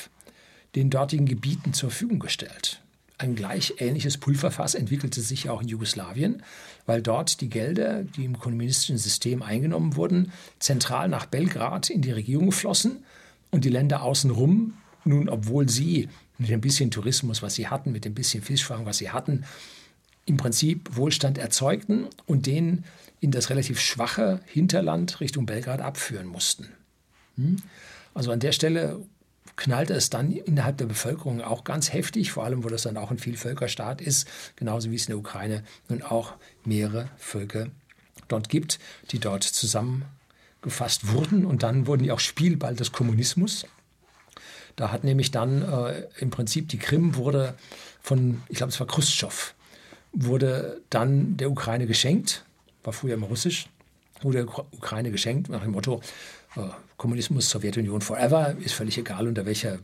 den 0.75 0.89
dortigen 0.89 1.25
Gebieten 1.25 1.73
zur 1.73 1.89
Verfügung 1.89 2.19
gestellt? 2.19 2.81
Ein 3.19 3.35
gleich 3.35 3.75
ähnliches 3.79 4.17
Pulverfass 4.17 4.75
entwickelte 4.75 5.21
sich 5.21 5.49
auch 5.49 5.61
in 5.61 5.67
Jugoslawien, 5.67 6.43
weil 6.85 7.01
dort 7.01 7.41
die 7.41 7.49
Gelder, 7.49 8.03
die 8.03 8.25
im 8.25 8.37
kommunistischen 8.37 8.99
System 8.99 9.41
eingenommen 9.41 9.95
wurden, 9.95 10.31
zentral 10.59 11.09
nach 11.09 11.25
Belgrad 11.25 11.89
in 11.89 12.03
die 12.03 12.11
Regierung 12.11 12.51
flossen 12.51 13.03
und 13.49 13.65
die 13.65 13.69
Länder 13.69 14.03
außenrum, 14.03 14.73
nun 15.03 15.29
obwohl 15.29 15.67
sie 15.67 16.09
mit 16.37 16.49
dem 16.49 16.61
bisschen 16.61 16.91
Tourismus, 16.91 17.41
was 17.41 17.55
sie 17.55 17.67
hatten, 17.67 17.91
mit 17.91 18.05
dem 18.05 18.13
bisschen 18.13 18.43
Fischfang, 18.43 18.85
was 18.85 18.99
sie 18.99 19.09
hatten, 19.09 19.45
im 20.25 20.37
Prinzip 20.37 20.95
Wohlstand 20.95 21.39
erzeugten 21.39 22.05
und 22.27 22.45
den 22.45 22.83
in 23.19 23.31
das 23.31 23.49
relativ 23.49 23.79
schwache 23.79 24.41
Hinterland 24.45 25.21
Richtung 25.21 25.47
Belgrad 25.47 25.81
abführen 25.81 26.27
mussten. 26.27 26.67
Hm? 27.35 27.57
Also 28.13 28.31
an 28.31 28.39
der 28.39 28.51
Stelle 28.51 28.99
knallte 29.57 29.93
es 29.93 30.09
dann 30.09 30.31
innerhalb 30.31 30.77
der 30.77 30.85
Bevölkerung 30.85 31.41
auch 31.41 31.63
ganz 31.63 31.91
heftig, 31.91 32.31
vor 32.31 32.45
allem 32.45 32.63
wo 32.63 32.69
das 32.69 32.83
dann 32.83 32.95
auch 32.95 33.11
ein 33.11 33.17
Vielvölkerstaat 33.17 33.99
ist, 33.99 34.27
genauso 34.55 34.91
wie 34.91 34.95
es 34.95 35.03
in 35.03 35.11
der 35.11 35.17
Ukraine 35.17 35.63
nun 35.89 36.01
auch 36.01 36.33
mehrere 36.63 37.09
Völker 37.17 37.67
dort 38.27 38.49
gibt, 38.49 38.79
die 39.11 39.19
dort 39.19 39.43
zusammengefasst 39.43 41.11
wurden. 41.11 41.45
Und 41.45 41.63
dann 41.63 41.87
wurden 41.87 42.03
die 42.03 42.11
auch 42.11 42.19
Spielball 42.19 42.75
des 42.75 42.91
Kommunismus. 42.91 43.65
Da 44.75 44.91
hat 44.91 45.03
nämlich 45.03 45.31
dann 45.31 45.63
äh, 45.63 46.03
im 46.19 46.29
Prinzip 46.29 46.69
die 46.69 46.77
Krim 46.77 47.15
wurde 47.15 47.55
von, 48.01 48.43
ich 48.47 48.57
glaube 48.57 48.71
es 48.71 48.79
war 48.79 48.85
Khrushchev, 48.87 49.53
wurde 50.13 50.81
dann 50.91 51.35
der 51.37 51.49
Ukraine 51.49 51.87
geschenkt, 51.87 52.45
war 52.83 52.93
früher 52.93 53.15
immer 53.15 53.27
russisch, 53.27 53.67
wurde 54.21 54.45
der 54.45 54.59
Ukraine 54.71 55.09
geschenkt 55.09 55.49
nach 55.49 55.63
dem 55.63 55.71
Motto, 55.71 56.01
äh, 56.55 56.61
Kommunismus, 56.97 57.49
Sowjetunion 57.49 58.01
forever, 58.01 58.55
ist 58.59 58.73
völlig 58.73 58.97
egal, 58.97 59.27
unter 59.27 59.45
welcher 59.45 59.79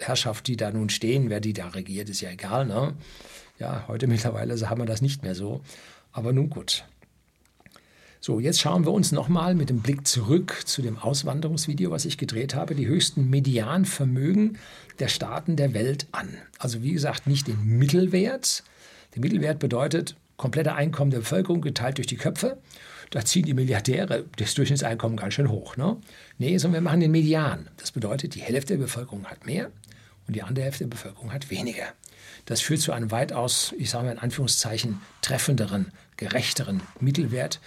Herrschaft 0.00 0.46
die 0.46 0.56
da 0.56 0.70
nun 0.70 0.88
stehen, 0.88 1.30
wer 1.30 1.40
die 1.40 1.52
da 1.52 1.68
regiert, 1.68 2.08
ist 2.08 2.20
ja 2.20 2.30
egal. 2.30 2.66
Ne? 2.66 2.94
Ja, 3.58 3.84
heute 3.88 4.06
mittlerweile 4.06 4.58
haben 4.70 4.80
wir 4.80 4.86
das 4.86 5.02
nicht 5.02 5.22
mehr 5.22 5.34
so. 5.34 5.60
Aber 6.12 6.32
nun 6.32 6.50
gut. 6.50 6.84
So, 8.20 8.38
jetzt 8.38 8.60
schauen 8.60 8.84
wir 8.84 8.92
uns 8.92 9.10
nochmal 9.10 9.56
mit 9.56 9.68
dem 9.68 9.80
Blick 9.80 10.06
zurück 10.06 10.62
zu 10.64 10.80
dem 10.80 10.96
Auswanderungsvideo, 10.96 11.90
was 11.90 12.04
ich 12.04 12.18
gedreht 12.18 12.54
habe, 12.54 12.76
die 12.76 12.86
höchsten 12.86 13.28
Medianvermögen 13.28 14.58
der 15.00 15.08
Staaten 15.08 15.56
der 15.56 15.74
Welt 15.74 16.06
an. 16.12 16.28
Also 16.58 16.84
wie 16.84 16.92
gesagt, 16.92 17.26
nicht 17.26 17.48
den 17.48 17.64
Mittelwert. 17.64 18.62
Der 19.16 19.22
Mittelwert 19.22 19.58
bedeutet 19.58 20.14
komplette 20.36 20.74
Einkommen 20.74 21.10
der 21.10 21.18
Bevölkerung 21.18 21.62
geteilt 21.62 21.98
durch 21.98 22.06
die 22.06 22.16
Köpfe. 22.16 22.58
Da 23.12 23.22
ziehen 23.26 23.44
die 23.44 23.52
Milliardäre 23.52 24.24
das 24.36 24.54
Durchschnittseinkommen 24.54 25.18
ganz 25.18 25.34
schön 25.34 25.50
hoch. 25.50 25.76
Ne? 25.76 25.98
Nee, 26.38 26.56
sondern 26.56 26.82
wir 26.82 26.90
machen 26.90 27.00
den 27.00 27.10
Median. 27.10 27.68
Das 27.76 27.92
bedeutet, 27.92 28.34
die 28.34 28.40
Hälfte 28.40 28.78
der 28.78 28.84
Bevölkerung 28.84 29.26
hat 29.26 29.44
mehr 29.44 29.70
und 30.26 30.34
die 30.34 30.42
andere 30.42 30.64
Hälfte 30.64 30.84
der 30.84 30.96
Bevölkerung 30.96 31.30
hat 31.30 31.50
weniger. 31.50 31.92
Das 32.46 32.62
führt 32.62 32.80
zu 32.80 32.90
einem 32.92 33.10
weitaus, 33.10 33.74
ich 33.76 33.90
sage 33.90 34.06
mal 34.06 34.12
in 34.12 34.18
Anführungszeichen, 34.18 35.02
treffenderen, 35.20 35.92
gerechteren 36.16 36.80
Mittelwert, 37.00 37.60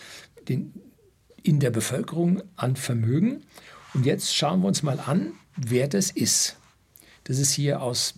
in 0.47 1.59
der 1.59 1.69
Bevölkerung 1.69 2.41
an 2.55 2.75
Vermögen. 2.75 3.43
Und 3.93 4.07
jetzt 4.07 4.35
schauen 4.35 4.61
wir 4.61 4.67
uns 4.67 4.81
mal 4.81 4.99
an, 4.99 5.33
wer 5.55 5.87
das 5.87 6.09
ist. 6.09 6.57
Das 7.25 7.37
ist 7.37 7.53
hier 7.53 7.83
aus, 7.83 8.15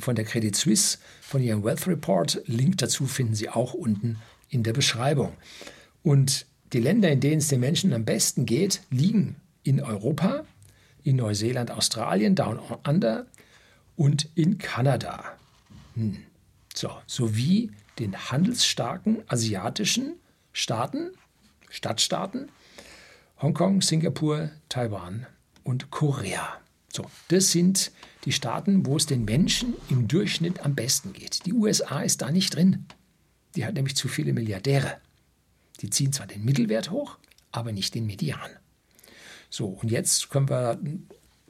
von 0.00 0.16
der 0.16 0.24
Credit 0.24 0.54
Suisse, 0.56 0.98
von 1.20 1.40
ihrem 1.40 1.62
Wealth 1.62 1.86
Report. 1.86 2.42
Link 2.46 2.78
dazu 2.78 3.06
finden 3.06 3.36
Sie 3.36 3.48
auch 3.48 3.72
unten 3.72 4.18
in 4.48 4.64
der 4.64 4.72
Beschreibung. 4.72 5.32
Und 6.02 6.46
die 6.72 6.80
Länder, 6.80 7.10
in 7.10 7.20
denen 7.20 7.38
es 7.38 7.48
den 7.48 7.60
Menschen 7.60 7.92
am 7.92 8.04
besten 8.04 8.46
geht, 8.46 8.80
liegen 8.90 9.36
in 9.62 9.80
Europa, 9.80 10.44
in 11.02 11.16
Neuseeland, 11.16 11.70
Australien, 11.70 12.34
Down 12.34 12.58
Under 12.86 13.26
und 13.96 14.28
in 14.34 14.58
Kanada. 14.58 15.24
Hm. 15.94 16.18
So, 16.74 16.90
sowie 17.06 17.70
den 17.98 18.30
handelsstarken 18.30 19.22
asiatischen 19.28 20.16
Staaten 20.52 21.10
Stadtstaaten, 21.70 22.48
Hongkong, 23.40 23.82
Singapur, 23.82 24.50
Taiwan 24.68 25.26
und 25.62 25.90
Korea. 25.90 26.58
So, 26.90 27.04
das 27.28 27.52
sind 27.52 27.92
die 28.24 28.32
Staaten, 28.32 28.86
wo 28.86 28.96
es 28.96 29.06
den 29.06 29.24
Menschen 29.24 29.74
im 29.90 30.08
Durchschnitt 30.08 30.64
am 30.64 30.74
besten 30.74 31.12
geht. 31.12 31.44
Die 31.44 31.52
USA 31.52 32.00
ist 32.00 32.22
da 32.22 32.30
nicht 32.30 32.54
drin. 32.54 32.86
Die 33.54 33.66
hat 33.66 33.74
nämlich 33.74 33.96
zu 33.96 34.08
viele 34.08 34.32
Milliardäre. 34.32 34.96
Die 35.82 35.90
ziehen 35.90 36.12
zwar 36.12 36.26
den 36.26 36.44
Mittelwert 36.44 36.90
hoch, 36.90 37.18
aber 37.52 37.72
nicht 37.72 37.94
den 37.94 38.06
Median. 38.06 38.50
So, 39.50 39.66
und 39.66 39.90
jetzt 39.90 40.30
können 40.30 40.48
wir 40.48 40.78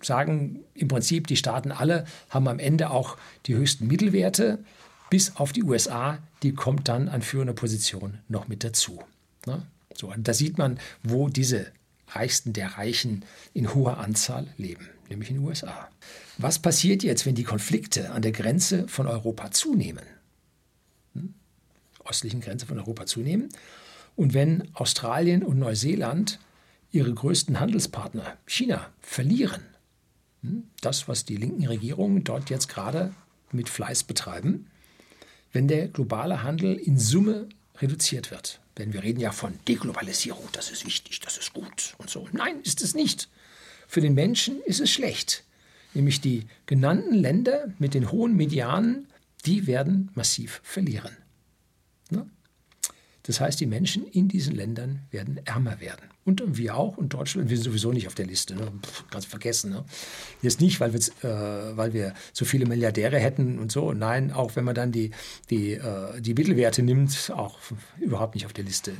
sagen, 0.02 0.60
im 0.74 0.88
Prinzip 0.88 1.26
die 1.26 1.36
Staaten 1.36 1.72
alle 1.72 2.04
haben 2.28 2.48
am 2.48 2.58
Ende 2.58 2.90
auch 2.90 3.16
die 3.46 3.54
höchsten 3.54 3.86
Mittelwerte, 3.86 4.62
bis 5.10 5.36
auf 5.36 5.52
die 5.52 5.62
USA, 5.62 6.18
die 6.42 6.52
kommt 6.52 6.88
dann 6.88 7.08
an 7.08 7.22
führender 7.22 7.54
Position 7.54 8.18
noch 8.28 8.48
mit 8.48 8.64
dazu. 8.64 9.02
Ne? 9.46 9.62
So, 9.94 10.12
da 10.16 10.34
sieht 10.34 10.58
man, 10.58 10.78
wo 11.02 11.28
diese 11.28 11.66
Reichsten 12.08 12.52
der 12.52 12.78
Reichen 12.78 13.24
in 13.54 13.74
hoher 13.74 13.98
Anzahl 13.98 14.46
leben, 14.56 14.88
nämlich 15.08 15.30
in 15.30 15.36
den 15.36 15.44
USA. 15.44 15.88
Was 16.38 16.58
passiert 16.58 17.02
jetzt, 17.02 17.26
wenn 17.26 17.34
die 17.34 17.44
Konflikte 17.44 18.10
an 18.10 18.22
der 18.22 18.32
Grenze 18.32 18.86
von 18.88 19.06
Europa 19.06 19.50
zunehmen? 19.50 20.04
Hm? 21.14 21.34
Östlichen 22.08 22.40
Grenze 22.40 22.66
von 22.66 22.78
Europa 22.78 23.06
zunehmen. 23.06 23.48
Und 24.16 24.34
wenn 24.34 24.74
Australien 24.74 25.42
und 25.42 25.58
Neuseeland 25.58 26.40
ihre 26.90 27.12
größten 27.12 27.60
Handelspartner, 27.60 28.36
China, 28.46 28.90
verlieren, 29.00 29.62
hm? 30.42 30.64
das, 30.80 31.06
was 31.06 31.24
die 31.24 31.36
linken 31.36 31.66
Regierungen 31.66 32.24
dort 32.24 32.50
jetzt 32.50 32.68
gerade 32.68 33.12
mit 33.52 33.68
Fleiß 33.68 34.04
betreiben, 34.04 34.66
wenn 35.52 35.68
der 35.68 35.88
globale 35.88 36.42
Handel 36.42 36.76
in 36.76 36.98
Summe 36.98 37.48
reduziert 37.78 38.30
wird. 38.30 38.60
Denn 38.78 38.92
wir 38.92 39.02
reden 39.02 39.20
ja 39.20 39.32
von 39.32 39.54
Deglobalisierung, 39.68 40.48
das 40.52 40.70
ist 40.70 40.86
wichtig, 40.86 41.20
das 41.20 41.38
ist 41.38 41.52
gut 41.52 41.94
und 41.98 42.10
so. 42.10 42.28
Nein, 42.32 42.60
ist 42.62 42.82
es 42.82 42.94
nicht. 42.94 43.28
Für 43.86 44.00
den 44.00 44.14
Menschen 44.14 44.60
ist 44.62 44.80
es 44.80 44.90
schlecht. 44.90 45.44
Nämlich 45.94 46.20
die 46.20 46.44
genannten 46.66 47.14
Länder 47.14 47.72
mit 47.78 47.94
den 47.94 48.10
hohen 48.10 48.36
Medianen, 48.36 49.06
die 49.46 49.66
werden 49.66 50.10
massiv 50.14 50.60
verlieren. 50.62 51.16
Das 53.26 53.40
heißt, 53.40 53.58
die 53.58 53.66
Menschen 53.66 54.06
in 54.06 54.28
diesen 54.28 54.54
Ländern 54.54 55.02
werden 55.10 55.40
ärmer 55.44 55.80
werden. 55.80 56.10
Und 56.24 56.56
wir 56.56 56.76
auch. 56.76 56.96
Und 56.96 57.12
Deutschland, 57.12 57.50
wir 57.50 57.56
sind 57.56 57.64
sowieso 57.64 57.92
nicht 57.92 58.06
auf 58.06 58.14
der 58.14 58.26
Liste. 58.26 58.54
Ne? 58.54 58.72
Pff, 58.84 59.08
ganz 59.10 59.24
vergessen. 59.24 59.70
Ne? 59.70 59.84
Jetzt 60.42 60.60
nicht, 60.60 60.78
weil 60.78 60.92
wir, 60.92 61.00
äh, 61.00 61.76
weil 61.76 61.92
wir 61.92 62.14
so 62.32 62.44
viele 62.44 62.66
Milliardäre 62.66 63.18
hätten 63.18 63.58
und 63.58 63.72
so. 63.72 63.92
Nein, 63.92 64.30
auch 64.32 64.54
wenn 64.54 64.64
man 64.64 64.76
dann 64.76 64.92
die, 64.92 65.10
die, 65.50 65.72
äh, 65.72 66.20
die 66.20 66.34
Mittelwerte 66.34 66.82
nimmt, 66.82 67.32
auch 67.34 67.58
überhaupt 68.00 68.36
nicht 68.36 68.46
auf 68.46 68.52
der 68.52 68.64
Liste. 68.64 68.92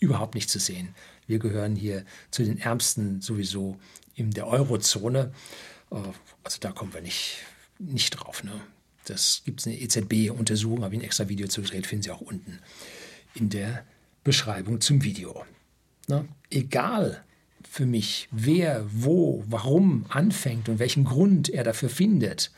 Überhaupt 0.00 0.34
nicht 0.34 0.50
zu 0.50 0.58
sehen. 0.58 0.94
Wir 1.26 1.38
gehören 1.38 1.76
hier 1.76 2.04
zu 2.30 2.44
den 2.44 2.58
Ärmsten 2.58 3.20
sowieso 3.20 3.78
in 4.16 4.32
der 4.32 4.48
Eurozone. 4.48 5.32
Äh, 5.92 5.96
also 6.42 6.58
da 6.58 6.72
kommen 6.72 6.92
wir 6.92 7.02
nicht, 7.02 7.38
nicht 7.78 8.10
drauf. 8.10 8.42
Ne? 8.42 8.60
Das 9.06 9.42
gibt 9.44 9.60
es 9.60 9.66
eine 9.66 9.78
EZB-Untersuchung, 9.78 10.82
habe 10.82 10.94
ich 10.94 11.00
ein 11.00 11.04
extra 11.04 11.28
Video 11.28 11.46
zu 11.46 11.62
gedreht, 11.62 11.86
finden 11.86 12.02
Sie 12.02 12.10
auch 12.10 12.20
unten 12.20 12.58
in 13.34 13.50
der 13.50 13.84
Beschreibung 14.22 14.80
zum 14.80 15.02
Video. 15.02 15.44
Na, 16.06 16.24
egal 16.50 17.22
für 17.68 17.86
mich, 17.86 18.28
wer, 18.30 18.86
wo, 18.90 19.44
warum 19.48 20.06
anfängt 20.08 20.68
und 20.68 20.78
welchen 20.78 21.04
Grund 21.04 21.48
er 21.48 21.64
dafür 21.64 21.88
findet, 21.88 22.50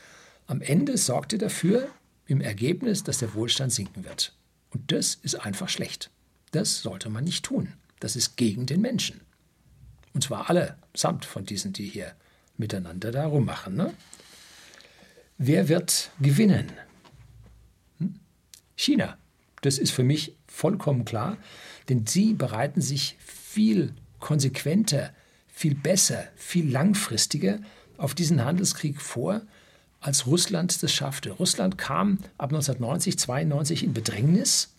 am 0.47 0.61
Ende 0.61 0.97
sorgt 0.97 1.33
er 1.33 1.39
dafür 1.39 1.89
im 2.25 2.41
Ergebnis, 2.41 3.03
dass 3.03 3.19
der 3.19 3.33
Wohlstand 3.33 3.71
sinken 3.71 4.05
wird. 4.05 4.33
Und 4.71 4.91
das 4.91 5.15
ist 5.15 5.35
einfach 5.35 5.69
schlecht. 5.69 6.09
Das 6.51 6.81
sollte 6.81 7.09
man 7.09 7.23
nicht 7.23 7.45
tun. 7.45 7.73
Das 7.99 8.15
ist 8.15 8.37
gegen 8.37 8.65
den 8.65 8.81
Menschen. 8.81 9.21
Und 10.13 10.23
zwar 10.23 10.49
alle 10.49 10.77
samt 10.95 11.25
von 11.25 11.45
diesen, 11.45 11.73
die 11.73 11.85
hier 11.85 12.13
miteinander 12.57 13.11
da 13.11 13.25
rummachen. 13.25 13.75
Ne? 13.75 13.93
Wer 15.37 15.69
wird 15.69 16.11
gewinnen? 16.19 16.71
Hm? 17.99 18.19
China. 18.75 19.17
Das 19.61 19.77
ist 19.77 19.91
für 19.91 20.03
mich 20.03 20.36
vollkommen 20.57 21.05
klar, 21.05 21.37
denn 21.87 22.07
sie 22.07 22.33
bereiten 22.33 22.81
sich 22.81 23.15
viel 23.19 23.93
konsequenter, 24.19 25.11
viel 25.47 25.75
besser, 25.75 26.23
viel 26.35 26.69
langfristiger 26.69 27.59
auf 27.97 28.15
diesen 28.15 28.43
Handelskrieg 28.43 28.99
vor, 28.99 29.41
als 29.99 30.25
Russland 30.25 30.81
das 30.81 30.91
schaffte. 30.91 31.31
Russland 31.31 31.77
kam 31.77 32.19
ab 32.37 32.49
1990, 32.49 33.19
92 33.19 33.83
in 33.83 33.93
Bedrängnis 33.93 34.73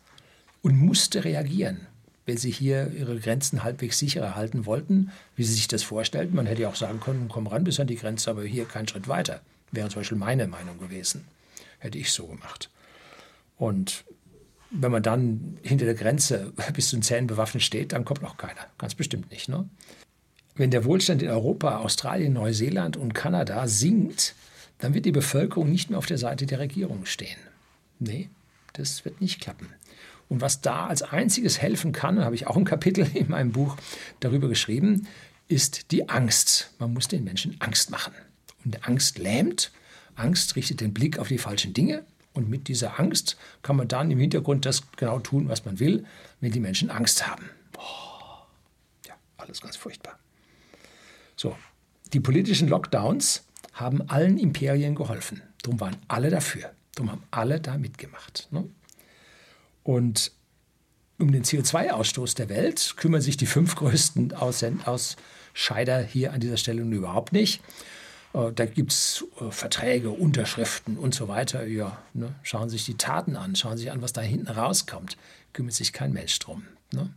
und 0.63 0.77
musste 0.77 1.25
reagieren, 1.25 1.87
weil 2.27 2.39
sie 2.39 2.51
hier 2.51 2.93
ihre 2.93 3.19
Grenzen 3.19 3.63
halbwegs 3.63 3.99
sicher 3.99 4.21
erhalten 4.21 4.67
wollten, 4.67 5.13
wie 5.37 5.45
sie 5.45 5.55
sich 5.55 5.69
das 5.69 5.85
vorstellten. 5.85 6.35
Man 6.35 6.47
hätte 6.47 6.63
ja 6.63 6.69
auch 6.69 6.77
sagen 6.77 7.01
können, 7.01 7.29
komm 7.29 7.47
ran 7.47 7.65
bis 7.65 7.79
an 7.79 7.87
die 7.87 7.97
Grenze, 7.97 8.31
aber 8.31 8.43
hier 8.45 8.65
kein 8.65 8.89
Schritt 8.89 9.07
weiter. 9.07 9.41
Wäre 9.71 9.89
zum 9.89 10.01
Beispiel 10.01 10.19
meine 10.19 10.49
Meinung 10.49 10.79
gewesen. 10.79 11.25
Hätte 11.79 11.99
ich 11.99 12.13
so 12.13 12.27
gemacht. 12.27 12.71
Und 13.57 14.05
wenn 14.71 14.93
man 14.93 15.03
dann 15.03 15.59
hinter 15.63 15.85
der 15.85 15.95
Grenze 15.95 16.53
bis 16.75 16.89
zu 16.89 16.97
den 16.97 17.03
Zähnen 17.03 17.27
bewaffnet 17.27 17.63
steht, 17.63 17.93
dann 17.93 18.05
kommt 18.05 18.23
noch 18.23 18.37
keiner. 18.37 18.67
Ganz 18.79 18.95
bestimmt 18.95 19.31
nicht. 19.31 19.49
Ne? 19.49 19.69
Wenn 20.55 20.71
der 20.71 20.85
Wohlstand 20.85 21.23
in 21.23 21.29
Europa, 21.29 21.79
Australien, 21.79 22.33
Neuseeland 22.33 22.97
und 22.97 23.15
Kanada 23.15 23.67
sinkt, 23.67 24.35
dann 24.79 24.95
wird 24.95 25.07
die 25.07 25.13
Bevölkerung 25.13 25.71
nicht 25.71 25.91
mehr 25.91 25.99
auf 25.99 26.07
der 26.07 26.19
Seite 26.19 26.47
der 26.47 26.59
Regierung 26.59 27.05
stehen. 27.05 27.39
Nee, 27.99 28.29
das 28.75 29.05
wird 29.05 29.21
nicht 29.21 29.41
klappen. 29.41 29.69
Und 30.29 30.41
was 30.41 30.61
da 30.61 30.87
als 30.87 31.03
einziges 31.03 31.61
helfen 31.61 31.93
kann, 31.93 32.25
habe 32.25 32.35
ich 32.35 32.47
auch 32.47 32.57
ein 32.57 32.65
Kapitel 32.65 33.07
in 33.15 33.29
meinem 33.29 33.53
Buch 33.53 33.77
darüber 34.21 34.49
geschrieben, 34.49 35.07
ist 35.49 35.91
die 35.93 36.09
Angst. 36.09 36.75
Man 36.79 36.93
muss 36.93 37.09
den 37.09 37.25
Menschen 37.25 37.57
Angst 37.61 37.91
machen. 37.91 38.13
Und 38.65 38.87
Angst 38.87 39.19
lähmt. 39.19 39.73
Angst 40.15 40.57
richtet 40.57 40.81
den 40.81 40.93
Blick 40.93 41.19
auf 41.19 41.29
die 41.29 41.39
falschen 41.39 41.73
Dinge. 41.73 42.05
Und 42.39 42.49
mit 42.49 42.69
dieser 42.69 43.01
Angst 43.01 43.37
kann 43.63 43.75
man 43.75 43.89
dann 43.89 44.13
im 44.13 44.21
Hintergrund 44.21 44.65
das 44.65 44.93
genau 44.93 45.19
tun, 45.19 45.49
was 45.49 45.65
man 45.65 45.81
will, 45.81 46.07
wenn 46.41 46.53
die 46.53 46.61
Menschen 46.61 46.89
Angst 46.89 47.27
haben. 47.27 47.51
Oh, 47.77 48.47
ja, 49.09 49.15
alles 49.39 49.61
ganz 49.61 49.75
furchtbar. 49.75 50.21
So, 51.35 51.57
die 52.13 52.21
politischen 52.21 52.69
Lockdowns 52.69 53.43
haben 53.73 54.09
allen 54.09 54.39
Imperien 54.39 54.95
geholfen. 54.95 55.43
Darum 55.63 55.81
waren 55.81 55.97
alle 56.07 56.31
dafür. 56.31 56.71
Darum 56.95 57.11
haben 57.11 57.25
alle 57.33 57.61
da 57.61 57.77
mitgemacht. 57.77 58.47
Ne? 58.53 58.69
Und 59.83 60.31
um 61.19 61.33
den 61.33 61.43
CO2-Ausstoß 61.43 62.37
der 62.37 62.49
Welt 62.49 62.95
kümmern 62.97 63.21
sich 63.21 63.37
die 63.37 63.47
fünf 63.47 63.75
größten 63.75 64.33
Ausscheider 64.33 66.03
hier 66.05 66.33
an 66.33 66.39
dieser 66.39 66.57
Stelle 66.57 66.83
überhaupt 66.83 67.33
nicht. 67.33 67.61
Äh, 68.39 68.53
da 68.55 68.65
gibt 68.65 68.93
es 68.93 69.25
äh, 69.41 69.51
Verträge, 69.51 70.11
Unterschriften 70.11 70.97
und 70.97 71.15
so 71.15 71.29
weiter. 71.29 71.67
Ja, 71.67 71.99
ne? 72.15 72.35
Schauen 72.43 72.71
Sie 72.71 72.77
sich 72.77 72.87
die 72.87 72.97
Taten 72.97 73.37
an, 73.37 73.57
schauen 73.57 73.77
Sie 73.77 73.83
sich 73.85 73.93
an, 73.93 74.01
was 74.01 74.13
da 74.13 74.21
hinten 74.21 74.49
rauskommt. 74.49 75.17
Kümmert 75.53 75.75
sich 75.75 75.93
kein 75.93 76.13
Mensch 76.13 76.39
drum. 76.39 76.65
Ne? 76.93 77.11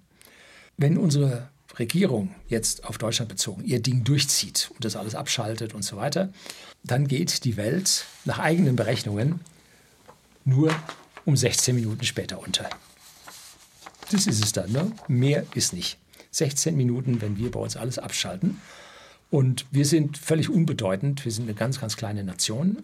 wenn 0.82 0.98
unsere 0.98 1.48
Regierung 1.78 2.36
jetzt 2.50 2.86
auf 2.86 2.98
Deutschland 2.98 3.30
bezogen 3.30 3.64
ihr 3.64 3.82
Ding 3.82 4.04
durchzieht 4.04 4.72
und 4.74 4.84
das 4.84 4.96
alles 4.96 5.16
abschaltet 5.16 5.74
und 5.74 5.84
so 5.84 5.96
weiter, 5.96 6.30
dann 6.84 7.08
geht 7.08 7.46
die 7.46 7.56
Welt 7.56 8.06
nach 8.26 8.40
eigenen 8.40 8.76
Berechnungen 8.76 9.40
nur 10.44 10.74
um 11.24 11.38
16 11.38 11.76
Minuten 11.76 12.04
später 12.04 12.40
unter. 12.40 12.68
Das 14.12 14.28
ist 14.28 14.44
es 14.44 14.52
dann, 14.52 14.72
ne? 14.72 14.92
Mehr 15.08 15.46
ist 15.54 15.72
nicht. 15.72 15.98
16 16.32 16.76
Minuten, 16.76 17.22
wenn 17.22 17.38
wir 17.38 17.52
bei 17.52 17.60
uns 17.60 17.78
alles 17.78 18.00
abschalten. 18.00 18.60
Und 19.32 19.66
wir 19.72 19.86
sind 19.86 20.18
völlig 20.18 20.50
unbedeutend. 20.50 21.24
Wir 21.24 21.32
sind 21.32 21.46
eine 21.46 21.54
ganz, 21.54 21.80
ganz 21.80 21.96
kleine 21.96 22.24
Nation. 22.24 22.84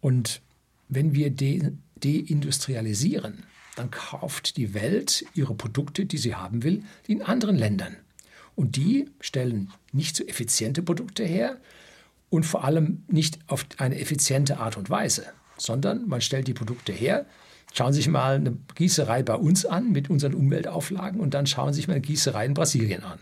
Und 0.00 0.40
wenn 0.88 1.14
wir 1.14 1.30
de 1.30 1.72
deindustrialisieren, 1.96 3.44
dann 3.76 3.90
kauft 3.90 4.56
die 4.56 4.74
Welt 4.74 5.24
ihre 5.34 5.54
Produkte, 5.54 6.06
die 6.06 6.18
sie 6.18 6.34
haben 6.34 6.62
will, 6.62 6.82
in 7.06 7.22
anderen 7.22 7.56
Ländern. 7.56 7.96
Und 8.56 8.76
die 8.76 9.10
stellen 9.20 9.72
nicht 9.92 10.16
so 10.16 10.24
effiziente 10.24 10.82
Produkte 10.82 11.24
her 11.24 11.58
und 12.30 12.44
vor 12.44 12.64
allem 12.64 13.04
nicht 13.08 13.38
auf 13.46 13.66
eine 13.78 13.98
effiziente 13.98 14.58
Art 14.58 14.76
und 14.76 14.90
Weise, 14.90 15.26
sondern 15.58 16.08
man 16.08 16.20
stellt 16.20 16.48
die 16.48 16.54
Produkte 16.54 16.92
her. 16.92 17.26
Schauen 17.74 17.92
Sie 17.92 17.98
sich 18.00 18.08
mal 18.08 18.36
eine 18.36 18.56
Gießerei 18.74 19.22
bei 19.22 19.34
uns 19.34 19.66
an 19.66 19.92
mit 19.92 20.08
unseren 20.08 20.34
Umweltauflagen 20.34 21.20
und 21.20 21.34
dann 21.34 21.46
schauen 21.46 21.72
Sie 21.72 21.78
sich 21.78 21.88
mal 21.88 21.94
eine 21.94 22.02
Gießerei 22.02 22.46
in 22.46 22.54
Brasilien 22.54 23.02
an. 23.02 23.18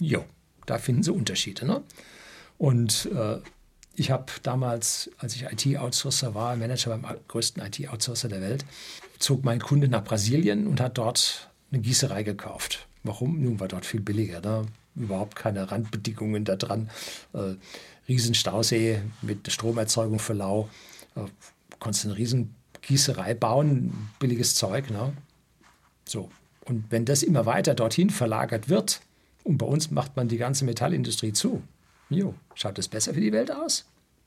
Jo, 0.00 0.24
da 0.66 0.78
finden 0.78 1.02
Sie 1.02 1.12
Unterschiede. 1.12 1.66
Ne? 1.66 1.82
Und 2.58 3.08
äh, 3.14 3.38
ich 3.94 4.10
habe 4.10 4.26
damals, 4.42 5.10
als 5.18 5.36
ich 5.36 5.44
IT-Outsourcer 5.44 6.34
war, 6.34 6.56
Manager 6.56 6.96
beim 6.96 7.16
größten 7.28 7.62
IT-Outsourcer 7.62 8.28
der 8.28 8.40
Welt, 8.40 8.64
zog 9.18 9.44
mein 9.44 9.60
Kunde 9.60 9.88
nach 9.88 10.04
Brasilien 10.04 10.66
und 10.66 10.80
hat 10.80 10.98
dort 10.98 11.50
eine 11.70 11.80
Gießerei 11.80 12.22
gekauft. 12.22 12.86
Warum? 13.02 13.42
Nun 13.42 13.60
war 13.60 13.68
dort 13.68 13.84
viel 13.84 14.00
billiger. 14.00 14.40
Ne? 14.40 14.66
Überhaupt 14.94 15.36
keine 15.36 15.70
Randbedingungen 15.70 16.44
da 16.44 16.56
dran. 16.56 16.90
Äh, 17.32 17.54
Riesenstausee 18.08 19.00
mit 19.22 19.50
Stromerzeugung 19.50 20.18
für 20.18 20.34
Lau. 20.34 20.68
Äh, 21.14 21.22
konntest 21.78 22.06
eine 22.06 22.16
Riesengießerei 22.16 23.34
bauen, 23.34 24.10
billiges 24.18 24.54
Zeug. 24.54 24.90
Ne? 24.90 25.12
So. 26.04 26.30
Und 26.64 26.84
wenn 26.90 27.04
das 27.04 27.22
immer 27.22 27.44
weiter 27.44 27.74
dorthin 27.74 28.10
verlagert 28.10 28.68
wird, 28.68 29.00
und 29.44 29.58
bei 29.58 29.66
uns 29.66 29.90
macht 29.90 30.16
man 30.16 30.28
die 30.28 30.38
ganze 30.38 30.64
Metallindustrie 30.64 31.32
zu, 31.32 31.62
jo, 32.10 32.34
schaut 32.54 32.78
das 32.78 32.88
besser 32.88 33.14
für 33.14 33.20
die 33.20 33.32
Welt 33.32 33.50
aus? 33.50 33.86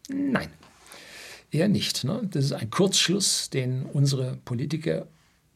Nein, 0.10 0.50
eher 1.52 1.68
nicht. 1.68 2.04
Ne? 2.04 2.28
Das 2.32 2.46
ist 2.46 2.52
ein 2.54 2.70
Kurzschluss, 2.70 3.50
den 3.50 3.84
unsere 3.84 4.38
Politiker 4.46 5.08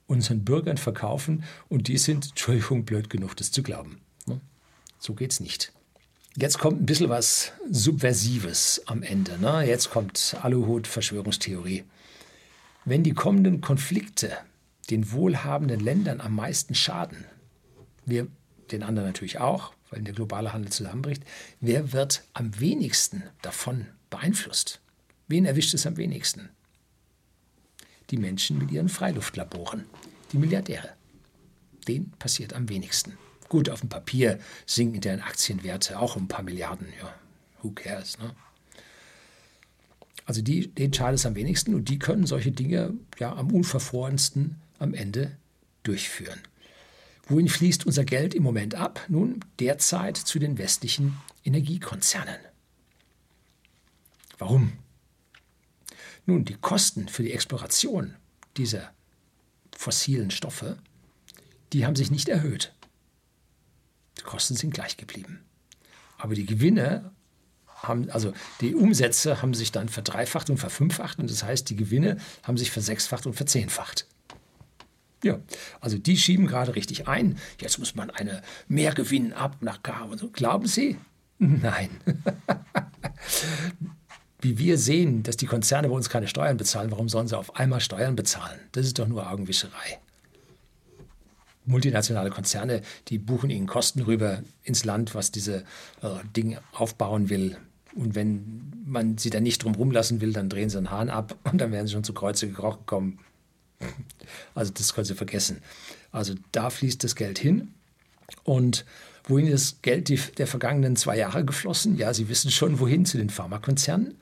unseren 0.09 0.43
Bürgern 0.43 0.77
verkaufen 0.77 1.43
und 1.69 1.87
die 1.87 1.99
sind, 1.99 2.29
Entschuldigung, 2.29 2.83
blöd 2.83 3.09
genug, 3.09 3.37
das 3.37 3.51
zu 3.51 3.61
glauben. 3.61 4.01
Ne? 4.25 4.41
So 4.97 5.15
es 5.19 5.39
nicht. 5.39 5.71
Jetzt 6.35 6.57
kommt 6.57 6.81
ein 6.81 6.85
bisschen 6.85 7.09
was 7.09 7.51
Subversives 7.69 8.81
am 8.87 9.03
Ende. 9.03 9.37
Ne? 9.39 9.67
Jetzt 9.67 9.91
kommt 9.91 10.35
Aluhut, 10.41 10.87
Verschwörungstheorie. 10.87 11.83
Wenn 12.85 13.03
die 13.03 13.13
kommenden 13.13 13.61
Konflikte 13.61 14.31
den 14.89 15.11
wohlhabenden 15.11 15.79
Ländern 15.79 16.21
am 16.21 16.35
meisten 16.35 16.73
schaden, 16.73 17.25
wir 18.05 18.27
den 18.71 18.83
anderen 18.83 19.09
natürlich 19.09 19.39
auch, 19.39 19.73
weil 19.89 20.01
der 20.01 20.13
globale 20.13 20.53
Handel 20.53 20.71
zusammenbricht, 20.71 21.23
wer 21.59 21.93
wird 21.93 22.23
am 22.33 22.59
wenigsten 22.59 23.23
davon 23.41 23.87
beeinflusst? 24.09 24.79
Wen 25.27 25.45
erwischt 25.45 25.73
es 25.73 25.85
am 25.85 25.97
wenigsten? 25.97 26.49
die 28.11 28.17
Menschen 28.17 28.57
mit 28.57 28.71
ihren 28.71 28.89
Freiluftlaboren, 28.89 29.85
die 30.31 30.37
Milliardäre. 30.37 30.89
Denen 31.87 32.11
passiert 32.19 32.53
am 32.53 32.69
wenigsten. 32.69 33.17
Gut, 33.47 33.69
auf 33.69 33.79
dem 33.81 33.89
Papier 33.89 34.39
sinken 34.65 35.01
deren 35.01 35.21
Aktienwerte 35.21 35.99
auch 35.99 36.15
um 36.15 36.23
ein 36.23 36.27
paar 36.27 36.43
Milliarden. 36.43 36.87
Ja, 36.99 37.13
who 37.61 37.71
cares, 37.71 38.17
ne? 38.19 38.35
Also 40.25 40.43
die, 40.43 40.67
denen 40.67 40.93
schadet 40.93 41.19
es 41.19 41.25
am 41.25 41.33
wenigsten 41.33 41.73
und 41.73 41.89
die 41.89 41.97
können 41.97 42.27
solche 42.27 42.51
Dinge 42.51 42.93
ja 43.17 43.35
am 43.35 43.51
unverfrorensten 43.51 44.57
am 44.77 44.93
Ende 44.93 45.35
durchführen. 45.81 46.39
Wohin 47.29 47.47
fließt 47.47 47.85
unser 47.85 48.05
Geld 48.05 48.33
im 48.33 48.41
Moment 48.41 48.73
ab? 48.73 49.05
Nun, 49.07 49.45
derzeit 49.59 50.17
zu 50.17 50.39
den 50.39 50.57
westlichen 50.57 51.17
Energiekonzernen. 51.43 52.39
Warum? 54.39 54.73
Nun, 56.25 56.43
die 56.43 56.55
Kosten 56.55 57.07
für 57.07 57.21
die 57.21 57.31
Exploration 57.31 58.15
dieser 58.57 58.91
fossilen 59.75 60.31
Stoffe, 60.31 60.79
die 61.71 61.85
haben 61.85 61.95
sich 61.95 62.09
nicht 62.09 62.29
erhöht. 62.29 62.73
Die 64.17 64.23
Kosten 64.23 64.55
sind 64.55 64.73
gleich 64.73 64.97
geblieben. 64.97 65.45
Aber 66.17 66.33
die 66.33 66.47
Gewinne 66.47 67.11
haben, 67.67 68.09
also 68.09 68.33
die 68.59 68.73
Umsätze 68.73 69.41
haben 69.41 69.53
sich 69.53 69.71
dann 69.71 69.87
verdreifacht 69.87 70.49
und 70.49 70.57
verfünffacht 70.57 71.19
und 71.19 71.29
das 71.29 71.43
heißt, 71.43 71.69
die 71.69 71.75
Gewinne 71.75 72.17
haben 72.43 72.57
sich 72.57 72.71
versechsfacht 72.71 73.27
und 73.27 73.33
verzehnfacht. 73.33 74.07
Ja, 75.23 75.39
also 75.81 75.97
die 75.97 76.17
schieben 76.17 76.47
gerade 76.47 76.75
richtig 76.75 77.07
ein. 77.07 77.37
Jetzt 77.59 77.77
muss 77.79 77.95
man 77.95 78.09
eine 78.09 78.41
Mehrgewinn 78.67 79.33
ab 79.33 79.57
nach 79.61 79.83
K 79.83 80.03
und 80.03 80.19
so. 80.19 80.29
Glauben 80.29 80.67
Sie? 80.67 80.97
Nein. 81.39 81.89
wie 84.41 84.57
wir 84.57 84.77
sehen, 84.77 85.23
dass 85.23 85.37
die 85.37 85.45
Konzerne 85.45 85.89
bei 85.89 85.95
uns 85.95 86.09
keine 86.09 86.27
Steuern 86.27 86.57
bezahlen, 86.57 86.91
warum 86.91 87.09
sollen 87.09 87.27
sie 87.27 87.37
auf 87.37 87.55
einmal 87.55 87.81
Steuern 87.81 88.15
bezahlen? 88.15 88.59
Das 88.71 88.85
ist 88.85 88.97
doch 88.99 89.07
nur 89.07 89.29
Augenwischerei. 89.29 89.99
Multinationale 91.65 92.29
Konzerne, 92.29 92.81
die 93.09 93.19
buchen 93.19 93.49
ihnen 93.49 93.67
Kosten 93.67 94.01
rüber 94.01 94.41
ins 94.63 94.85
Land, 94.85 95.13
was 95.13 95.31
diese 95.31 95.65
äh, 96.01 96.09
Dinge 96.35 96.61
aufbauen 96.73 97.29
will. 97.29 97.57
Und 97.95 98.15
wenn 98.15 98.71
man 98.85 99.17
sie 99.17 99.29
dann 99.29 99.43
nicht 99.43 99.63
drum 99.63 99.75
rumlassen 99.75 100.21
will, 100.21 100.33
dann 100.33 100.49
drehen 100.49 100.69
sie 100.69 100.77
einen 100.77 100.89
Hahn 100.89 101.09
ab 101.09 101.35
und 101.51 101.59
dann 101.59 101.71
werden 101.71 101.87
sie 101.87 101.93
schon 101.93 102.03
zu 102.03 102.13
Kreuze 102.13 102.47
gekrochen 102.47 102.85
kommen. 102.85 103.19
Also 104.55 104.71
das 104.73 104.93
können 104.93 105.05
Sie 105.05 105.15
vergessen. 105.15 105.61
Also 106.11 106.35
da 106.51 106.69
fließt 106.69 107.03
das 107.03 107.15
Geld 107.15 107.39
hin. 107.39 107.73
Und 108.43 108.85
wohin 109.23 109.47
ist 109.47 109.71
das 109.71 109.81
Geld 109.81 110.37
der 110.37 110.47
vergangenen 110.47 110.95
zwei 110.95 111.17
Jahre 111.17 111.45
geflossen? 111.45 111.97
Ja, 111.97 112.13
Sie 112.13 112.29
wissen 112.29 112.51
schon, 112.51 112.79
wohin, 112.79 113.05
zu 113.05 113.17
den 113.17 113.29
Pharmakonzernen. 113.29 114.15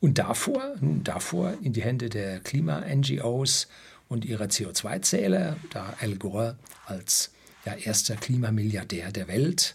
Und 0.00 0.18
davor, 0.18 0.76
davor 0.80 1.54
in 1.62 1.72
die 1.72 1.82
Hände 1.82 2.08
der 2.08 2.40
Klima-NGOs 2.40 3.68
und 4.08 4.24
ihrer 4.24 4.44
CO2-Zähler, 4.44 5.56
da 5.70 5.94
Al 6.00 6.16
Gore 6.16 6.56
als 6.86 7.30
ja, 7.64 7.74
erster 7.74 8.16
Klimamilliardär 8.16 9.10
der 9.10 9.28
Welt, 9.28 9.74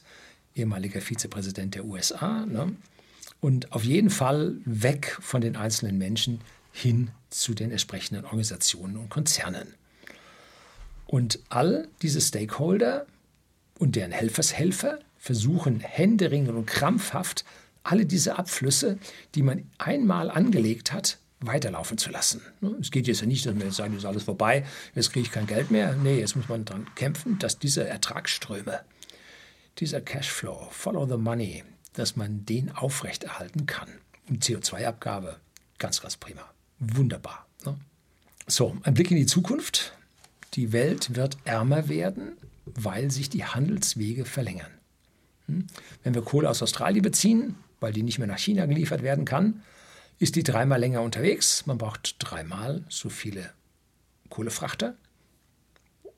ehemaliger 0.56 1.02
Vizepräsident 1.02 1.76
der 1.76 1.86
USA. 1.86 2.46
Ne? 2.46 2.74
Und 3.40 3.72
auf 3.72 3.84
jeden 3.84 4.10
Fall 4.10 4.56
weg 4.66 5.18
von 5.20 5.42
den 5.42 5.56
einzelnen 5.56 5.98
Menschen 5.98 6.42
hin 6.72 7.10
zu 7.32 7.54
den 7.54 7.72
entsprechenden 7.72 8.26
Organisationen 8.26 8.98
und 8.98 9.10
Konzernen. 9.10 9.74
Und 11.08 11.40
all 11.50 11.88
diese 12.02 12.22
Stakeholder 12.22 13.06
und 13.80 13.96
deren 13.96 14.12
Helfershelfer 14.12 15.00
versuchen 15.18 15.80
händeringend 15.80 16.52
und 16.52 16.66
krampfhaft 16.66 17.44
alle 17.84 18.06
diese 18.06 18.38
Abflüsse, 18.38 18.98
die 19.36 19.42
man 19.42 19.70
einmal 19.78 20.30
angelegt 20.30 20.94
hat, 20.94 21.18
weiterlaufen 21.40 21.98
zu 21.98 22.12
lassen. 22.12 22.42
Es 22.80 22.92
geht 22.92 23.08
jetzt 23.08 23.22
ja 23.22 23.28
nicht, 23.28 23.46
dass 23.46 23.56
man 23.56 23.66
jetzt 23.66 23.78
sagt, 23.78 23.94
ist 23.96 24.06
alles 24.06 24.24
vorbei, 24.24 24.66
jetzt 24.94 25.12
kriege 25.12 25.26
ich 25.26 25.32
kein 25.32 25.48
Geld 25.48 25.72
mehr. 25.72 25.96
Nee, 25.96 26.20
jetzt 26.20 26.36
muss 26.36 26.48
man 26.48 26.66
daran 26.66 26.94
kämpfen, 26.96 27.40
dass 27.40 27.58
diese 27.58 27.88
Ertragsströme, 27.88 28.82
dieser 29.80 30.02
Cashflow, 30.02 30.70
Follow 30.70 31.08
the 31.08 31.18
Money, 31.18 31.64
dass 31.94 32.16
man 32.16 32.46
den 32.46 32.72
aufrechterhalten 32.72 33.66
kann. 33.66 33.90
Und 34.30 34.44
CO2-Abgabe, 34.44 35.38
ganz, 35.80 36.02
ganz 36.02 36.16
prima. 36.18 36.48
Wunderbar. 36.82 37.46
Ne? 37.64 37.78
So, 38.48 38.76
ein 38.84 38.96
Blick 38.96 39.12
in 39.12 39.18
die 39.18 39.28
Zukunft. 39.28 39.94
Die 40.56 40.74
Welt 40.74 41.16
wird 41.16 41.38
ärmer 41.46 41.88
werden, 41.88 42.34
weil 42.66 43.12
sich 43.12 43.30
die 43.30 43.46
Handelswege 43.46 44.26
verlängern. 44.26 44.72
Hm? 45.46 45.68
Wenn 46.04 46.16
wir 46.16 46.24
Kohle 46.24 46.50
aus 46.50 46.62
Australien 46.62 47.04
beziehen, 47.04 47.56
weil 47.80 47.94
die 47.94 48.04
nicht 48.04 48.18
mehr 48.18 48.28
nach 48.28 48.40
China 48.40 48.66
geliefert 48.66 49.04
werden 49.04 49.26
kann, 49.26 49.62
ist 50.20 50.36
die 50.36 50.44
dreimal 50.44 50.80
länger 50.80 51.02
unterwegs. 51.02 51.66
Man 51.68 51.78
braucht 51.78 52.16
dreimal 52.20 52.84
so 52.90 53.10
viele 53.10 53.52
Kohlefrachter 54.30 54.96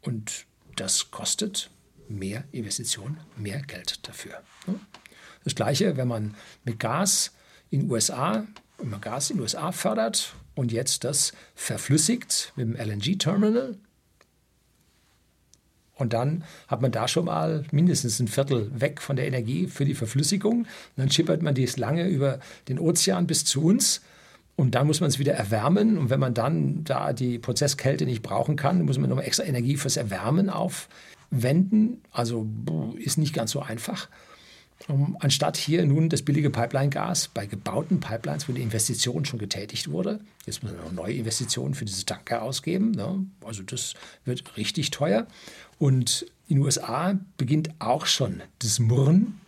und 0.01 0.45
das 0.75 1.11
kostet 1.11 1.69
mehr 2.07 2.45
Investitionen, 2.51 3.19
mehr 3.35 3.61
Geld 3.61 4.07
dafür. 4.07 4.41
Das 5.43 5.55
gleiche, 5.55 5.97
wenn 5.97 6.07
man 6.07 6.35
mit 6.63 6.79
Gas 6.79 7.31
in 7.69 7.89
USA, 7.91 8.47
wenn 8.77 8.89
man 8.89 9.01
Gas 9.01 9.29
in 9.29 9.37
den 9.37 9.41
USA 9.41 9.71
fördert 9.71 10.33
und 10.55 10.71
jetzt 10.71 11.03
das 11.03 11.33
verflüssigt 11.55 12.53
mit 12.55 12.67
dem 12.67 12.75
LNG-Terminal, 12.75 13.77
und 15.95 16.13
dann 16.13 16.43
hat 16.67 16.81
man 16.81 16.91
da 16.91 17.07
schon 17.07 17.25
mal 17.25 17.65
mindestens 17.71 18.19
ein 18.19 18.27
Viertel 18.27 18.69
weg 18.79 18.99
von 18.99 19.15
der 19.15 19.27
Energie 19.27 19.67
für 19.67 19.85
die 19.85 19.93
Verflüssigung. 19.93 20.61
Und 20.61 20.67
dann 20.97 21.11
schippert 21.11 21.41
man 21.41 21.53
dies 21.53 21.77
lange 21.77 22.07
über 22.07 22.39
den 22.67 22.79
Ozean 22.79 23.27
bis 23.27 23.45
zu 23.45 23.63
uns. 23.63 24.01
Und 24.55 24.75
dann 24.75 24.87
muss 24.87 25.01
man 25.01 25.09
es 25.09 25.19
wieder 25.19 25.33
erwärmen. 25.33 25.97
Und 25.97 26.09
wenn 26.09 26.19
man 26.19 26.33
dann 26.33 26.83
da 26.83 27.13
die 27.13 27.37
Prozesskälte 27.37 28.05
nicht 28.05 28.23
brauchen 28.23 28.55
kann, 28.55 28.83
muss 28.83 28.97
man 28.97 29.09
nochmal 29.09 29.25
extra 29.25 29.43
Energie 29.43 29.77
fürs 29.77 29.97
Erwärmen 29.97 30.49
aufwenden. 30.49 32.01
Also 32.11 32.47
ist 32.97 33.17
nicht 33.17 33.33
ganz 33.33 33.51
so 33.51 33.61
einfach. 33.61 34.09
Um, 34.89 35.15
anstatt 35.21 35.55
hier 35.55 35.85
nun 35.85 36.09
das 36.09 36.23
billige 36.23 36.49
Pipeline-Gas 36.49 37.29
bei 37.33 37.45
gebauten 37.45 38.01
Pipelines, 38.01 38.49
wo 38.49 38.53
die 38.53 38.61
Investition 38.61 39.23
schon 39.23 39.39
getätigt 39.39 39.89
wurde, 39.89 40.19
jetzt 40.45 40.61
muss 40.61 40.73
man 40.73 40.83
noch 40.83 40.91
neue 40.91 41.13
Investitionen 41.13 41.73
für 41.73 41.85
diese 41.85 42.05
Tanker 42.05 42.41
ausgeben. 42.41 42.91
Ne? 42.91 43.25
Also 43.45 43.63
das 43.63 43.93
wird 44.25 44.57
richtig 44.57 44.91
teuer. 44.91 45.25
Und 45.79 46.25
in 46.47 46.57
den 46.57 46.65
USA 46.65 47.17
beginnt 47.37 47.69
auch 47.79 48.05
schon 48.05 48.41
das 48.59 48.79
Murren, 48.79 49.39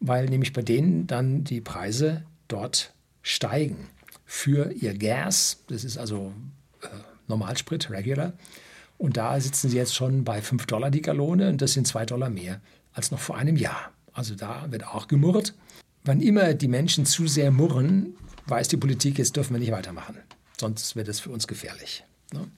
weil 0.00 0.26
nämlich 0.26 0.52
bei 0.52 0.62
denen 0.62 1.06
dann 1.06 1.44
die 1.44 1.60
Preise 1.60 2.24
dort 2.48 2.92
steigen 3.22 3.88
für 4.26 4.72
ihr 4.72 4.96
Gas. 4.96 5.62
Das 5.68 5.84
ist 5.84 5.96
also 5.96 6.32
äh, 6.82 6.88
Normalsprit, 7.28 7.90
Regular. 7.90 8.34
Und 8.98 9.16
da 9.16 9.40
sitzen 9.40 9.70
sie 9.70 9.76
jetzt 9.78 9.94
schon 9.94 10.24
bei 10.24 10.42
5 10.42 10.66
Dollar 10.66 10.90
die 10.90 11.00
Gallone 11.00 11.48
und 11.48 11.62
das 11.62 11.72
sind 11.72 11.86
2 11.86 12.04
Dollar 12.04 12.28
mehr 12.28 12.60
als 12.92 13.10
noch 13.10 13.18
vor 13.18 13.36
einem 13.36 13.56
Jahr. 13.56 13.92
Also 14.12 14.34
da 14.34 14.70
wird 14.70 14.86
auch 14.86 15.08
gemurrt. 15.08 15.54
Wann 16.04 16.20
immer 16.20 16.54
die 16.54 16.68
Menschen 16.68 17.06
zu 17.06 17.26
sehr 17.26 17.50
murren, 17.50 18.14
weiß 18.46 18.68
die 18.68 18.76
Politik, 18.76 19.18
jetzt 19.18 19.36
dürfen 19.36 19.54
wir 19.54 19.60
nicht 19.60 19.72
weitermachen. 19.72 20.16
Sonst 20.58 20.96
wird 20.96 21.08
es 21.08 21.20
für 21.20 21.30
uns 21.30 21.46
gefährlich. 21.46 22.04
Ne? 22.32 22.48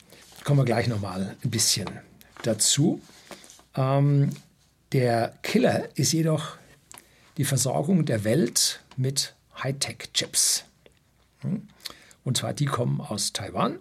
Kommen 0.43 0.59
wir 0.59 0.65
gleich 0.65 0.87
nochmal 0.87 1.35
ein 1.43 1.49
bisschen 1.49 1.89
dazu. 2.43 3.01
Ähm, 3.75 4.31
der 4.91 5.33
Killer 5.41 5.89
ist 5.95 6.11
jedoch 6.11 6.57
die 7.37 7.45
Versorgung 7.45 8.05
der 8.05 8.23
Welt 8.23 8.81
mit 8.97 9.33
Hightech-Chips. 9.61 10.65
Hm? 11.39 11.67
Und 12.23 12.37
zwar 12.37 12.53
die 12.53 12.65
kommen 12.65 13.01
aus 13.01 13.33
Taiwan 13.33 13.79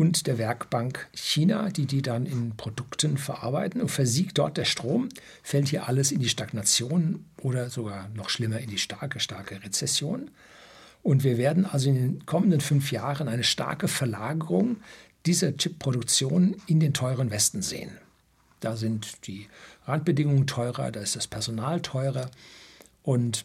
und 0.00 0.26
der 0.26 0.38
Werkbank 0.38 1.08
China, 1.12 1.68
die 1.68 1.84
die 1.84 2.00
dann 2.00 2.24
in 2.24 2.56
Produkten 2.56 3.18
verarbeiten. 3.18 3.82
Und 3.82 3.90
versiegt 3.90 4.38
dort 4.38 4.56
der 4.56 4.64
Strom, 4.64 5.10
fällt 5.42 5.68
hier 5.68 5.88
alles 5.88 6.10
in 6.10 6.20
die 6.20 6.30
Stagnation 6.30 7.26
oder 7.42 7.68
sogar 7.68 8.08
noch 8.14 8.30
schlimmer 8.30 8.60
in 8.60 8.70
die 8.70 8.78
starke, 8.78 9.20
starke 9.20 9.62
Rezession. 9.62 10.30
Und 11.02 11.22
wir 11.22 11.36
werden 11.36 11.66
also 11.66 11.90
in 11.90 11.96
den 11.96 12.24
kommenden 12.24 12.62
fünf 12.62 12.92
Jahren 12.92 13.28
eine 13.28 13.44
starke 13.44 13.88
Verlagerung 13.88 14.78
dieser 15.26 15.54
Chipproduktion 15.54 16.56
in 16.66 16.80
den 16.80 16.94
teuren 16.94 17.30
Westen 17.30 17.60
sehen. 17.60 17.90
Da 18.60 18.76
sind 18.76 19.26
die 19.26 19.48
Randbedingungen 19.84 20.46
teurer, 20.46 20.92
da 20.92 21.00
ist 21.00 21.14
das 21.14 21.26
Personal 21.26 21.82
teurer 21.82 22.30
und 23.02 23.44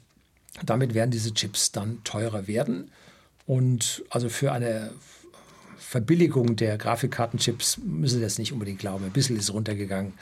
damit 0.66 0.94
werden 0.94 1.12
diese 1.12 1.34
Chips 1.34 1.74
dann 1.74 2.02
teurer 2.06 2.48
werden. 2.48 2.92
Und 3.46 4.06
also 4.10 4.30
für 4.30 4.54
eine 4.54 4.92
Verbilligung 5.88 6.56
der 6.56 6.78
Grafikkartenchips 6.78 7.78
müssen 7.78 8.16
Sie 8.16 8.22
das 8.22 8.40
nicht 8.40 8.52
unbedingt 8.52 8.80
glauben. 8.80 9.06
Ein 9.06 9.12
bisschen 9.12 9.38
ist 9.38 9.54
runtergegangen. 9.54 10.14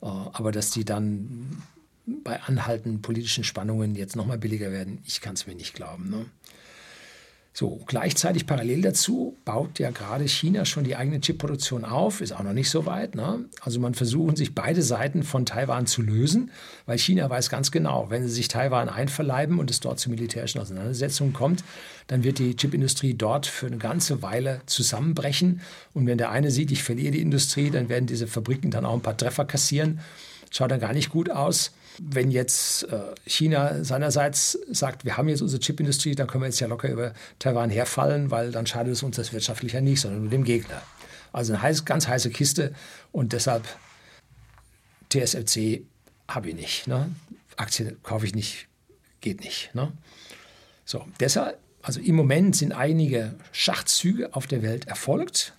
Äh, 0.00 0.06
aber 0.06 0.52
dass 0.52 0.70
die 0.70 0.84
dann 0.84 1.62
bei 2.06 2.40
anhaltenden 2.40 3.02
politischen 3.02 3.44
Spannungen 3.44 3.94
jetzt 3.94 4.16
nochmal 4.16 4.38
billiger 4.38 4.72
werden, 4.72 5.02
ich 5.06 5.20
kann 5.20 5.34
es 5.34 5.46
mir 5.46 5.54
nicht 5.54 5.74
glauben. 5.74 6.08
Ne? 6.10 6.24
So, 7.52 7.82
gleichzeitig 7.86 8.46
parallel 8.46 8.80
dazu 8.80 9.36
baut 9.44 9.78
ja 9.78 9.90
gerade 9.90 10.26
China 10.26 10.64
schon 10.64 10.84
die 10.84 10.96
eigene 10.96 11.20
Chipproduktion 11.20 11.84
auf, 11.84 12.22
ist 12.22 12.32
auch 12.32 12.42
noch 12.42 12.54
nicht 12.54 12.70
so 12.70 12.86
weit. 12.86 13.14
Ne? 13.14 13.44
Also 13.60 13.78
man 13.78 13.92
versuchen 13.92 14.34
sich 14.34 14.54
beide 14.54 14.80
Seiten 14.80 15.22
von 15.22 15.44
Taiwan 15.44 15.86
zu 15.86 16.00
lösen, 16.00 16.50
weil 16.86 16.98
China 16.98 17.28
weiß 17.28 17.50
ganz 17.50 17.70
genau, 17.70 18.08
wenn 18.08 18.26
sie 18.26 18.32
sich 18.32 18.48
Taiwan 18.48 18.88
einverleiben 18.88 19.58
und 19.58 19.70
es 19.70 19.80
dort 19.80 20.00
zu 20.00 20.08
militärischen 20.08 20.60
Auseinandersetzungen 20.60 21.34
kommt, 21.34 21.62
dann 22.06 22.24
wird 22.24 22.38
die 22.38 22.56
Chipindustrie 22.56 23.14
dort 23.14 23.46
für 23.46 23.66
eine 23.66 23.78
ganze 23.78 24.22
Weile 24.22 24.60
zusammenbrechen. 24.66 25.60
Und 25.94 26.06
wenn 26.06 26.18
der 26.18 26.30
eine 26.30 26.50
sieht, 26.50 26.70
ich 26.70 26.82
verliere 26.82 27.12
die 27.12 27.20
Industrie, 27.20 27.70
dann 27.70 27.88
werden 27.88 28.06
diese 28.06 28.26
Fabriken 28.26 28.70
dann 28.70 28.84
auch 28.84 28.94
ein 28.94 29.02
paar 29.02 29.16
Treffer 29.16 29.44
kassieren. 29.44 30.00
Schaut 30.50 30.70
dann 30.70 30.80
gar 30.80 30.92
nicht 30.92 31.10
gut 31.10 31.30
aus. 31.30 31.72
Wenn 31.98 32.30
jetzt 32.30 32.84
äh, 32.84 33.00
China 33.26 33.84
seinerseits 33.84 34.58
sagt, 34.70 35.04
wir 35.04 35.16
haben 35.16 35.28
jetzt 35.28 35.42
unsere 35.42 35.60
Chipindustrie, 35.60 36.14
dann 36.14 36.26
können 36.26 36.42
wir 36.42 36.48
jetzt 36.48 36.60
ja 36.60 36.66
locker 36.66 36.90
über 36.90 37.12
Taiwan 37.38 37.70
herfallen, 37.70 38.30
weil 38.30 38.50
dann 38.50 38.66
schadet 38.66 38.92
es 38.92 39.02
uns 39.02 39.16
das 39.16 39.32
wirtschaftlich 39.32 39.72
ja 39.72 39.80
nicht, 39.80 40.00
sondern 40.00 40.22
nur 40.22 40.30
dem 40.30 40.44
Gegner. 40.44 40.82
Also 41.32 41.54
eine 41.54 41.74
ganz 41.84 42.08
heiße 42.08 42.30
Kiste 42.30 42.74
und 43.10 43.32
deshalb 43.32 43.64
TSMC 45.10 45.82
habe 46.28 46.50
ich 46.50 46.54
nicht. 46.54 46.86
Ne? 46.86 47.10
Aktien 47.56 48.02
kaufe 48.02 48.26
ich 48.26 48.34
nicht, 48.34 48.68
geht 49.20 49.40
nicht. 49.40 49.74
Ne? 49.74 49.92
So, 50.84 51.06
deshalb, 51.20 51.58
also 51.82 52.00
im 52.00 52.14
Moment 52.14 52.56
sind 52.56 52.72
einige 52.72 53.34
Schachzüge 53.50 54.34
auf 54.34 54.46
der 54.46 54.62
Welt 54.62 54.86
erfolgt. 54.86 55.52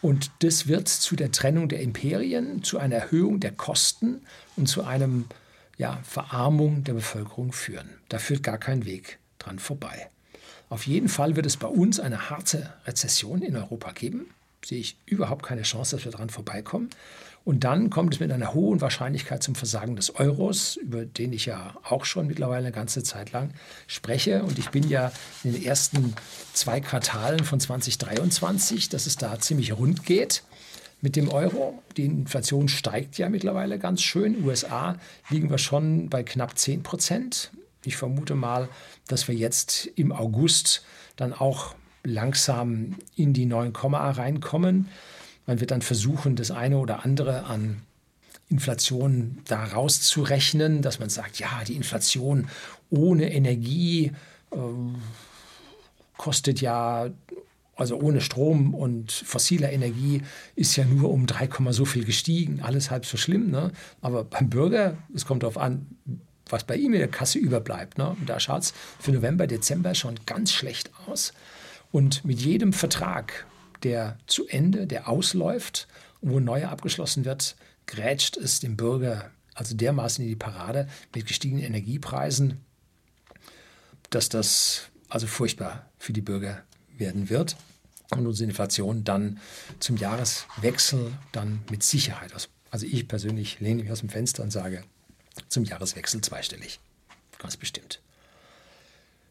Und 0.00 0.30
das 0.40 0.66
wird 0.66 0.88
zu 0.88 1.14
der 1.14 1.30
Trennung 1.30 1.68
der 1.68 1.80
Imperien, 1.80 2.64
zu 2.64 2.78
einer 2.78 2.96
Erhöhung 2.96 3.38
der 3.38 3.52
Kosten 3.52 4.22
und 4.56 4.66
zu 4.66 4.82
einem 4.82 5.26
ja, 5.78 6.00
Verarmung 6.02 6.84
der 6.84 6.94
Bevölkerung 6.94 7.52
führen. 7.52 7.88
Da 8.08 8.18
führt 8.18 8.42
gar 8.42 8.58
kein 8.58 8.84
Weg 8.84 9.18
dran 9.38 9.58
vorbei. 9.58 10.08
Auf 10.68 10.86
jeden 10.86 11.08
Fall 11.08 11.36
wird 11.36 11.46
es 11.46 11.56
bei 11.56 11.68
uns 11.68 12.00
eine 12.00 12.30
harte 12.30 12.72
Rezession 12.86 13.42
in 13.42 13.56
Europa 13.56 13.92
geben. 13.92 14.26
Sehe 14.64 14.78
ich 14.78 14.96
überhaupt 15.06 15.44
keine 15.44 15.62
Chance, 15.62 15.96
dass 15.96 16.04
wir 16.04 16.12
daran 16.12 16.30
vorbeikommen. 16.30 16.88
Und 17.44 17.64
dann 17.64 17.90
kommt 17.90 18.14
es 18.14 18.20
mit 18.20 18.30
einer 18.30 18.54
hohen 18.54 18.80
Wahrscheinlichkeit 18.80 19.42
zum 19.42 19.56
Versagen 19.56 19.96
des 19.96 20.14
Euros, 20.14 20.76
über 20.76 21.04
den 21.04 21.32
ich 21.32 21.46
ja 21.46 21.74
auch 21.82 22.04
schon 22.04 22.28
mittlerweile 22.28 22.66
eine 22.66 22.72
ganze 22.72 23.02
Zeit 23.02 23.32
lang 23.32 23.50
spreche. 23.88 24.44
Und 24.44 24.58
ich 24.58 24.70
bin 24.70 24.88
ja 24.88 25.10
in 25.42 25.52
den 25.52 25.64
ersten 25.64 26.14
zwei 26.52 26.80
Quartalen 26.80 27.44
von 27.44 27.58
2023, 27.58 28.90
dass 28.90 29.06
es 29.06 29.16
da 29.16 29.40
ziemlich 29.40 29.76
rund 29.76 30.04
geht 30.04 30.44
mit 31.00 31.16
dem 31.16 31.28
Euro. 31.30 31.82
Die 31.96 32.04
Inflation 32.04 32.68
steigt 32.68 33.18
ja 33.18 33.28
mittlerweile 33.28 33.78
ganz 33.78 34.02
schön. 34.02 34.44
USA 34.44 34.96
liegen 35.28 35.50
wir 35.50 35.58
schon 35.58 36.08
bei 36.08 36.22
knapp 36.22 36.56
10 36.56 36.84
Prozent. 36.84 37.50
Ich 37.84 37.96
vermute 37.96 38.36
mal, 38.36 38.68
dass 39.08 39.26
wir 39.26 39.34
jetzt 39.34 39.86
im 39.96 40.12
August 40.12 40.84
dann 41.16 41.32
auch 41.32 41.74
langsam 42.04 42.96
in 43.16 43.32
die 43.32 43.46
9, 43.46 43.72
reinkommen. 43.74 44.88
Man 45.46 45.60
wird 45.60 45.70
dann 45.70 45.82
versuchen, 45.82 46.36
das 46.36 46.50
eine 46.50 46.78
oder 46.78 47.04
andere 47.04 47.44
an 47.44 47.82
Inflation 48.48 49.38
da 49.46 49.64
rauszurechnen, 49.64 50.82
dass 50.82 50.98
man 50.98 51.08
sagt, 51.08 51.38
ja, 51.38 51.64
die 51.66 51.74
Inflation 51.74 52.48
ohne 52.90 53.32
Energie 53.32 54.12
äh, 54.52 54.56
kostet 56.16 56.60
ja 56.60 57.10
also 57.74 57.98
ohne 57.98 58.20
Strom 58.20 58.74
und 58.74 59.10
fossiler 59.10 59.72
Energie 59.72 60.22
ist 60.54 60.76
ja 60.76 60.84
nur 60.84 61.10
um 61.10 61.26
3, 61.26 61.48
so 61.70 61.84
viel 61.84 62.04
gestiegen. 62.04 62.60
Alles 62.62 62.90
halb 62.90 63.06
so 63.06 63.16
schlimm. 63.16 63.50
Ne? 63.50 63.72
Aber 64.02 64.24
beim 64.24 64.50
Bürger, 64.50 64.98
es 65.14 65.24
kommt 65.24 65.42
darauf 65.42 65.58
an, 65.58 65.86
was 66.48 66.64
bei 66.64 66.76
ihm 66.76 66.92
in 66.92 67.00
der 67.00 67.08
Kasse 67.08 67.38
überbleibt. 67.38 67.98
Ne? 67.98 68.10
Und 68.10 68.28
da 68.28 68.38
schaut 68.38 68.62
es 68.62 68.74
für 69.00 69.10
November, 69.10 69.46
Dezember 69.46 69.94
schon 69.94 70.14
ganz 70.26 70.52
schlecht 70.52 70.90
aus. 71.06 71.32
Und 71.90 72.24
mit 72.24 72.40
jedem 72.40 72.72
Vertrag, 72.72 73.46
der 73.82 74.18
zu 74.26 74.46
Ende, 74.48 74.86
der 74.86 75.08
ausläuft 75.08 75.88
und 76.20 76.30
wo 76.30 76.38
ein 76.38 76.44
neuer 76.44 76.70
abgeschlossen 76.70 77.24
wird, 77.24 77.56
grätscht 77.86 78.36
es 78.36 78.60
dem 78.60 78.76
Bürger 78.76 79.30
also 79.54 79.74
dermaßen 79.74 80.24
in 80.24 80.30
die 80.30 80.36
Parade 80.36 80.88
mit 81.14 81.26
gestiegenen 81.26 81.64
Energiepreisen, 81.64 82.60
dass 84.10 84.28
das 84.28 84.88
also 85.08 85.26
furchtbar 85.26 85.90
für 85.98 86.12
die 86.12 86.22
Bürger 86.22 86.62
werden 86.96 87.28
wird 87.28 87.56
und 88.10 88.26
unsere 88.26 88.48
Inflation 88.48 89.04
dann 89.04 89.40
zum 89.78 89.96
Jahreswechsel 89.96 91.12
dann 91.32 91.62
mit 91.70 91.82
Sicherheit, 91.82 92.32
also 92.70 92.86
ich 92.86 93.08
persönlich 93.08 93.60
lehne 93.60 93.82
mich 93.82 93.92
aus 93.92 94.00
dem 94.00 94.08
Fenster 94.08 94.42
und 94.42 94.50
sage, 94.50 94.84
zum 95.48 95.64
Jahreswechsel 95.64 96.20
zweistellig. 96.20 96.80
Ganz 97.38 97.56
bestimmt. 97.56 98.00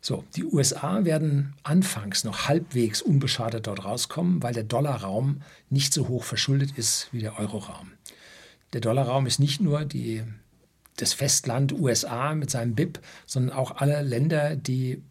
So, 0.03 0.23
die 0.35 0.43
USA 0.43 1.05
werden 1.05 1.53
anfangs 1.61 2.23
noch 2.23 2.47
halbwegs 2.47 3.03
unbeschadet 3.03 3.67
dort 3.67 3.85
rauskommen, 3.85 4.41
weil 4.41 4.53
der 4.53 4.63
Dollarraum 4.63 5.41
nicht 5.69 5.93
so 5.93 6.07
hoch 6.07 6.23
verschuldet 6.23 6.71
ist 6.75 7.09
wie 7.11 7.21
der 7.21 7.37
Euroraum. 7.37 7.91
Der 8.73 8.81
Dollarraum 8.81 9.27
ist 9.27 9.39
nicht 9.39 9.61
nur 9.61 9.85
die, 9.85 10.23
das 10.97 11.13
Festland 11.13 11.71
USA 11.73 12.33
mit 12.33 12.49
seinem 12.49 12.73
BIP, 12.73 12.99
sondern 13.27 13.55
auch 13.55 13.77
alle 13.77 14.01
Länder, 14.01 14.55
die 14.55 15.03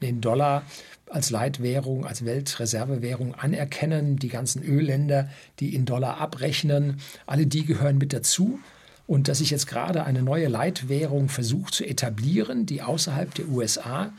den 0.00 0.20
Dollar 0.20 0.64
als 1.08 1.30
Leitwährung, 1.30 2.04
als 2.04 2.24
Weltreservewährung 2.24 3.34
anerkennen, 3.36 4.16
die 4.16 4.28
ganzen 4.28 4.64
Ölländer, 4.64 5.28
die 5.60 5.74
in 5.74 5.84
Dollar 5.84 6.18
abrechnen, 6.18 7.00
alle 7.26 7.46
die 7.46 7.64
gehören 7.64 7.98
mit 7.98 8.12
dazu. 8.12 8.58
Und 9.06 9.28
dass 9.28 9.38
sich 9.38 9.50
jetzt 9.50 9.66
gerade 9.66 10.04
eine 10.04 10.22
neue 10.22 10.48
Leitwährung 10.48 11.28
versucht 11.28 11.74
zu 11.74 11.84
etablieren, 11.84 12.66
die 12.66 12.82
außerhalb 12.82 13.34
der 13.34 13.48
USA 13.48 14.12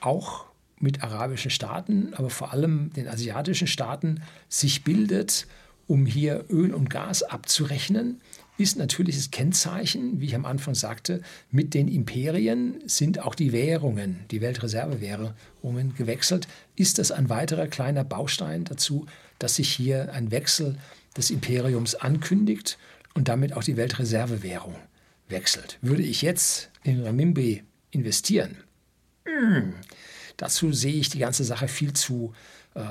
auch 0.00 0.46
mit 0.80 1.02
arabischen 1.02 1.50
Staaten, 1.50 2.12
aber 2.14 2.30
vor 2.30 2.52
allem 2.52 2.92
den 2.92 3.08
asiatischen 3.08 3.66
Staaten 3.66 4.22
sich 4.48 4.84
bildet, 4.84 5.46
um 5.86 6.06
hier 6.06 6.44
Öl 6.50 6.74
und 6.74 6.90
Gas 6.90 7.22
abzurechnen, 7.22 8.20
ist 8.58 8.76
natürlich 8.76 9.16
das 9.16 9.30
Kennzeichen, 9.30 10.20
wie 10.20 10.26
ich 10.26 10.34
am 10.34 10.44
Anfang 10.44 10.74
sagte, 10.74 11.22
mit 11.50 11.74
den 11.74 11.86
Imperien 11.86 12.82
sind 12.86 13.20
auch 13.20 13.36
die 13.36 13.52
Währungen, 13.52 14.18
die 14.32 14.40
Weltreservewährungen 14.40 15.94
gewechselt. 15.96 16.48
Ist 16.74 16.98
das 16.98 17.12
ein 17.12 17.28
weiterer 17.28 17.68
kleiner 17.68 18.02
Baustein 18.02 18.64
dazu, 18.64 19.06
dass 19.38 19.56
sich 19.56 19.70
hier 19.70 20.12
ein 20.12 20.32
Wechsel 20.32 20.76
des 21.16 21.30
Imperiums 21.30 21.94
ankündigt 21.94 22.78
und 23.14 23.28
damit 23.28 23.52
auch 23.52 23.64
die 23.64 23.76
Weltreservewährung 23.76 24.74
wechselt? 25.28 25.78
Würde 25.82 26.02
ich 26.02 26.22
jetzt 26.22 26.70
in 26.82 27.02
Renminbi 27.02 27.64
investieren? 27.90 28.56
Hm, 29.24 29.74
dazu 30.36 30.72
sehe 30.72 30.94
ich 30.94 31.10
die 31.10 31.18
ganze 31.18 31.44
Sache 31.44 31.68
viel 31.68 31.92
zu 31.92 32.32
äh, 32.74 32.82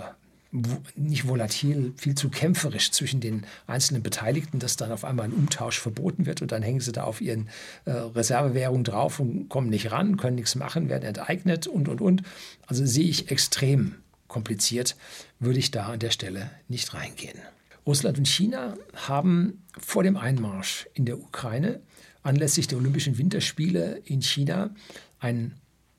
nicht 0.96 1.28
volatil, 1.28 1.94
viel 1.98 2.16
zu 2.16 2.30
kämpferisch 2.30 2.92
zwischen 2.92 3.20
den 3.20 3.46
einzelnen 3.68 4.02
Beteiligten, 4.02 4.60
dass 4.60 4.78
dann 4.78 4.92
auf 4.92 5.04
einmal 5.04 5.26
ein 5.26 5.34
Umtausch 5.34 5.80
verboten 5.80 6.26
wird 6.26 6.42
und 6.42 6.52
dann 6.52 6.64
hängen 6.64 6.80
sie 6.80 6.92
da 6.92 7.04
auf 7.04 7.22
ihren 7.22 7.50
äh, 7.86 7.92
Reservewährungen 7.92 8.84
drauf 8.84 9.20
und 9.20 9.50
kommen 9.50 9.70
nicht 9.70 9.92
ran, 9.92 10.18
können 10.18 10.36
nichts 10.36 10.56
machen, 10.56 10.90
werden 10.90 11.04
enteignet 11.04 11.68
und, 11.68 11.90
und, 11.90 12.02
und. 12.02 12.24
Also 12.66 12.86
sehe 12.86 13.08
ich 13.08 13.30
extrem 13.30 13.96
kompliziert, 14.28 14.96
würde 15.40 15.60
ich 15.60 15.72
da 15.72 15.88
an 15.88 16.00
der 16.00 16.12
Stelle 16.12 16.50
nicht 16.68 16.94
reingehen. 16.94 17.40
Russland 17.88 18.18
und 18.18 18.28
China 18.28 18.76
haben 19.08 19.64
vor 19.80 20.04
dem 20.04 20.18
Einmarsch 20.18 20.88
in 20.94 21.06
der 21.06 21.18
Ukraine 21.18 21.80
anlässlich 22.22 22.68
der 22.68 22.78
Olympischen 22.78 23.18
Winterspiele 23.18 24.02
in 24.04 24.22
China 24.22 24.72
ein 25.20 25.56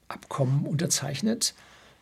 Abkommen 0.07 0.67
unterzeichnet, 0.67 1.55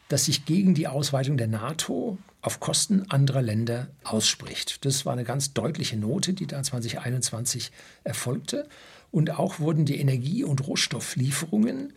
das 0.09 0.24
sich 0.24 0.45
gegen 0.45 0.74
die 0.74 0.89
Ausweitung 0.89 1.37
der 1.37 1.47
NATO 1.47 2.18
auf 2.43 2.59
Kosten 2.61 3.09
anderer 3.11 3.43
Länder 3.43 3.89
ausspricht. 4.03 4.84
Das 4.84 5.07
war 5.07 5.12
eine 5.12 5.24
ganz 5.24 5.53
deutliche 5.53 5.97
Note, 5.97 6.32
die 6.32 6.47
da 6.47 6.62
2021 6.62 7.70
erfolgte. 8.05 8.68
Und 9.12 9.30
auch 9.39 9.61
wurden 9.61 9.84
die 9.84 10.01
Energie- 10.01 10.45
und 10.45 10.66
Rohstofflieferungen 10.66 11.93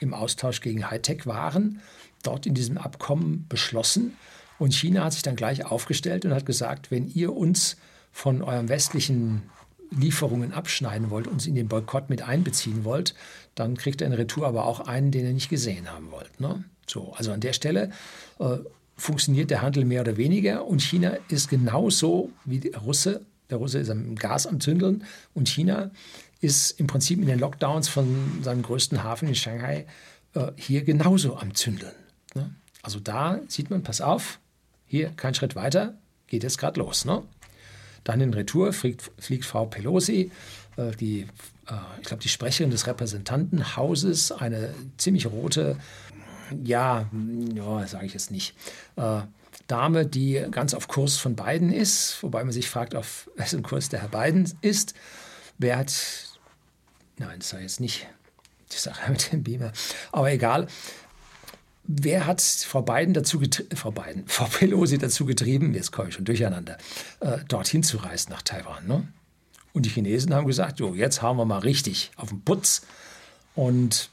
im 0.00 0.14
Austausch 0.14 0.60
gegen 0.60 0.90
Hightech-Waren 0.90 1.80
dort 2.22 2.46
in 2.46 2.54
diesem 2.54 2.78
Abkommen 2.78 3.46
beschlossen. 3.48 4.16
Und 4.58 4.74
China 4.74 5.04
hat 5.04 5.12
sich 5.12 5.22
dann 5.22 5.36
gleich 5.36 5.64
aufgestellt 5.66 6.24
und 6.24 6.32
hat 6.32 6.46
gesagt, 6.46 6.90
wenn 6.90 7.08
ihr 7.08 7.34
uns 7.34 7.76
von 8.12 8.42
euren 8.42 8.68
westlichen 8.68 9.42
Lieferungen 9.90 10.52
abschneiden 10.52 11.10
wollt, 11.10 11.26
uns 11.26 11.46
in 11.46 11.54
den 11.54 11.68
Boykott 11.68 12.10
mit 12.10 12.22
einbeziehen 12.22 12.84
wollt, 12.84 13.14
dann 13.54 13.76
kriegt 13.76 14.00
ihr 14.00 14.06
in 14.06 14.12
Retour 14.12 14.46
aber 14.46 14.64
auch 14.64 14.80
einen, 14.80 15.10
den 15.10 15.26
ihr 15.26 15.32
nicht 15.32 15.48
gesehen 15.48 15.90
haben 15.90 16.10
wollt. 16.10 16.40
Ne? 16.40 16.64
So, 16.86 17.12
also 17.12 17.32
an 17.32 17.40
der 17.40 17.52
Stelle 17.52 17.90
äh, 18.38 18.58
funktioniert 18.96 19.50
der 19.50 19.62
Handel 19.62 19.84
mehr 19.84 20.00
oder 20.00 20.16
weniger 20.16 20.66
und 20.66 20.80
China 20.80 21.16
ist 21.28 21.48
genauso 21.48 22.30
wie 22.44 22.60
der 22.60 22.78
Russe. 22.78 23.24
Der 23.50 23.58
Russe 23.58 23.78
ist 23.78 23.90
am 23.90 24.16
Gas 24.16 24.46
am 24.46 24.60
Zündeln 24.60 25.04
und 25.34 25.48
China 25.48 25.90
ist 26.40 26.78
im 26.80 26.86
Prinzip 26.86 27.20
in 27.20 27.26
den 27.26 27.38
Lockdowns 27.38 27.88
von 27.88 28.42
seinem 28.42 28.62
größten 28.62 29.02
Hafen 29.04 29.28
in 29.28 29.34
Shanghai 29.34 29.86
äh, 30.34 30.52
hier 30.56 30.82
genauso 30.82 31.36
am 31.36 31.54
Zündeln. 31.54 31.94
Ne? 32.34 32.54
Also 32.82 33.00
da 33.00 33.40
sieht 33.48 33.70
man, 33.70 33.82
pass 33.82 34.00
auf, 34.00 34.38
hier 34.86 35.10
kein 35.16 35.34
Schritt 35.34 35.56
weiter, 35.56 35.94
geht 36.26 36.42
jetzt 36.42 36.58
gerade 36.58 36.80
los. 36.80 37.04
Ne? 37.04 37.22
Dann 38.04 38.20
in 38.20 38.34
Retour 38.34 38.72
fliegt, 38.72 39.10
fliegt 39.18 39.44
Frau 39.44 39.66
Pelosi, 39.66 40.30
äh, 40.76 40.90
die, 40.92 41.22
äh, 41.68 41.74
ich 42.00 42.06
glaube, 42.06 42.22
die 42.22 42.28
Sprecherin 42.28 42.70
des 42.70 42.86
Repräsentantenhauses, 42.86 44.32
eine 44.32 44.74
ziemlich 44.96 45.26
rote 45.26 45.76
ja, 46.64 47.08
ja 47.54 47.86
sage 47.86 48.06
ich 48.06 48.12
jetzt 48.12 48.30
nicht, 48.30 48.54
äh, 48.96 49.22
Dame, 49.66 50.06
die 50.06 50.44
ganz 50.50 50.74
auf 50.74 50.86
Kurs 50.86 51.16
von 51.16 51.34
Biden 51.34 51.72
ist, 51.72 52.22
wobei 52.22 52.44
man 52.44 52.52
sich 52.52 52.70
fragt, 52.70 52.94
auf 52.94 53.28
wessen 53.34 53.62
Kurs 53.62 53.88
der 53.88 54.00
Herr 54.00 54.08
Biden 54.08 54.52
ist. 54.60 54.94
Wer 55.58 55.78
hat, 55.78 55.92
nein, 57.18 57.38
das 57.38 57.48
sei 57.48 57.62
jetzt 57.62 57.80
nicht 57.80 58.06
die 58.72 58.76
Sache 58.76 59.10
mit 59.10 59.32
dem 59.32 59.42
Beamer, 59.42 59.72
aber 60.12 60.30
egal. 60.30 60.68
Wer 61.88 62.26
hat 62.26 62.40
Frau 62.40 62.82
Biden 62.82 63.14
dazu 63.14 63.40
Frau 63.74 63.90
Biden, 63.92 64.24
Frau 64.26 64.46
Pelosi 64.46 64.98
dazu 64.98 65.24
getrieben, 65.24 65.74
jetzt 65.74 65.92
komme 65.92 66.08
ich 66.08 66.14
schon 66.14 66.24
durcheinander, 66.24 66.78
äh, 67.20 67.38
dorthin 67.48 67.82
zu 67.82 67.98
reisen 67.98 68.32
nach 68.32 68.42
Taiwan? 68.42 68.86
Ne? 68.86 69.06
Und 69.72 69.86
die 69.86 69.90
Chinesen 69.90 70.34
haben 70.34 70.46
gesagt, 70.46 70.80
jo, 70.80 70.94
jetzt 70.94 71.22
hauen 71.22 71.36
wir 71.36 71.44
mal 71.44 71.58
richtig 71.58 72.10
auf 72.16 72.30
den 72.30 72.42
Putz 72.42 72.82
und 73.54 74.10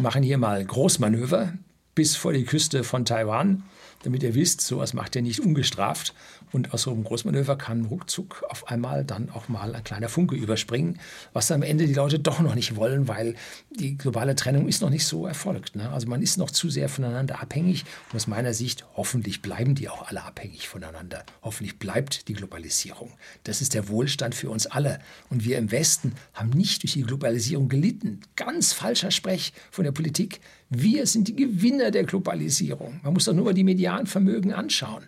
machen 0.00 0.22
hier 0.22 0.38
mal 0.38 0.64
Großmanöver 0.64 1.54
bis 1.94 2.16
vor 2.16 2.32
die 2.32 2.44
Küste 2.44 2.84
von 2.84 3.04
Taiwan 3.04 3.64
damit 4.02 4.22
ihr 4.22 4.34
wisst, 4.34 4.60
sowas 4.60 4.94
macht 4.94 5.16
ihr 5.16 5.22
nicht 5.22 5.40
ungestraft. 5.40 6.14
Und 6.52 6.74
aus 6.74 6.82
so 6.82 6.90
einem 6.90 7.04
Großmanöver 7.04 7.56
kann 7.56 7.84
ruckzuck 7.84 8.44
auf 8.48 8.68
einmal 8.68 9.04
dann 9.04 9.30
auch 9.30 9.48
mal 9.48 9.74
ein 9.74 9.84
kleiner 9.84 10.08
Funke 10.08 10.34
überspringen, 10.34 10.98
was 11.32 11.52
am 11.52 11.62
Ende 11.62 11.86
die 11.86 11.94
Leute 11.94 12.18
doch 12.18 12.40
noch 12.40 12.56
nicht 12.56 12.74
wollen, 12.74 13.06
weil 13.06 13.36
die 13.70 13.96
globale 13.96 14.34
Trennung 14.34 14.66
ist 14.66 14.82
noch 14.82 14.90
nicht 14.90 15.06
so 15.06 15.26
erfolgt. 15.26 15.76
Ne? 15.76 15.88
Also 15.90 16.08
man 16.08 16.22
ist 16.22 16.38
noch 16.38 16.50
zu 16.50 16.68
sehr 16.68 16.88
voneinander 16.88 17.40
abhängig. 17.40 17.84
Und 18.10 18.16
aus 18.16 18.26
meiner 18.26 18.52
Sicht, 18.52 18.84
hoffentlich 18.96 19.42
bleiben 19.42 19.76
die 19.76 19.88
auch 19.88 20.08
alle 20.08 20.24
abhängig 20.24 20.68
voneinander. 20.68 21.24
Hoffentlich 21.42 21.78
bleibt 21.78 22.26
die 22.28 22.34
Globalisierung. 22.34 23.12
Das 23.44 23.60
ist 23.60 23.74
der 23.74 23.88
Wohlstand 23.88 24.34
für 24.34 24.50
uns 24.50 24.66
alle. 24.66 24.98
Und 25.28 25.44
wir 25.44 25.58
im 25.58 25.70
Westen 25.70 26.14
haben 26.34 26.50
nicht 26.50 26.82
durch 26.82 26.94
die 26.94 27.02
Globalisierung 27.02 27.68
gelitten. 27.68 28.22
Ganz 28.34 28.72
falscher 28.72 29.10
Sprech 29.12 29.52
von 29.70 29.84
der 29.84 29.92
Politik. 29.92 30.40
Wir 30.70 31.06
sind 31.06 31.26
die 31.26 31.34
Gewinner 31.34 31.90
der 31.90 32.04
Globalisierung. 32.04 33.00
Man 33.02 33.12
muss 33.12 33.24
doch 33.24 33.32
nur 33.34 33.44
mal 33.44 33.54
die 33.54 33.64
Medianvermögen 33.64 34.52
anschauen. 34.52 35.02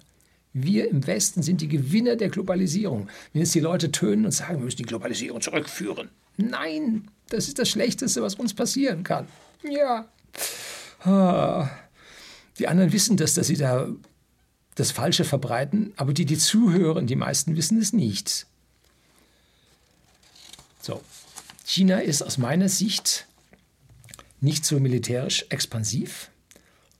Wir 0.52 0.90
im 0.90 1.06
Westen 1.06 1.42
sind 1.42 1.60
die 1.60 1.68
Gewinner 1.68 2.16
der 2.16 2.28
Globalisierung. 2.28 3.08
Wenn 3.32 3.42
jetzt 3.42 3.54
die 3.54 3.60
Leute 3.60 3.92
tönen 3.92 4.24
und 4.26 4.32
sagen, 4.32 4.58
wir 4.58 4.64
müssen 4.64 4.78
die 4.78 4.82
Globalisierung 4.82 5.40
zurückführen. 5.40 6.10
Nein, 6.36 7.08
das 7.28 7.48
ist 7.48 7.58
das 7.58 7.70
Schlechteste, 7.70 8.22
was 8.22 8.34
uns 8.34 8.52
passieren 8.52 9.04
kann. 9.04 9.28
Ja. 9.62 10.08
Die 12.58 12.68
anderen 12.68 12.92
wissen 12.92 13.16
das, 13.16 13.34
dass 13.34 13.46
sie 13.46 13.56
da 13.56 13.88
das 14.74 14.90
Falsche 14.90 15.24
verbreiten, 15.24 15.92
aber 15.96 16.12
die, 16.12 16.24
die 16.24 16.38
zuhören, 16.38 17.06
die 17.06 17.16
meisten 17.16 17.56
wissen 17.56 17.78
es 17.78 17.92
nicht. 17.92 18.46
So. 20.80 21.00
China 21.64 21.98
ist 22.00 22.22
aus 22.22 22.38
meiner 22.38 22.68
Sicht 22.68 23.26
nicht 24.42 24.64
so 24.64 24.78
militärisch 24.78 25.46
expansiv 25.48 26.30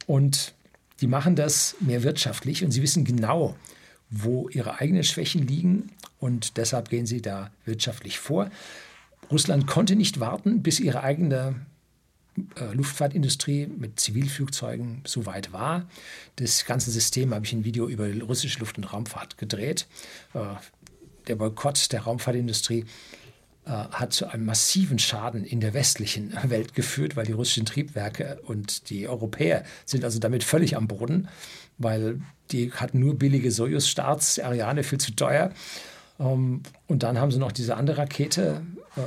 und 0.06 0.54
die 1.00 1.06
machen 1.06 1.36
das 1.36 1.76
mehr 1.80 2.02
wirtschaftlich 2.04 2.64
und 2.64 2.70
sie 2.70 2.82
wissen 2.82 3.04
genau, 3.04 3.56
wo 4.08 4.48
ihre 4.48 4.80
eigenen 4.80 5.04
Schwächen 5.04 5.46
liegen 5.46 5.90
und 6.18 6.56
deshalb 6.56 6.88
gehen 6.88 7.06
sie 7.06 7.20
da 7.20 7.50
wirtschaftlich 7.64 8.18
vor. 8.18 8.50
Russland 9.30 9.66
konnte 9.66 9.96
nicht 9.96 10.20
warten, 10.20 10.62
bis 10.62 10.78
ihre 10.78 11.02
eigene 11.02 11.54
äh, 12.56 12.72
Luftfahrtindustrie 12.72 13.66
mit 13.66 13.98
Zivilflugzeugen 13.98 15.02
so 15.04 15.26
weit 15.26 15.52
war. 15.52 15.88
Das 16.36 16.64
ganze 16.64 16.90
System 16.90 17.34
habe 17.34 17.44
ich 17.44 17.52
ein 17.52 17.64
Video 17.64 17.88
über 17.88 18.08
russische 18.22 18.60
Luft- 18.60 18.78
und 18.78 18.84
Raumfahrt 18.84 19.38
gedreht. 19.38 19.86
Äh, 20.34 20.54
der 21.26 21.36
Boykott 21.36 21.92
der 21.92 22.02
Raumfahrtindustrie 22.02 22.84
hat 23.70 24.12
zu 24.12 24.26
einem 24.26 24.44
massiven 24.44 24.98
Schaden 24.98 25.44
in 25.44 25.60
der 25.60 25.72
westlichen 25.72 26.32
Welt 26.50 26.74
geführt, 26.74 27.16
weil 27.16 27.26
die 27.26 27.32
russischen 27.32 27.64
Triebwerke 27.64 28.40
und 28.44 28.90
die 28.90 29.08
Europäer 29.08 29.64
sind 29.84 30.04
also 30.04 30.18
damit 30.18 30.42
völlig 30.42 30.76
am 30.76 30.88
Boden, 30.88 31.28
weil 31.78 32.20
die 32.50 32.72
hatten 32.72 32.98
nur 32.98 33.18
billige 33.18 33.50
Sojus-Starts, 33.50 34.38
Ariane 34.40 34.82
viel 34.82 34.98
zu 34.98 35.14
teuer. 35.14 35.52
Ähm, 36.18 36.62
und 36.86 37.02
dann 37.02 37.18
haben 37.18 37.30
sie 37.30 37.38
noch 37.38 37.52
diese 37.52 37.76
andere 37.76 37.98
Rakete, 37.98 38.62
äh, 38.96 39.00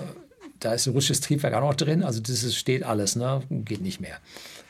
da 0.59 0.73
ist 0.73 0.87
ein 0.87 0.93
russisches 0.93 1.21
Triebwerk 1.21 1.53
auch 1.53 1.61
noch 1.61 1.75
drin, 1.75 2.03
also 2.03 2.19
das 2.21 2.55
steht 2.55 2.83
alles, 2.83 3.15
ne? 3.15 3.43
geht 3.49 3.81
nicht 3.81 3.99
mehr. 3.99 4.17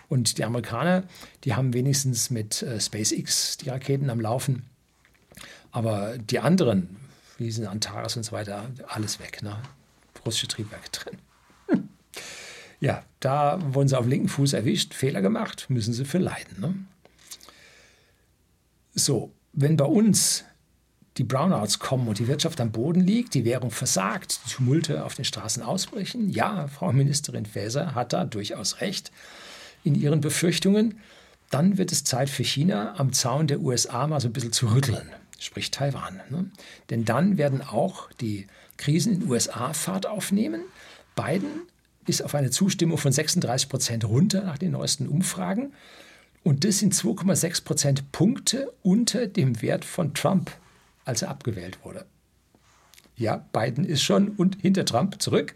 Und 0.08 0.38
die 0.38 0.44
Amerikaner, 0.44 1.04
die 1.44 1.56
haben 1.56 1.74
wenigstens 1.74 2.30
mit 2.30 2.62
äh, 2.62 2.80
SpaceX 2.80 3.58
die 3.58 3.70
Raketen 3.70 4.10
am 4.10 4.20
Laufen. 4.20 4.64
Aber 5.72 6.18
die 6.18 6.40
anderen, 6.40 6.98
wie 7.38 7.52
sind 7.52 7.68
Antares 7.68 8.16
und 8.16 8.24
so 8.24 8.32
weiter, 8.32 8.70
alles 8.88 9.20
weg. 9.20 9.42
Ne? 9.42 9.58
Russische 10.26 10.48
Triebwerke 10.48 10.90
drin. 10.92 11.18
Hm. 11.68 11.90
Ja, 12.80 13.04
da 13.20 13.60
wurden 13.74 13.88
sie 13.88 13.98
auf 13.98 14.08
linken 14.08 14.30
Fuß 14.30 14.54
erwischt, 14.54 14.94
Fehler 14.94 15.22
gemacht, 15.22 15.68
müssen 15.70 15.94
sie 15.94 16.06
für 16.06 16.18
leiden. 16.18 16.60
Ne? 16.60 16.76
So, 18.94 19.32
wenn 19.54 19.78
bei 19.78 19.86
uns 19.86 20.44
die 21.18 21.24
Brownouts 21.24 21.80
kommen 21.80 22.08
und 22.08 22.20
die 22.20 22.28
Wirtschaft 22.28 22.60
am 22.60 22.72
Boden 22.72 23.00
liegt, 23.00 23.34
die 23.34 23.46
Währung 23.46 23.72
versagt, 23.72 24.40
die 24.46 24.52
Tumulte 24.52 25.06
auf 25.06 25.16
den 25.16 25.24
Straßen 25.24 25.64
ausbrechen, 25.64 26.30
ja, 26.30 26.68
Frau 26.68 26.92
Ministerin 26.92 27.46
Faeser 27.46 27.96
hat 27.96 28.12
da 28.12 28.26
durchaus 28.26 28.82
recht 28.82 29.12
in 29.84 29.96
ihren 29.96 30.20
Befürchtungen, 30.20 31.00
dann 31.50 31.78
wird 31.78 31.92
es 31.92 32.04
Zeit 32.04 32.30
für 32.30 32.44
China, 32.44 32.96
am 32.98 33.14
Zaun 33.14 33.48
der 33.48 33.62
USA 33.62 34.08
mal 34.08 34.20
so 34.20 34.28
ein 34.28 34.34
bisschen 34.34 34.52
zu 34.52 34.68
rütteln 34.74 35.10
sprich 35.40 35.72
Taiwan. 35.72 36.22
Ne? 36.30 36.50
Denn 36.90 37.06
dann 37.06 37.38
werden 37.38 37.62
auch 37.62 38.12
die 38.14 38.48
Krisen 38.78 39.14
in 39.14 39.20
den 39.22 39.30
USA 39.30 39.74
Fahrt 39.74 40.06
aufnehmen. 40.06 40.62
Biden 41.16 41.62
ist 42.08 42.22
auf 42.22 42.36
eine 42.36 42.52
Zustimmung 42.52 42.98
von 42.98 43.12
36 43.12 43.70
Prozent 43.70 44.06
runter 44.06 44.44
nach 44.44 44.58
den 44.58 44.72
neuesten 44.72 45.08
Umfragen. 45.08 45.74
Und 46.44 46.64
das 46.64 46.80
sind 46.80 46.94
2,6 46.94 47.64
Prozent 47.64 48.12
Punkte 48.12 48.72
unter 48.84 49.26
dem 49.28 49.62
Wert 49.62 49.84
von 49.84 50.14
Trump, 50.14 50.52
als 51.04 51.24
er 51.24 51.30
abgewählt 51.30 51.80
wurde. 51.84 52.06
Ja, 53.18 53.46
Biden 53.54 53.86
ist 53.86 54.04
schon 54.04 54.30
und 54.30 54.62
hinter 54.62 54.86
Trump 54.86 55.22
zurück. 55.22 55.56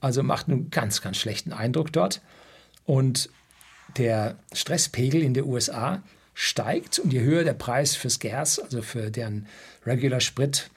Also 0.00 0.22
macht 0.22 0.48
einen 0.48 0.70
ganz, 0.70 1.02
ganz 1.02 1.16
schlechten 1.16 1.52
Eindruck 1.52 1.92
dort. 1.92 2.20
Und 2.84 3.30
der 3.96 4.36
Stresspegel 4.52 5.22
in 5.22 5.34
den 5.34 5.44
USA 5.44 6.02
steigt 6.34 6.98
und 6.98 7.12
je 7.12 7.20
höher 7.20 7.44
der 7.44 7.54
Preis 7.54 7.96
fürs 7.96 8.18
Gas, 8.18 8.58
also 8.58 8.82
für 8.82 9.10
deren 9.10 9.46
Regular 9.84 10.20
Sprit, 10.20 10.70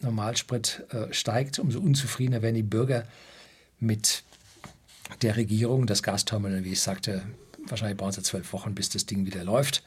Normalsprit 0.00 0.84
äh, 0.90 1.12
steigt, 1.12 1.58
umso 1.58 1.80
unzufriedener 1.80 2.42
werden 2.42 2.54
die 2.54 2.62
Bürger 2.62 3.04
mit 3.78 4.22
der 5.22 5.36
Regierung. 5.36 5.86
Das 5.86 6.02
Gasterminal, 6.02 6.64
wie 6.64 6.72
ich 6.72 6.80
sagte, 6.80 7.22
wahrscheinlich 7.66 7.98
brauchen 7.98 8.12
sie 8.12 8.22
zwölf 8.22 8.52
Wochen, 8.52 8.74
bis 8.74 8.88
das 8.88 9.06
Ding 9.06 9.26
wieder 9.26 9.44
läuft. 9.44 9.82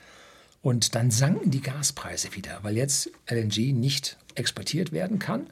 Und 0.62 0.96
dann 0.96 1.12
sanken 1.12 1.52
die 1.52 1.62
Gaspreise 1.62 2.34
wieder, 2.36 2.60
weil 2.62 2.78
jetzt 2.78 3.12
LNG 3.30 3.74
nicht 3.74 4.18
exportiert 4.36 4.92
werden 4.92 5.20
kann. 5.20 5.48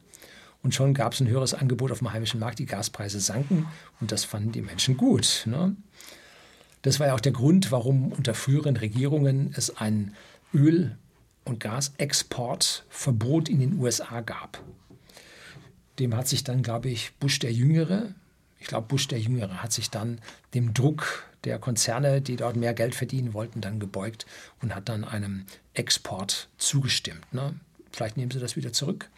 Und 0.63 0.75
schon 0.75 0.93
gab 0.93 1.13
es 1.13 1.19
ein 1.19 1.27
höheres 1.27 1.53
Angebot 1.53 1.91
auf 1.91 1.99
dem 1.99 2.13
heimischen 2.13 2.39
Markt. 2.39 2.59
Die 2.59 2.65
Gaspreise 2.65 3.19
sanken 3.19 3.67
und 3.99 4.11
das 4.11 4.23
fanden 4.25 4.51
die 4.51 4.61
Menschen 4.61 4.95
gut. 4.95 5.43
Ne? 5.45 5.75
Das 6.83 6.99
war 6.99 7.07
ja 7.07 7.15
auch 7.15 7.19
der 7.19 7.31
Grund, 7.31 7.71
warum 7.71 8.11
unter 8.11 8.33
früheren 8.33 8.77
Regierungen 8.77 9.53
es 9.55 9.75
ein 9.77 10.15
Öl- 10.53 10.95
und 11.43 11.59
Gasexportverbot 11.59 13.49
in 13.49 13.59
den 13.59 13.79
USA 13.79 14.21
gab. 14.21 14.61
Dem 15.99 16.15
hat 16.15 16.27
sich 16.27 16.43
dann, 16.43 16.63
glaube 16.63 16.89
ich, 16.89 17.13
Bush 17.19 17.39
der 17.39 17.51
Jüngere, 17.51 18.13
ich 18.59 18.67
glaube, 18.67 18.87
Bush 18.87 19.07
der 19.07 19.19
Jüngere 19.19 19.63
hat 19.63 19.73
sich 19.73 19.89
dann 19.89 20.19
dem 20.53 20.73
Druck 20.73 21.25
der 21.43 21.57
Konzerne, 21.57 22.21
die 22.21 22.35
dort 22.35 22.55
mehr 22.55 22.75
Geld 22.75 22.93
verdienen 22.93 23.33
wollten, 23.33 23.59
dann 23.59 23.79
gebeugt 23.79 24.27
und 24.61 24.75
hat 24.75 24.87
dann 24.87 25.03
einem 25.03 25.45
Export 25.73 26.47
zugestimmt. 26.57 27.33
Ne? 27.33 27.55
Vielleicht 27.91 28.17
nehmen 28.17 28.31
sie 28.31 28.39
das 28.39 28.55
wieder 28.55 28.71
zurück, 28.71 29.09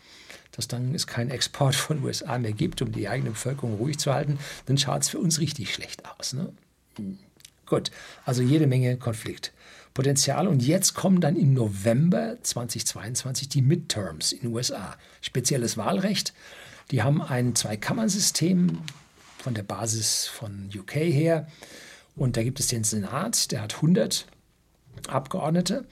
dass 0.51 0.69
dann 0.69 0.95
es 0.95 1.07
keinen 1.07 1.29
Export 1.29 1.75
von 1.75 2.03
USA 2.03 2.37
mehr 2.37 2.53
gibt, 2.53 2.81
um 2.81 2.93
die 2.93 3.09
eigene 3.09 3.31
Bevölkerung 3.31 3.75
ruhig 3.75 3.99
zu 3.99 4.13
halten. 4.13 4.39
Dann 4.65 4.77
schaut 4.77 5.01
es 5.01 5.09
für 5.09 5.19
uns 5.19 5.39
richtig 5.39 5.73
schlecht 5.73 6.03
aus. 6.05 6.33
Ne? 6.33 6.53
Gut, 7.65 7.91
also 8.25 8.41
jede 8.41 8.67
Menge 8.67 8.95
Konfliktpotenzial. 9.93 10.47
Und 10.47 10.63
jetzt 10.63 10.93
kommen 10.95 11.21
dann 11.21 11.35
im 11.35 11.53
November 11.53 12.37
2022 12.41 13.47
die 13.49 13.61
Midterms 13.61 14.31
in 14.31 14.41
den 14.41 14.53
USA. 14.53 14.95
Spezielles 15.21 15.77
Wahlrecht. 15.77 16.33
Die 16.91 17.03
haben 17.03 17.21
ein 17.21 17.55
Zweikammersystem 17.55 18.79
von 19.37 19.53
der 19.53 19.63
Basis 19.63 20.25
von 20.27 20.69
UK 20.75 20.95
her. 20.95 21.47
Und 22.15 22.37
da 22.37 22.43
gibt 22.43 22.59
es 22.59 22.67
den 22.67 22.83
Senat, 22.83 23.51
der 23.51 23.61
hat 23.61 23.75
100 23.75 24.27
Abgeordnete, 25.07 25.85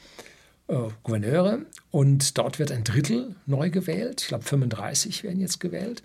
äh, 0.67 0.75
Gouverneure. 1.03 1.59
Und 1.91 2.37
dort 2.37 2.59
wird 2.59 2.71
ein 2.71 2.83
Drittel 2.83 3.35
neu 3.45 3.69
gewählt. 3.69 4.21
Ich 4.21 4.27
glaube, 4.27 4.43
35 4.43 5.23
werden 5.23 5.39
jetzt 5.39 5.59
gewählt. 5.59 6.03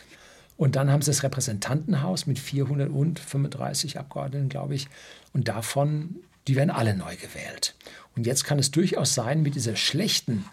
Und 0.56 0.76
dann 0.76 0.90
haben 0.90 1.02
sie 1.02 1.10
das 1.10 1.22
Repräsentantenhaus 1.22 2.26
mit 2.26 2.38
435 2.38 3.98
Abgeordneten, 3.98 4.48
glaube 4.48 4.74
ich. 4.74 4.88
Und 5.34 5.48
davon, 5.48 6.16
die 6.48 6.56
werden 6.56 6.70
alle 6.70 6.96
neu 6.96 7.16
gewählt. 7.16 7.74
Und 8.16 8.26
jetzt 8.26 8.44
kann 8.44 8.58
es 8.58 8.70
durchaus 8.70 9.14
sein, 9.14 9.42
mit 9.42 9.54
dieser 9.54 9.76
schlechten 9.76 10.44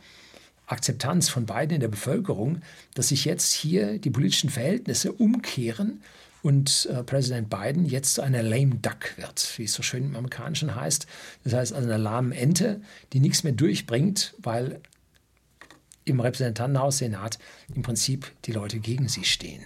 Akzeptanz 0.68 1.30
von 1.30 1.46
beiden 1.46 1.76
in 1.76 1.82
der 1.82 1.88
Bevölkerung, 1.88 2.62
dass 2.94 3.10
sich 3.10 3.26
jetzt 3.26 3.54
hier 3.54 4.00
die 4.00 4.10
politischen 4.10 4.50
Verhältnisse 4.50 5.12
umkehren 5.12 6.02
und 6.41 6.88
äh, 6.91 7.04
Präsident 7.04 7.50
Biden 7.50 7.86
jetzt 7.86 8.16
zu 8.16 8.22
einer 8.22 8.44
lame 8.44 8.76
duck 8.76 9.18
wird, 9.18 9.58
wie 9.58 9.64
es 9.64 9.74
so 9.74 9.82
schön 9.82 10.06
im 10.06 10.16
Amerikanischen 10.16 10.76
heißt. 10.76 11.08
Das 11.44 11.54
heißt 11.54 11.74
also 11.74 11.88
eine 11.88 12.02
lahme 12.02 12.36
Ente, 12.36 12.82
die 13.14 13.20
nichts 13.20 13.44
mehr 13.44 13.54
durchbringt, 13.54 14.36
weil 14.39 14.82
im 16.06 16.20
Repräsentantenhaus, 16.20 16.98
Senat 16.98 17.39
im 17.74 17.82
Prinzip 17.82 18.30
die 18.44 18.52
Leute 18.52 18.80
gegen 18.80 19.08
sie 19.08 19.24
stehen. 19.24 19.64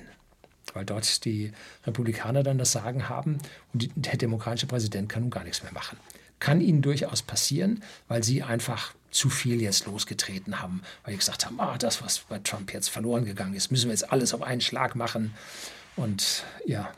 Weil 0.73 0.85
dort 0.85 1.25
die 1.25 1.51
Republikaner 1.85 2.43
dann 2.43 2.59
das 2.59 2.73
Sagen 2.73 3.09
haben 3.09 3.39
und 3.73 3.89
der 3.95 4.17
demokratische 4.17 4.67
Präsident 4.67 5.09
kann 5.09 5.23
nun 5.23 5.31
gar 5.31 5.43
nichts 5.43 5.63
mehr 5.63 5.73
machen. 5.73 5.97
Kann 6.39 6.61
ihnen 6.61 6.81
durchaus 6.81 7.21
passieren, 7.21 7.83
weil 8.07 8.23
sie 8.23 8.43
einfach 8.43 8.93
zu 9.11 9.29
viel 9.29 9.61
jetzt 9.61 9.85
losgetreten 9.85 10.59
haben, 10.59 10.81
weil 11.03 11.13
sie 11.13 11.19
gesagt 11.19 11.45
haben, 11.45 11.59
ah, 11.59 11.77
das, 11.77 12.01
was 12.03 12.19
bei 12.19 12.39
Trump 12.39 12.73
jetzt 12.73 12.89
verloren 12.89 13.25
gegangen 13.25 13.53
ist, 13.53 13.71
müssen 13.71 13.85
wir 13.85 13.93
jetzt 13.93 14.11
alles 14.11 14.33
auf 14.33 14.43
einen 14.43 14.61
Schlag 14.61 14.95
machen. 14.95 15.33
Und 15.95 16.43
ja, 16.65 16.91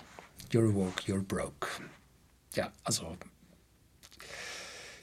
you're 0.51 0.73
woke, 0.73 1.03
you're 1.03 1.23
broke. 1.23 1.67
Ja, 2.55 2.71
also. 2.83 3.15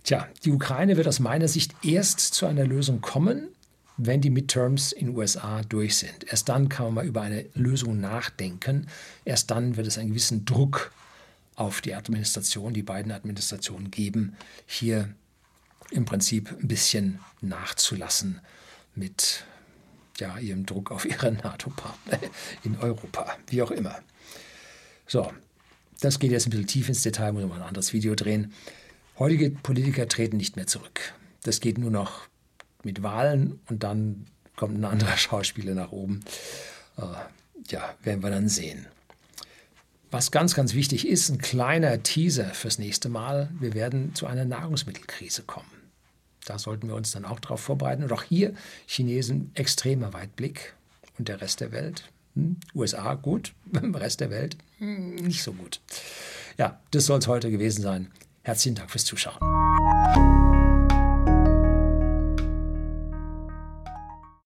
Tja, 0.03 0.29
die 0.45 0.53
Ukraine 0.53 0.97
wird 0.97 1.09
aus 1.09 1.19
meiner 1.19 1.49
Sicht 1.49 1.75
erst 1.83 2.21
zu 2.21 2.47
einer 2.47 2.65
Lösung 2.65 3.01
kommen, 3.01 3.49
wenn 3.97 4.21
die 4.21 4.31
Midterms 4.31 4.93
in 4.93 5.07
den 5.07 5.17
USA 5.17 5.63
durch 5.63 5.97
sind. 5.97 6.25
Erst 6.29 6.49
dann 6.49 6.69
kann 6.69 6.87
man 6.87 6.95
mal 6.95 7.07
über 7.07 7.23
eine 7.23 7.47
Lösung 7.55 7.99
nachdenken. 7.99 8.89
Erst 9.25 9.51
dann 9.51 9.77
wird 9.77 9.87
es 9.87 9.99
einen 9.99 10.11
gewissen 10.11 10.45
Druck 10.45 10.93
auf 11.57 11.81
die 11.81 11.95
Administration, 11.95 12.73
die 12.73 12.83
beiden 12.83 13.11
Administrationen 13.11 13.91
geben, 13.91 14.37
hier 14.67 15.15
im 15.91 16.05
Prinzip 16.05 16.51
ein 16.51 16.69
bisschen 16.69 17.21
nachzulassen 17.41 18.41
mit 18.95 19.45
ja, 20.19 20.39
ihrem 20.39 20.67
Druck 20.67 20.91
auf 20.91 21.05
ihre 21.05 21.33
NATO-Partner 21.43 22.19
in 22.63 22.79
Europa, 22.79 23.37
wie 23.49 23.63
auch 23.63 23.71
immer. 23.71 23.99
So, 25.07 25.33
das 26.01 26.19
geht 26.19 26.31
jetzt 26.31 26.47
ein 26.47 26.51
bisschen 26.51 26.67
tief 26.67 26.89
ins 26.89 27.03
Detail, 27.03 27.33
muss 27.33 27.45
man 27.45 27.63
ein 27.63 27.69
anderes 27.69 27.93
Video 27.93 28.15
drehen. 28.15 28.53
Heutige 29.19 29.51
Politiker 29.51 30.09
treten 30.09 30.37
nicht 30.37 30.57
mehr 30.57 30.67
zurück. 30.67 31.15
Das 31.43 31.61
geht 31.61 31.79
nur 31.79 31.91
noch 31.91 32.29
mit 32.83 33.03
Wahlen 33.03 33.61
und 33.69 33.83
dann 33.83 34.27
kommt 34.57 34.79
ein 34.79 34.85
anderer 34.85 35.17
Schauspieler 35.17 35.75
nach 35.75 35.93
oben. 35.93 36.21
Äh, 36.99 37.03
ja, 37.71 37.95
werden 38.03 38.23
wir 38.23 38.31
dann 38.31 38.49
sehen. 38.49 38.87
Was 40.11 40.31
ganz, 40.31 40.55
ganz 40.55 40.75
wichtig 40.75 41.07
ist, 41.07 41.29
ein 41.31 41.39
kleiner 41.39 42.03
Teaser 42.03 42.47
fürs 42.47 42.79
nächste 42.79 43.09
Mal. 43.09 43.51
Wir 43.59 43.75
werden 43.75 44.15
zu 44.15 44.27
einer 44.27 44.45
Nahrungsmittelkrise 44.45 45.43
kommen. 45.43 45.71
Da 46.45 46.59
sollten 46.59 46.87
wir 46.87 46.95
uns 46.95 47.11
dann 47.11 47.25
auch 47.25 47.41
darauf 47.41 47.61
vorbereiten. 47.61 48.05
Und 48.05 48.13
auch 48.13 48.23
hier 48.23 48.55
Chinesen 48.87 49.51
extremer 49.55 50.13
Weitblick 50.13 50.75
und 51.19 51.29
der 51.29 51.41
Rest 51.41 51.61
der 51.61 51.73
Welt. 51.73 52.05
Hm, 52.35 52.57
USA 52.75 53.15
gut, 53.15 53.53
Rest 53.95 54.21
der 54.21 54.31
Welt 54.31 54.57
hm, 54.79 55.17
nicht 55.17 55.43
so 55.43 55.53
gut. 55.53 55.81
Ja, 56.57 56.81
das 56.93 57.07
soll 57.07 57.19
es 57.19 57.27
heute 57.27 57.51
gewesen 57.51 57.83
sein. 57.83 58.13
Herzlichen 58.43 58.77
Dank 58.77 58.91
fürs 58.91 59.05
Zuschauen. 59.05 59.66